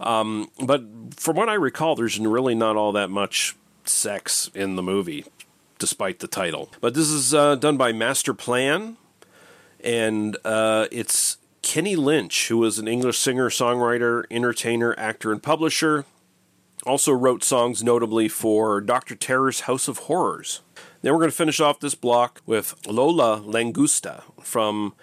Um, 0.00 0.50
but 0.64 0.82
from 1.16 1.36
what 1.36 1.48
I 1.48 1.54
recall, 1.54 1.94
there's 1.94 2.18
really 2.18 2.54
not 2.54 2.76
all 2.76 2.92
that 2.92 3.10
much 3.10 3.56
sex 3.84 4.50
in 4.54 4.76
the 4.76 4.82
movie, 4.82 5.24
despite 5.78 6.18
the 6.18 6.28
title. 6.28 6.70
But 6.80 6.94
this 6.94 7.08
is 7.08 7.34
uh, 7.34 7.56
done 7.56 7.76
by 7.76 7.92
Master 7.92 8.34
Plan, 8.34 8.96
and 9.82 10.36
uh, 10.44 10.86
it's 10.92 11.38
Kenny 11.62 11.96
Lynch, 11.96 12.48
who 12.48 12.58
was 12.58 12.78
an 12.78 12.88
English 12.88 13.18
singer, 13.18 13.50
songwriter, 13.50 14.24
entertainer, 14.30 14.94
actor, 14.98 15.32
and 15.32 15.42
publisher. 15.42 16.04
Also 16.86 17.12
wrote 17.12 17.44
songs 17.44 17.82
notably 17.82 18.28
for 18.28 18.80
Dr. 18.80 19.14
Terror's 19.14 19.60
House 19.60 19.88
of 19.88 19.98
Horrors. 19.98 20.62
Then 21.02 21.12
we're 21.12 21.18
going 21.18 21.30
to 21.30 21.36
finish 21.36 21.60
off 21.60 21.80
this 21.80 21.94
block 21.94 22.40
with 22.46 22.74
Lola 22.86 23.40
Langusta 23.40 24.22
from 24.42 24.94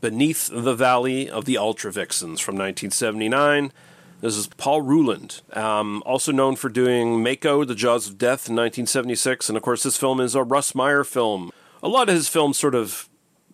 Beneath 0.00 0.50
the 0.52 0.74
Valley 0.74 1.30
of 1.30 1.44
the 1.44 1.56
Ultra 1.56 1.92
Vixens 1.92 2.40
from 2.40 2.54
1979. 2.56 3.72
This 4.20 4.36
is 4.36 4.48
Paul 4.48 4.82
Ruhland, 4.82 5.40
um, 5.56 6.02
also 6.04 6.30
known 6.30 6.54
for 6.54 6.68
doing 6.68 7.22
Mako, 7.22 7.64
The 7.64 7.74
Jaws 7.74 8.06
of 8.06 8.18
Death 8.18 8.50
in 8.50 8.54
1976. 8.54 9.48
And 9.48 9.56
of 9.56 9.62
course, 9.62 9.82
this 9.82 9.96
film 9.96 10.20
is 10.20 10.34
a 10.34 10.42
Russ 10.42 10.74
Meyer 10.74 11.04
film. 11.04 11.50
A 11.82 11.88
lot 11.88 12.10
of 12.10 12.14
his 12.14 12.28
films 12.28 12.58
sort 12.58 12.74
of 12.74 13.08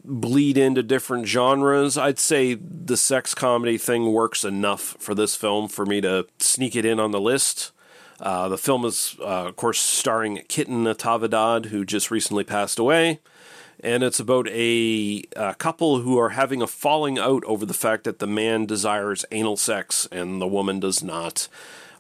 bleed 0.05 0.59
into 0.59 0.83
different 0.83 1.29
genres. 1.29 1.97
I'd 1.97 2.19
say 2.19 2.55
the 2.55 2.97
sex 2.97 3.33
comedy 3.33 3.79
thing 3.79 4.13
works 4.13 4.43
enough 4.43 4.97
for 4.99 5.15
this 5.15 5.37
film 5.37 5.69
for 5.69 5.87
me 5.87 6.01
to 6.01 6.27
sneak 6.41 6.75
it 6.75 6.85
in 6.85 6.99
on 6.99 7.13
the 7.13 7.21
list. 7.21 7.71
Uh, 8.19 8.49
the 8.49 8.59
film 8.59 8.85
is, 8.85 9.17
uh, 9.21 9.47
of 9.47 9.55
course, 9.55 9.79
starring 9.79 10.43
Kitten 10.49 10.83
Natividad, 10.83 11.67
who 11.67 11.85
just 11.85 12.11
recently 12.11 12.43
passed 12.43 12.81
away. 12.81 13.21
And 13.81 14.03
it's 14.03 14.21
about 14.21 14.49
a, 14.49 15.23
a 15.37 15.55
couple 15.55 16.01
who 16.01 16.19
are 16.19 16.31
having 16.31 16.63
a 16.63 16.67
falling 16.67 17.19
out 17.19 17.45
over 17.45 17.67
the 17.67 17.75
fact 17.75 18.05
that 18.05 18.19
the 18.19 18.27
man 18.27 18.67
desires 18.67 19.25
anal 19.31 19.57
sex 19.57 20.09
and 20.11 20.41
the 20.41 20.47
woman 20.47 20.81
does 20.81 21.03
not. 21.03 21.49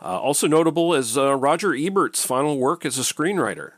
Uh, 0.00 0.20
also 0.20 0.46
notable 0.46 0.94
is 0.94 1.16
uh, 1.16 1.34
Roger 1.34 1.74
Ebert's 1.74 2.24
final 2.24 2.58
work 2.58 2.84
as 2.84 2.98
a 2.98 3.02
screenwriter. 3.02 3.72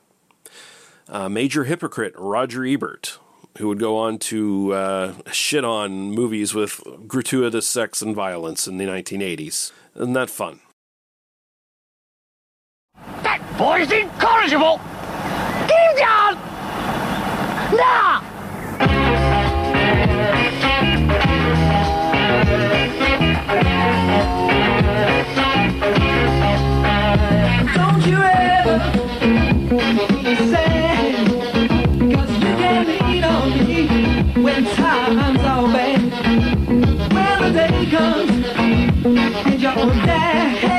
Uh, 1.08 1.28
major 1.28 1.64
hypocrite 1.64 2.12
Roger 2.16 2.64
Ebert, 2.64 3.18
who 3.58 3.68
would 3.68 3.78
go 3.78 3.96
on 3.96 4.18
to 4.18 4.72
uh, 4.74 5.14
shit 5.32 5.64
on 5.64 6.10
movies 6.10 6.54
with 6.54 6.82
gratuitous 7.06 7.66
sex 7.66 8.02
and 8.02 8.14
violence 8.14 8.68
in 8.68 8.76
the 8.76 8.84
1980s. 8.84 9.72
Isn't 9.96 10.12
that 10.12 10.28
fun? 10.30 10.60
That 13.22 13.40
boy's 13.56 13.90
incorrigible! 13.90 14.80
Now! 17.70 18.22
Don't 27.74 28.06
you 28.06 28.16
ever 28.16 28.78
sad 30.48 31.26
Cause 32.14 32.32
you 32.38 32.52
can 32.56 32.86
lean 32.86 33.24
on 33.24 33.66
me 33.66 34.42
when 34.42 34.64
times 34.64 35.40
are 35.40 35.68
bad 35.70 36.02
When 37.12 37.42
the 37.42 37.50
day 37.52 37.90
comes 37.90 38.46
and 39.46 39.60
you're 39.60 40.06
down 40.06 40.77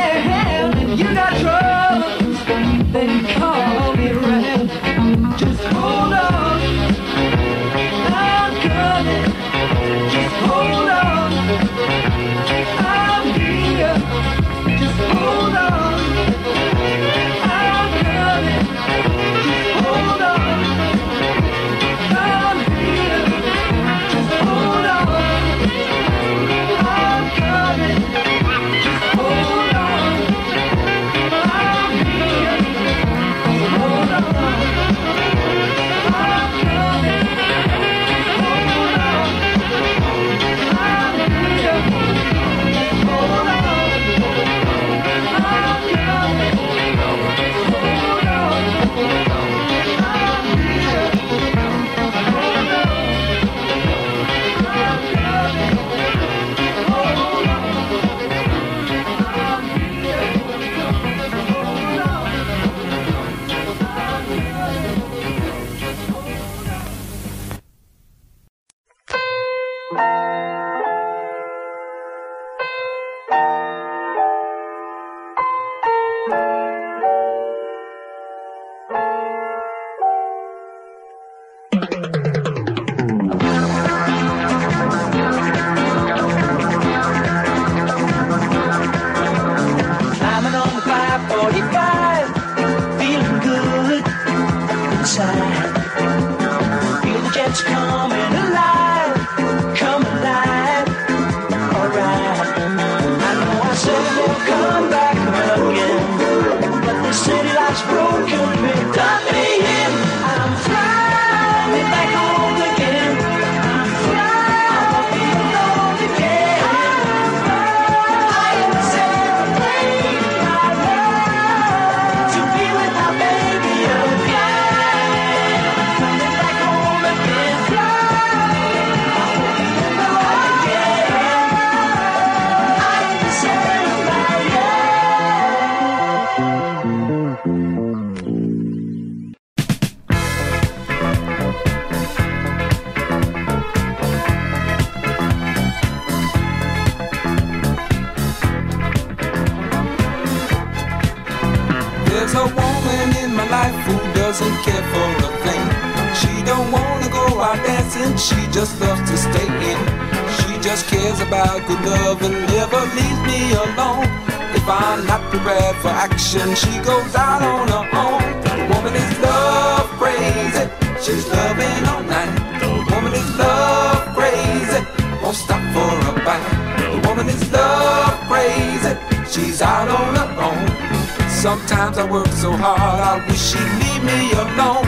hard, 182.59 182.99
I 182.99 183.25
wish 183.27 183.39
she'd 183.39 183.71
leave 183.81 184.03
me 184.03 184.19
alone. 184.35 184.83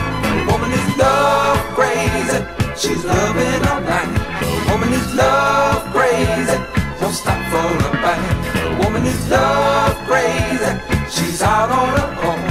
Woman 0.46 0.70
is 0.70 0.88
love 1.00 1.58
crazy, 1.72 2.38
she's 2.76 3.02
loving 3.04 3.62
all 3.72 3.80
night. 3.80 4.12
Woman 4.68 4.92
is 4.92 5.08
love 5.14 5.82
crazy, 5.96 6.56
won't 7.00 7.16
stop 7.16 7.40
for 7.48 7.72
a 7.88 7.90
bite. 8.04 8.84
Woman 8.84 9.04
is 9.06 9.20
love 9.30 9.96
crazy, 10.04 10.72
she's 11.08 11.40
out 11.42 11.70
on 11.70 11.88
her 11.96 12.10
own. 12.28 12.42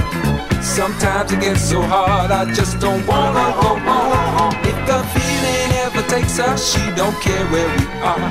Sometimes 0.62 1.32
it 1.32 1.40
gets 1.40 1.62
so 1.62 1.80
hard, 1.82 2.30
I 2.30 2.52
just 2.52 2.80
don't 2.80 3.06
wanna 3.06 3.46
go 3.62 3.70
home. 3.78 4.54
If 4.70 4.78
the 4.88 4.98
feeling 5.14 5.70
ever 5.86 6.02
takes 6.08 6.38
us, 6.40 6.58
she 6.70 6.82
don't 7.00 7.18
care 7.22 7.46
where 7.52 7.70
we 7.78 7.84
are. 8.02 8.28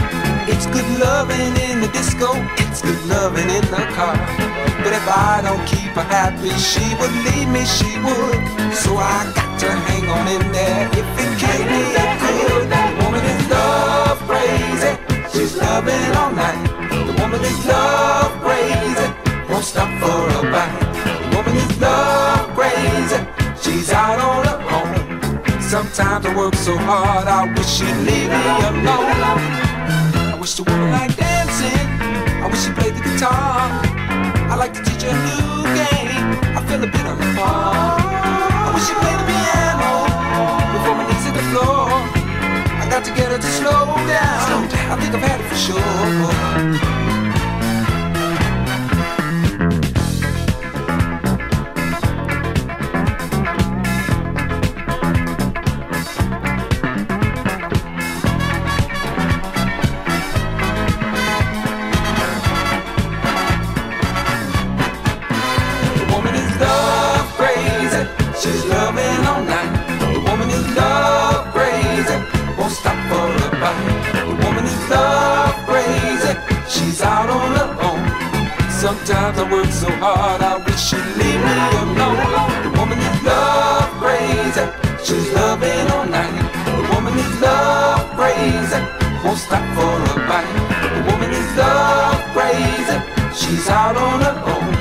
It's 0.52 0.66
good 0.68 0.90
loving 1.00 1.56
in 1.70 1.80
the 1.80 1.88
disco, 1.88 2.30
it's 2.64 2.82
good 2.82 3.02
loving 3.06 3.50
in 3.50 3.66
the 3.72 3.84
car. 3.96 4.61
But 4.92 4.98
if 4.98 5.08
I 5.08 5.42
don't 5.42 5.66
keep 5.66 5.96
her 5.96 6.04
happy, 6.04 6.52
she 6.60 6.84
would 7.00 7.16
leave 7.24 7.48
me, 7.48 7.64
she 7.64 7.96
would. 8.04 8.76
So 8.76 8.98
I 9.00 9.24
got 9.32 9.58
to 9.62 9.72
hang 9.88 10.04
on 10.12 10.28
in 10.28 10.52
there. 10.52 10.84
If 10.92 11.08
it 11.16 11.32
can't 11.40 11.64
be 11.64 11.80
that 11.96 12.20
good, 12.20 12.68
the 12.68 12.84
woman 13.00 13.24
is 13.24 13.44
love 13.48 14.20
crazy. 14.28 14.92
She's 15.32 15.56
loving 15.56 16.12
all 16.20 16.36
night. 16.36 16.68
The 17.08 17.16
woman 17.24 17.40
is 17.40 17.66
love 17.66 18.36
crazy. 18.44 19.08
Won't 19.48 19.64
stop 19.64 19.88
for 20.04 20.28
a 20.28 20.52
bite. 20.52 20.76
The 21.24 21.38
woman 21.40 21.56
is 21.56 21.72
love 21.80 22.52
crazy. 22.52 23.24
She's 23.64 23.94
out 23.94 24.20
on 24.20 24.44
her 24.44 24.60
own. 24.76 25.62
Sometimes 25.62 26.26
I 26.26 26.36
work 26.36 26.56
so 26.56 26.76
hard, 26.76 27.30
I 27.30 27.48
wish 27.56 27.80
she'd 27.80 27.96
leave 28.04 28.28
me 28.28 28.44
alone. 28.68 29.08
I 30.20 30.38
wish 30.38 30.56
the 30.56 30.64
woman 30.64 30.92
liked 30.92 31.16
dancing. 31.16 31.88
I 32.44 32.48
wish 32.52 32.66
she 32.66 32.72
played 32.74 32.96
the 32.96 33.04
guitar. 33.08 33.91
Like 34.62 34.76
to 34.76 34.84
teach 34.84 35.02
a 35.02 35.12
new 35.12 35.64
game. 35.74 36.38
I 36.56 36.64
feel 36.68 36.84
a 36.84 36.86
bit 36.86 37.04
on 37.08 37.18
the 37.18 37.34
bar. 37.36 37.98
I 37.98 38.72
wish 38.76 38.86
she 38.86 38.94
played 38.94 39.18
the 39.18 39.26
piano 39.26 40.06
before 40.78 40.96
my 40.98 41.06
knees 41.10 41.26
hit 41.26 41.34
the 41.34 41.42
floor. 41.50 41.90
I 42.78 42.88
got 42.88 43.04
to 43.06 43.12
get 43.16 43.32
her 43.32 43.40
to 43.40 43.52
slow 43.58 43.88
down. 44.06 44.46
slow 44.46 44.62
down. 44.70 44.92
I 44.92 45.02
think 45.02 45.16
I've 45.16 45.24
had 45.24 45.42
it 45.42 45.48
for 45.50 45.56
sure. 46.86 46.91
Sometimes 79.12 79.40
I 79.40 79.52
work 79.52 79.72
so 79.72 79.92
hard, 80.00 80.42
I 80.42 80.56
wish 80.64 80.80
she'd 80.80 81.04
leave 81.20 81.42
me 81.44 81.54
alone. 81.68 82.64
The 82.64 82.72
woman 82.80 82.96
is 82.98 83.20
love 83.28 83.92
crazy. 84.00 84.64
She's 85.04 85.28
loving 85.36 85.84
all 85.92 86.08
night. 86.08 86.32
The 86.64 86.96
woman 86.96 87.20
is 87.20 87.42
love 87.44 88.08
crazy. 88.16 88.80
Won't 89.20 89.36
stop 89.36 89.68
for 89.76 90.00
a 90.00 90.16
bite. 90.32 90.48
The 90.96 91.12
woman 91.12 91.28
is 91.28 91.50
love 91.60 92.24
crazy. 92.32 92.98
She's 93.36 93.68
out 93.68 94.00
on 94.00 94.22
her 94.24 94.38
own. 94.48 94.72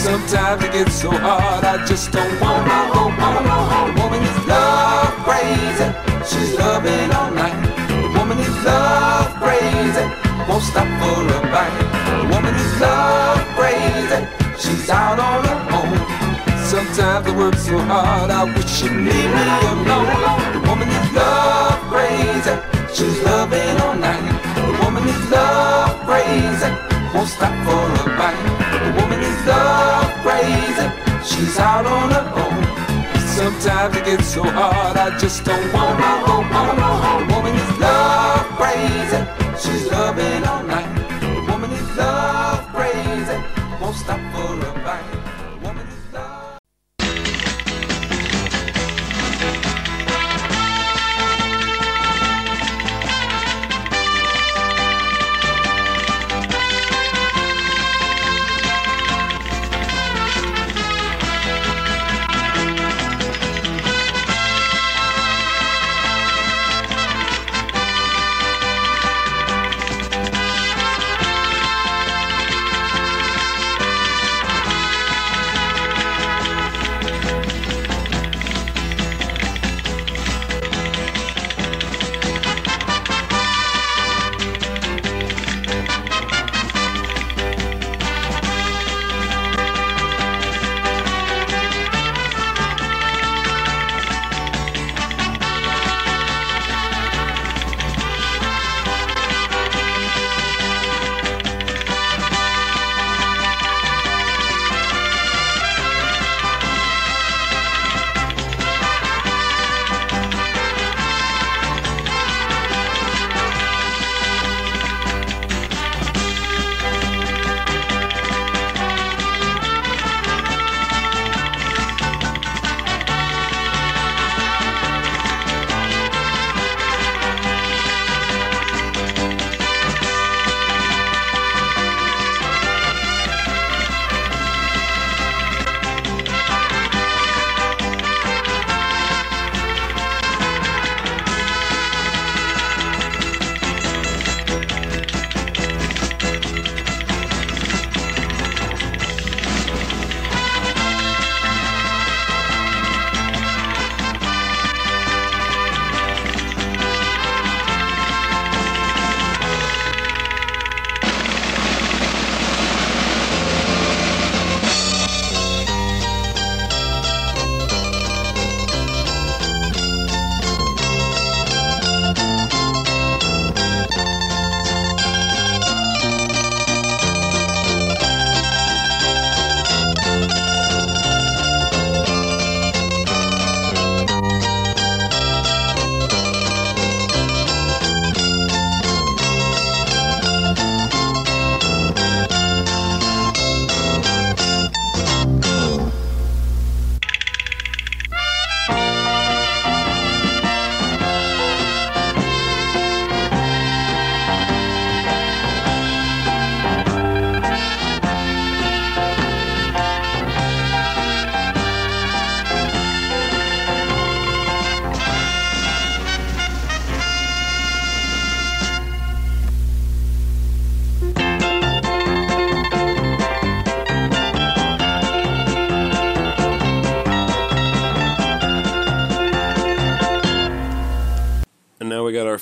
Sometimes 0.00 0.64
it 0.64 0.72
gets 0.72 0.94
so 0.94 1.10
hard, 1.10 1.62
I 1.62 1.84
just 1.84 2.10
don't 2.10 2.40
wanna 2.40 2.64
go 2.64 3.04
home. 3.20 3.92
The 3.92 4.00
woman 4.00 4.22
is 4.24 4.46
love 4.48 5.12
crazy, 5.28 5.88
she's 6.24 6.56
loving 6.56 7.12
all 7.12 7.30
night. 7.36 7.60
The 7.84 8.16
woman 8.16 8.38
is 8.38 8.64
love 8.64 9.28
crazy, 9.36 10.04
won't 10.48 10.64
stop 10.64 10.88
for 11.04 11.20
a 11.20 11.40
bite. 11.52 11.76
The 12.16 12.26
woman 12.32 12.54
is 12.54 12.80
love 12.80 13.37
crazy, 13.88 14.20
she's 14.58 14.90
out 14.90 15.18
on 15.18 15.44
her 15.44 15.60
own. 15.76 15.96
Sometimes 16.64 17.26
I 17.26 17.36
work 17.36 17.54
so 17.54 17.78
hard, 17.78 18.30
I 18.30 18.44
wish 18.44 18.68
she'd 18.68 18.92
leave 18.92 19.30
me 19.36 19.44
alone. 19.70 19.84
The 20.52 20.60
woman 20.68 20.88
is 20.88 21.12
love 21.12 21.80
crazy, 21.88 22.54
she's 22.94 23.18
loving 23.24 23.76
all 23.84 23.94
night. 23.94 24.24
The 24.54 24.84
woman 24.84 25.04
is 25.08 25.30
love 25.30 25.96
crazy, 26.04 26.70
won't 27.14 27.28
stop 27.28 27.54
for 27.64 27.84
a 28.02 28.16
bite. 28.18 28.42
The 28.84 28.90
woman 29.00 29.20
is 29.20 29.40
love 29.46 30.12
crazy, 30.24 30.86
she's 31.24 31.58
out 31.58 31.86
on 31.86 32.10
her 32.10 32.26
own. 32.42 32.62
Sometimes 33.38 33.96
it 33.96 34.04
gets 34.04 34.34
so 34.34 34.42
hard, 34.42 34.96
I 34.96 35.16
just 35.18 35.44
don't 35.44 35.72
wanna 35.72 36.10
go 36.26 36.36
home. 36.42 37.28
The 37.28 37.34
woman 37.34 37.54
is 37.54 37.72
love 37.78 38.44
crazy, 38.58 39.20
she's 39.62 39.90
loving 39.90 40.37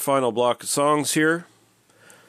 final 0.07 0.31
block 0.31 0.63
of 0.63 0.69
songs 0.69 1.15
here. 1.15 1.47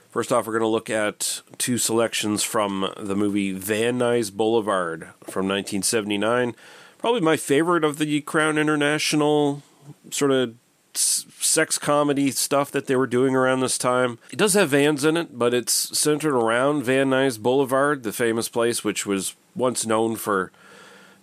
First 0.09 0.33
off, 0.33 0.47
we're 0.47 0.53
going 0.53 0.63
to 0.63 0.67
look 0.67 0.89
at 0.89 1.43
two 1.59 1.77
selections 1.77 2.41
from 2.41 2.91
the 2.97 3.15
movie 3.15 3.51
Van 3.51 3.99
Nuys 3.99 4.33
Boulevard 4.33 5.03
from 5.25 5.47
1979. 5.47 6.55
Probably 6.97 7.21
my 7.21 7.37
favorite 7.37 7.83
of 7.83 7.99
the 7.99 8.21
Crown 8.21 8.57
International 8.57 9.61
sort 10.09 10.31
of 10.31 10.55
sex 10.95 11.77
comedy 11.77 12.31
stuff 12.31 12.71
that 12.71 12.87
they 12.87 12.95
were 12.95 13.05
doing 13.05 13.35
around 13.35 13.59
this 13.59 13.77
time. 13.77 14.17
It 14.31 14.39
does 14.39 14.55
have 14.55 14.69
vans 14.69 15.05
in 15.05 15.15
it, 15.15 15.37
but 15.37 15.53
it's 15.53 15.95
centered 15.95 16.33
around 16.33 16.81
Van 16.81 17.11
Nuys 17.11 17.39
Boulevard, 17.39 18.01
the 18.01 18.11
famous 18.11 18.49
place 18.49 18.83
which 18.83 19.05
was 19.05 19.35
once 19.55 19.85
known 19.85 20.15
for 20.15 20.51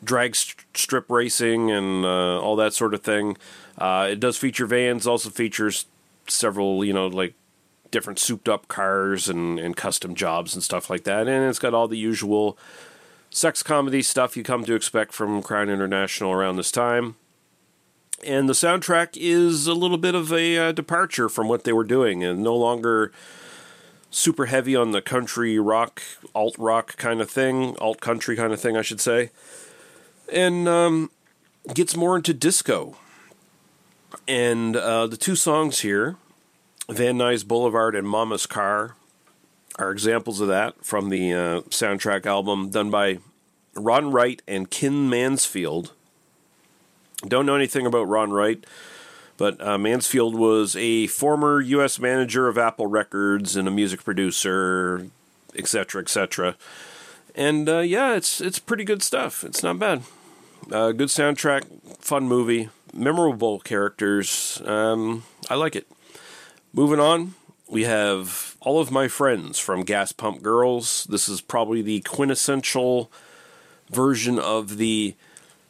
drag 0.04 0.36
st- 0.36 0.64
strip 0.74 1.10
racing 1.10 1.72
and 1.72 2.04
uh, 2.04 2.40
all 2.40 2.54
that 2.54 2.74
sort 2.74 2.94
of 2.94 3.02
thing. 3.02 3.36
Uh, 3.76 4.06
it 4.12 4.20
does 4.20 4.36
feature 4.36 4.66
vans, 4.66 5.04
also 5.04 5.30
features 5.30 5.86
several, 6.28 6.84
you 6.84 6.92
know, 6.92 7.06
like 7.06 7.34
different 7.90 8.18
souped 8.18 8.48
up 8.48 8.66
cars 8.68 9.28
and, 9.28 9.58
and 9.58 9.76
custom 9.76 10.14
jobs 10.14 10.54
and 10.54 10.62
stuff 10.62 10.90
like 10.90 11.04
that. 11.04 11.28
And 11.28 11.48
it's 11.48 11.58
got 11.58 11.74
all 11.74 11.88
the 11.88 11.98
usual 11.98 12.58
sex 13.30 13.62
comedy 13.62 14.02
stuff 14.02 14.36
you 14.36 14.42
come 14.42 14.64
to 14.64 14.74
expect 14.74 15.12
from 15.12 15.42
Crown 15.42 15.68
International 15.68 16.32
around 16.32 16.56
this 16.56 16.70
time. 16.72 17.16
And 18.24 18.48
the 18.48 18.54
soundtrack 18.54 19.16
is 19.16 19.66
a 19.66 19.74
little 19.74 19.98
bit 19.98 20.14
of 20.14 20.32
a 20.32 20.56
uh, 20.56 20.72
departure 20.72 21.28
from 21.28 21.48
what 21.48 21.64
they 21.64 21.72
were 21.72 21.84
doing 21.84 22.24
and 22.24 22.42
no 22.42 22.56
longer 22.56 23.12
super 24.10 24.46
heavy 24.46 24.76
on 24.76 24.92
the 24.92 25.02
country 25.02 25.58
rock, 25.58 26.00
alt 26.34 26.56
rock 26.56 26.96
kind 26.96 27.20
of 27.20 27.30
thing, 27.30 27.76
alt 27.78 28.00
country 28.00 28.36
kind 28.36 28.52
of 28.52 28.60
thing, 28.60 28.76
I 28.76 28.82
should 28.82 29.00
say. 29.00 29.30
And 30.32 30.68
um, 30.68 31.10
gets 31.74 31.96
more 31.96 32.16
into 32.16 32.32
disco. 32.32 32.96
And 34.26 34.76
uh, 34.76 35.06
the 35.06 35.16
two 35.16 35.36
songs 35.36 35.80
here, 35.80 36.16
Van 36.88 37.16
Nuys 37.16 37.46
Boulevard 37.46 37.94
and 37.94 38.08
Mama's 38.08 38.46
Car, 38.46 38.96
are 39.78 39.90
examples 39.90 40.40
of 40.40 40.48
that 40.48 40.84
from 40.84 41.08
the 41.08 41.32
uh, 41.32 41.60
soundtrack 41.62 42.26
album 42.26 42.70
done 42.70 42.90
by 42.90 43.18
Ron 43.74 44.10
Wright 44.10 44.40
and 44.46 44.70
Ken 44.70 45.08
Mansfield. 45.08 45.92
Don't 47.26 47.46
know 47.46 47.56
anything 47.56 47.86
about 47.86 48.08
Ron 48.08 48.32
Wright, 48.32 48.64
but 49.36 49.60
uh, 49.60 49.78
Mansfield 49.78 50.34
was 50.34 50.76
a 50.76 51.06
former 51.08 51.60
U.S. 51.60 51.98
manager 51.98 52.48
of 52.48 52.58
Apple 52.58 52.86
Records 52.86 53.56
and 53.56 53.66
a 53.66 53.70
music 53.70 54.04
producer, 54.04 55.06
etc., 55.56 56.02
etc. 56.02 56.56
And 57.34 57.68
uh, 57.68 57.80
yeah, 57.80 58.14
it's 58.14 58.40
it's 58.40 58.58
pretty 58.58 58.84
good 58.84 59.02
stuff. 59.02 59.42
It's 59.42 59.62
not 59.62 59.78
bad. 59.78 60.02
Uh, 60.70 60.92
good 60.92 61.08
soundtrack, 61.08 61.64
fun 61.98 62.28
movie, 62.28 62.68
memorable 62.94 63.60
characters. 63.60 64.62
Um, 64.64 65.24
I 65.50 65.54
like 65.54 65.76
it. 65.76 65.86
Moving 66.72 67.00
on, 67.00 67.34
we 67.68 67.84
have 67.84 68.56
All 68.60 68.80
of 68.80 68.90
My 68.90 69.08
Friends 69.08 69.58
from 69.58 69.84
Gas 69.84 70.12
Pump 70.12 70.42
Girls. 70.42 71.06
This 71.10 71.28
is 71.28 71.40
probably 71.40 71.82
the 71.82 72.00
quintessential 72.00 73.10
version 73.90 74.38
of 74.38 74.76
the 74.76 75.14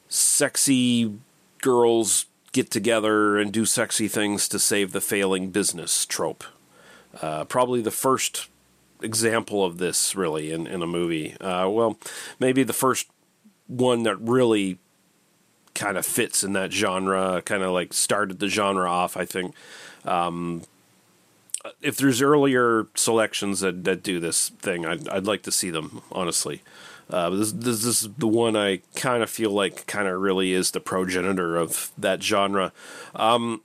sexy 0.09 1.19
girls 1.61 2.27
get 2.53 2.71
together 2.71 3.37
and 3.39 3.53
do 3.53 3.65
sexy 3.65 4.07
things 4.07 4.49
to 4.49 4.59
save 4.59 4.93
the 4.93 5.01
failing 5.01 5.51
business 5.51 6.07
trope. 6.07 6.45
Uh, 7.21 7.45
probably 7.45 7.83
the 7.83 7.91
first 7.91 8.49
example 9.03 9.65
of 9.65 9.79
this, 9.79 10.15
really, 10.15 10.53
in, 10.53 10.67
in 10.67 10.83
a 10.83 10.87
movie. 10.87 11.37
Uh, 11.41 11.69
well, 11.69 11.99
maybe 12.39 12.63
the 12.63 12.73
first 12.73 13.09
one 13.67 14.05
that 14.05 14.17
really 14.21 14.79
kind 15.75 15.99
of 15.99 16.07
fits 16.07 16.45
in 16.45 16.53
that 16.55 16.73
genre, 16.73 17.43
kind 17.45 17.63
of 17.63 17.73
like 17.73 17.93
started 17.93 18.39
the 18.39 18.49
genre 18.49 18.89
off, 18.89 19.17
I 19.17 19.25
think. 19.25 19.55
Um, 20.05 20.63
if 21.81 21.97
there's 21.97 22.21
earlier 22.21 22.87
selections 22.95 23.61
that, 23.61 23.85
that 23.85 24.03
do 24.03 24.21
this 24.21 24.51
thing, 24.51 24.85
I'd, 24.85 25.09
I'd 25.09 25.27
like 25.27 25.43
to 25.43 25.53
see 25.53 25.71
them, 25.71 26.03
honestly. 26.13 26.63
Uh, 27.11 27.31
this, 27.31 27.53
this, 27.53 27.85
this 27.85 28.03
is 28.03 28.09
the 28.17 28.29
one 28.29 28.57
I 28.57 28.81
kind 28.95 29.23
of 29.23 29.31
feel 29.31 29.51
like 29.51 29.87
kind 29.87 30.09
of 30.09 30.21
really 30.21 30.53
is 30.53 30.71
the 30.71 30.81
progenitor 30.81 31.57
of 31.57 31.91
that 31.99 32.23
genre. 32.23 32.73
Um, 33.15 33.63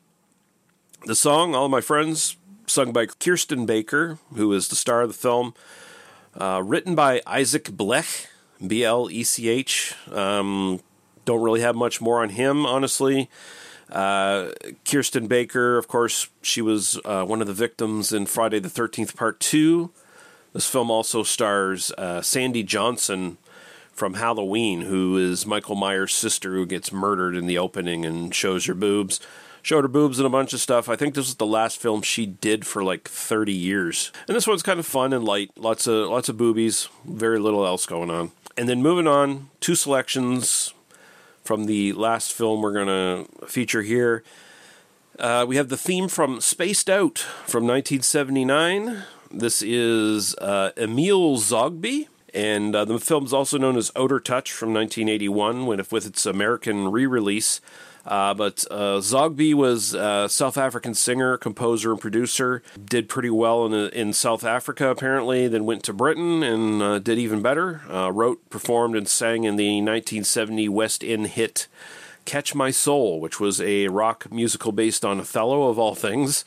the 1.05 1.15
song, 1.15 1.55
All 1.55 1.69
My 1.69 1.81
Friends, 1.81 2.35
sung 2.67 2.91
by 2.91 3.05
Kirsten 3.05 3.65
Baker, 3.65 4.17
who 4.35 4.51
is 4.53 4.67
the 4.67 4.75
star 4.75 5.01
of 5.01 5.09
the 5.09 5.13
film, 5.13 5.53
uh, 6.35 6.61
written 6.63 6.95
by 6.95 7.21
Isaac 7.25 7.65
Blech, 7.65 8.27
B 8.65 8.83
L 8.83 9.09
E 9.09 9.23
C 9.23 9.47
H. 9.47 9.95
Um, 10.11 10.81
don't 11.29 11.43
really 11.43 11.61
have 11.61 11.75
much 11.75 12.01
more 12.01 12.23
on 12.23 12.29
him, 12.29 12.65
honestly. 12.65 13.29
Uh, 13.91 14.49
Kirsten 14.83 15.27
Baker, 15.27 15.77
of 15.77 15.87
course, 15.87 16.27
she 16.41 16.59
was 16.59 16.99
uh, 17.05 17.23
one 17.23 17.39
of 17.39 17.45
the 17.45 17.53
victims 17.53 18.11
in 18.11 18.25
Friday 18.25 18.57
the 18.57 18.67
13th, 18.67 19.15
Part 19.15 19.39
2. 19.39 19.91
This 20.53 20.67
film 20.67 20.89
also 20.89 21.21
stars 21.21 21.91
uh, 21.99 22.23
Sandy 22.23 22.63
Johnson 22.63 23.37
from 23.91 24.15
Halloween, 24.15 24.81
who 24.81 25.17
is 25.17 25.45
Michael 25.45 25.75
Myers' 25.75 26.15
sister 26.15 26.55
who 26.55 26.65
gets 26.65 26.91
murdered 26.91 27.35
in 27.35 27.45
the 27.45 27.59
opening 27.59 28.05
and 28.05 28.33
shows 28.33 28.65
her 28.65 28.73
boobs. 28.73 29.19
Showed 29.61 29.83
her 29.83 29.87
boobs 29.87 30.17
and 30.17 30.25
a 30.25 30.31
bunch 30.31 30.53
of 30.53 30.59
stuff. 30.59 30.89
I 30.89 30.95
think 30.95 31.13
this 31.13 31.27
was 31.27 31.35
the 31.35 31.45
last 31.45 31.77
film 31.77 32.01
she 32.01 32.25
did 32.25 32.65
for 32.65 32.83
like 32.83 33.07
30 33.07 33.53
years. 33.53 34.11
And 34.27 34.35
this 34.35 34.47
one's 34.47 34.63
kind 34.63 34.79
of 34.79 34.87
fun 34.87 35.13
and 35.13 35.23
light. 35.23 35.51
Lots 35.57 35.85
of 35.85 36.09
lots 36.09 36.27
of 36.27 36.37
boobies, 36.37 36.89
very 37.05 37.37
little 37.37 37.67
else 37.67 37.85
going 37.85 38.09
on. 38.09 38.31
And 38.57 38.67
then 38.67 38.81
moving 38.81 39.05
on, 39.05 39.49
two 39.59 39.75
selections 39.75 40.73
from 41.49 41.65
the 41.65 41.93
last 41.93 42.31
film 42.31 42.61
we're 42.61 42.71
going 42.71 42.85
to 42.85 43.47
feature 43.47 43.81
here. 43.81 44.23
Uh, 45.17 45.43
we 45.49 45.55
have 45.55 45.67
the 45.67 45.75
theme 45.75 46.07
from 46.07 46.39
Spaced 46.39 46.91
Out 46.91 47.17
from 47.17 47.65
1979. 47.65 49.01
This 49.31 49.63
is 49.63 50.35
uh, 50.35 50.69
Emil 50.77 51.37
Zogby, 51.37 52.07
and 52.35 52.75
uh, 52.75 52.85
the 52.85 52.99
film 52.99 53.25
is 53.25 53.33
also 53.33 53.57
known 53.57 53.77
as 53.77 53.91
Outer 53.95 54.19
Touch 54.19 54.51
from 54.51 54.75
1981, 54.75 55.65
when, 55.65 55.83
with 55.89 56.05
its 56.05 56.27
American 56.27 56.91
re 56.91 57.07
release. 57.07 57.61
Uh, 58.05 58.33
but 58.33 58.65
uh, 58.71 58.99
Zoghby 58.99 59.53
was 59.53 59.93
a 59.93 60.27
South 60.29 60.57
African 60.57 60.93
singer, 60.93 61.37
composer, 61.37 61.91
and 61.91 62.01
producer. 62.01 62.63
Did 62.83 63.09
pretty 63.09 63.29
well 63.29 63.65
in, 63.65 63.73
in 63.73 64.13
South 64.13 64.43
Africa, 64.43 64.89
apparently. 64.89 65.47
Then 65.47 65.65
went 65.65 65.83
to 65.83 65.93
Britain 65.93 66.43
and 66.43 66.81
uh, 66.81 66.99
did 66.99 67.19
even 67.19 67.41
better. 67.41 67.81
Uh, 67.89 68.11
wrote, 68.11 68.49
performed, 68.49 68.95
and 68.95 69.07
sang 69.07 69.43
in 69.43 69.55
the 69.55 69.77
1970 69.81 70.69
West 70.69 71.03
End 71.03 71.27
hit 71.27 71.67
Catch 72.25 72.55
My 72.55 72.71
Soul, 72.71 73.19
which 73.19 73.39
was 73.39 73.59
a 73.61 73.87
rock 73.87 74.31
musical 74.31 74.71
based 74.71 75.03
on 75.03 75.19
Othello, 75.19 75.69
of 75.69 75.79
all 75.79 75.95
things. 75.95 76.45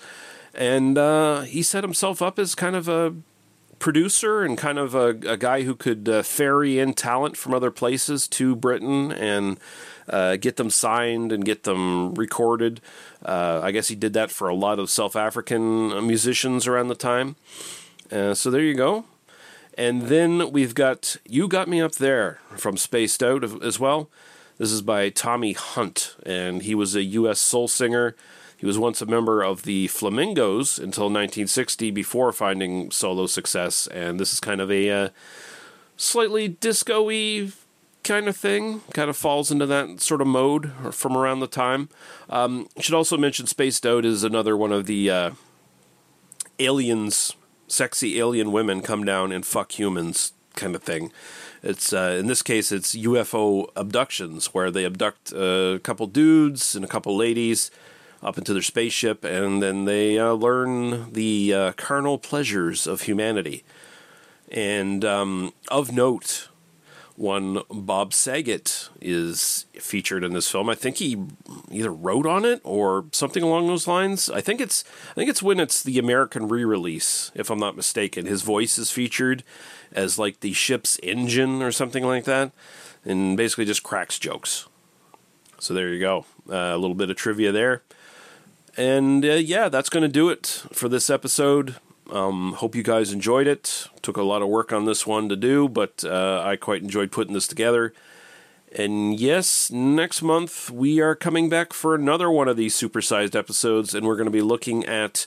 And 0.55 0.99
uh, 0.99 1.43
he 1.43 1.63
set 1.63 1.85
himself 1.85 2.21
up 2.21 2.39
as 2.39 2.55
kind 2.55 2.77
of 2.77 2.89
a 2.89 3.15
producer 3.83 4.43
and 4.43 4.57
kind 4.57 4.79
of 4.79 4.95
a, 4.95 5.09
a 5.27 5.37
guy 5.37 5.63
who 5.63 5.75
could 5.75 6.09
uh, 6.09 6.23
ferry 6.23 6.79
in 6.79 6.95
talent 6.95 7.37
from 7.37 7.53
other 7.53 7.71
places 7.71 8.29
to 8.29 8.55
Britain 8.55 9.11
and 9.13 9.59
uh, 10.09 10.37
get 10.37 10.57
them 10.57 10.71
signed 10.71 11.33
and 11.33 11.45
get 11.45 11.65
them 11.65 12.15
recorded. 12.15 12.81
Uh, 13.25 13.61
I 13.63 13.73
guess 13.73 13.89
he 13.89 13.97
did 13.97 14.13
that 14.15 14.31
for 14.31 14.49
a 14.49 14.55
lot 14.55 14.79
of 14.79 14.89
South 14.89 15.17
African 15.17 16.07
musicians 16.07 16.67
around 16.67 16.89
the 16.89 16.95
time. 16.95 17.35
Uh, 18.11 18.35
so 18.35 18.51
there 18.51 18.63
you 18.63 18.75
go. 18.75 19.05
And 19.77 20.03
then 20.03 20.53
we've 20.53 20.75
got 20.75 21.17
You 21.29 21.49
Got 21.49 21.69
Me 21.69 21.81
Up 21.81 21.93
There 21.93 22.39
from 22.57 22.77
Spaced 22.77 23.23
Out 23.23 23.43
as 23.65 23.81
well. 23.81 24.09
This 24.59 24.71
is 24.71 24.83
by 24.83 25.09
Tommy 25.09 25.55
Hunt, 25.55 26.15
and 26.25 26.63
he 26.63 26.75
was 26.75 26.95
a 26.95 27.03
U.S. 27.03 27.41
soul 27.41 27.67
singer. 27.67 28.15
He 28.63 28.67
was 28.67 28.79
once 28.79 29.03
a 29.03 29.07
member 29.07 29.43
of 29.43 29.65
the 29.65 29.89
Flamingos 29.89 30.79
until 30.79 31.07
1960 31.07 31.91
before 31.91 32.31
finding 32.31 32.93
solo 32.93 33.27
success, 33.27 33.89
and 33.89 34.21
this 34.21 34.33
is 34.33 34.39
kind 34.39 34.61
of 34.61 34.71
a 34.71 34.89
uh, 34.89 35.09
slightly 35.97 36.47
disco 36.47 37.03
y 37.03 37.51
kind 38.05 38.29
of 38.29 38.37
thing. 38.37 38.83
Kind 38.95 39.11
of 39.11 39.17
falls 39.17 39.51
into 39.51 39.67
that 39.67 40.01
sort 40.01 40.21
of 40.21 40.29
mode 40.29 40.71
from 40.93 41.17
around 41.17 41.41
the 41.41 41.49
time. 41.49 41.89
Um, 42.31 42.69
should 42.79 42.95
also 42.95 43.17
mention 43.17 43.49
Spaced 43.49 43.85
Out 43.85 44.05
is 44.05 44.23
another 44.23 44.57
one 44.57 44.71
of 44.71 44.87
the 44.87 45.11
uh, 45.11 45.31
aliens, 46.61 47.35
sexy 47.67 48.21
alien 48.21 48.53
women 48.53 48.81
come 48.81 49.05
down 49.05 49.33
and 49.33 49.45
fuck 49.45 49.77
humans 49.77 50.35
kind 50.55 50.77
of 50.77 50.85
thing. 50.85 51.11
It's 51.65 51.93
uh, 51.93 52.17
in 52.17 52.29
this 52.29 52.43
case, 52.43 52.71
it's 52.71 52.95
UFO 52.95 53.71
abductions 53.75 54.55
where 54.55 54.71
they 54.71 54.85
abduct 54.85 55.33
a 55.33 55.81
couple 55.83 56.07
dudes 56.07 56.77
and 56.77 56.85
a 56.85 56.89
couple 56.89 57.17
ladies 57.17 57.73
up 58.23 58.39
into 58.39 58.53
their 58.53 58.63
spaceship, 58.63 59.25
and 59.25 59.63
then 59.63 59.85
they 59.85 60.19
uh, 60.19 60.33
learn 60.33 61.13
the 61.13 61.53
uh, 61.53 61.73
carnal 61.73 62.19
pleasures 62.19 62.87
of 62.87 63.03
humanity. 63.03 63.65
And 64.51 65.05
um, 65.05 65.53
of 65.69 65.93
note, 65.93 66.49
one 67.17 67.63
Bob 67.71 68.13
Saget 68.13 68.89
is 69.01 69.67
featured 69.75 70.25
in 70.25 70.33
this 70.33 70.51
film. 70.51 70.69
I 70.69 70.75
think 70.75 70.97
he 70.97 71.25
either 71.71 71.93
wrote 71.93 72.27
on 72.27 72.45
it 72.45 72.61
or 72.65 73.07
something 73.13 73.43
along 73.43 73.67
those 73.67 73.87
lines. 73.87 74.31
I 74.31 74.41
think 74.41 74.61
it's 74.61 74.85
I 75.11 75.15
think 75.15 75.29
it's 75.29 75.43
when 75.43 75.61
it's 75.61 75.83
the 75.83 75.99
American 75.99 76.49
re-release, 76.49 77.31
if 77.35 77.51
I'm 77.51 77.59
not 77.59 77.77
mistaken. 77.77 78.27
His 78.27 78.43
voice 78.43 78.79
is 78.79 78.91
featured 78.91 79.43
as 79.93 80.19
like 80.19 80.41
the 80.41 80.53
ship's 80.53 80.99
engine 81.03 81.63
or 81.63 81.73
something 81.73 82.05
like 82.05 82.25
that, 82.25 82.53
and 83.05 83.37
basically 83.37 83.65
just 83.65 83.83
cracks 83.83 84.19
jokes. 84.19 84.69
So 85.59 85.75
there 85.75 85.89
you 85.89 86.01
go, 86.01 86.27
uh, 86.51 86.75
a 86.75 86.79
little 86.79 86.97
bit 86.97 87.11
of 87.11 87.17
trivia 87.17 87.53
there. 87.53 87.83
And 88.77 89.25
uh, 89.25 89.35
yeah, 89.35 89.69
that's 89.69 89.89
going 89.89 90.03
to 90.03 90.09
do 90.09 90.31
it 90.31 90.65
for 90.73 90.89
this 90.89 91.11
episode. 91.11 91.77
Um, 92.11 92.55
hope 92.55 92.75
you 92.75 92.83
guys 92.83 93.13
enjoyed 93.13 93.47
it. 93.47 93.87
Took 94.03 94.17
a 94.17 94.23
lot 94.23 94.43
of 94.43 94.49
work 94.49 94.73
on 94.73 94.85
this 94.85 95.07
one 95.07 95.29
to 95.29 95.37
do, 95.37 95.69
but 95.69 96.05
uh, 96.05 96.43
I 96.45 96.57
quite 96.57 96.83
enjoyed 96.83 97.13
putting 97.13 97.35
this 97.35 97.47
together. 97.47 97.93
And 98.75 99.19
yes, 99.21 99.71
next 99.71 100.23
month 100.23 100.71
we 100.71 101.01
are 101.01 101.15
coming 101.15 101.49
back 101.49 101.73
for 101.73 101.95
another 101.95 102.31
one 102.31 102.49
of 102.49 102.57
these 102.57 102.75
supersized 102.75 103.35
episodes, 103.35 103.95
and 103.95 104.07
we're 104.07 104.17
going 104.17 104.27
to 104.27 104.31
be 104.31 104.43
looking 104.43 104.85
at 104.87 105.27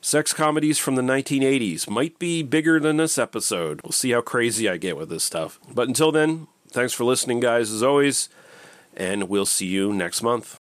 sex 0.00 0.32
comedies 0.32 0.78
from 0.78 0.94
the 0.94 1.02
1980s. 1.02 1.88
Might 1.88 2.18
be 2.18 2.42
bigger 2.42 2.80
than 2.80 2.96
this 2.96 3.18
episode. 3.18 3.82
We'll 3.82 3.92
see 3.92 4.10
how 4.10 4.22
crazy 4.22 4.68
I 4.68 4.78
get 4.78 4.96
with 4.96 5.10
this 5.10 5.24
stuff. 5.24 5.58
But 5.72 5.88
until 5.88 6.12
then, 6.12 6.48
thanks 6.70 6.92
for 6.92 7.04
listening, 7.04 7.40
guys, 7.40 7.70
as 7.70 7.82
always, 7.82 8.28
and 8.96 9.28
we'll 9.28 9.46
see 9.46 9.66
you 9.66 9.92
next 9.92 10.22
month. 10.22 10.58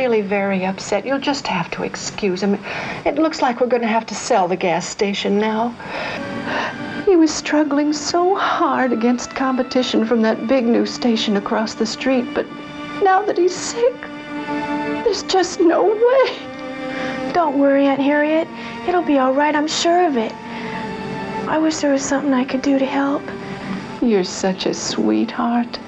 really 0.00 0.22
very 0.22 0.64
upset. 0.64 1.04
You'll 1.04 1.18
just 1.18 1.46
have 1.46 1.70
to 1.72 1.82
excuse 1.82 2.42
him. 2.42 2.54
It 3.04 3.16
looks 3.16 3.42
like 3.42 3.60
we're 3.60 3.66
going 3.66 3.82
to 3.82 3.96
have 3.98 4.06
to 4.06 4.14
sell 4.14 4.48
the 4.48 4.56
gas 4.56 4.88
station 4.88 5.38
now. 5.38 5.74
He 7.04 7.16
was 7.16 7.30
struggling 7.30 7.92
so 7.92 8.34
hard 8.34 8.94
against 8.94 9.34
competition 9.34 10.06
from 10.06 10.22
that 10.22 10.46
big 10.46 10.64
new 10.64 10.86
station 10.86 11.36
across 11.36 11.74
the 11.74 11.84
street, 11.84 12.24
but 12.32 12.46
now 13.02 13.20
that 13.26 13.36
he's 13.36 13.54
sick, 13.54 13.94
there's 15.04 15.22
just 15.24 15.60
no 15.60 15.82
way. 15.84 17.32
Don't 17.34 17.58
worry, 17.58 17.84
Aunt 17.86 18.00
Harriet. 18.00 18.48
It'll 18.88 19.02
be 19.02 19.18
all 19.18 19.34
right, 19.34 19.54
I'm 19.54 19.68
sure 19.68 20.06
of 20.06 20.16
it. 20.16 20.32
I 21.46 21.58
wish 21.58 21.76
there 21.76 21.92
was 21.92 22.02
something 22.02 22.32
I 22.32 22.46
could 22.46 22.62
do 22.62 22.78
to 22.78 22.86
help. 22.86 23.22
You're 24.00 24.24
such 24.24 24.64
a 24.64 24.72
sweetheart. 24.72 25.78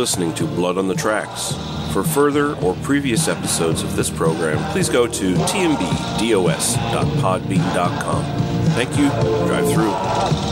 listening 0.00 0.34
to 0.34 0.46
Blood 0.46 0.78
on 0.78 0.88
the 0.88 0.94
Tracks. 0.94 1.52
For 1.92 2.02
further 2.02 2.54
or 2.60 2.74
previous 2.76 3.28
episodes 3.28 3.82
of 3.82 3.94
this 3.96 4.08
program, 4.08 4.56
please 4.72 4.88
go 4.88 5.06
to 5.06 5.34
tmbdos.podbean.com. 5.34 8.24
Thank 8.70 8.96
you. 8.96 9.10
Drive 9.46 9.70
through. 9.70 10.49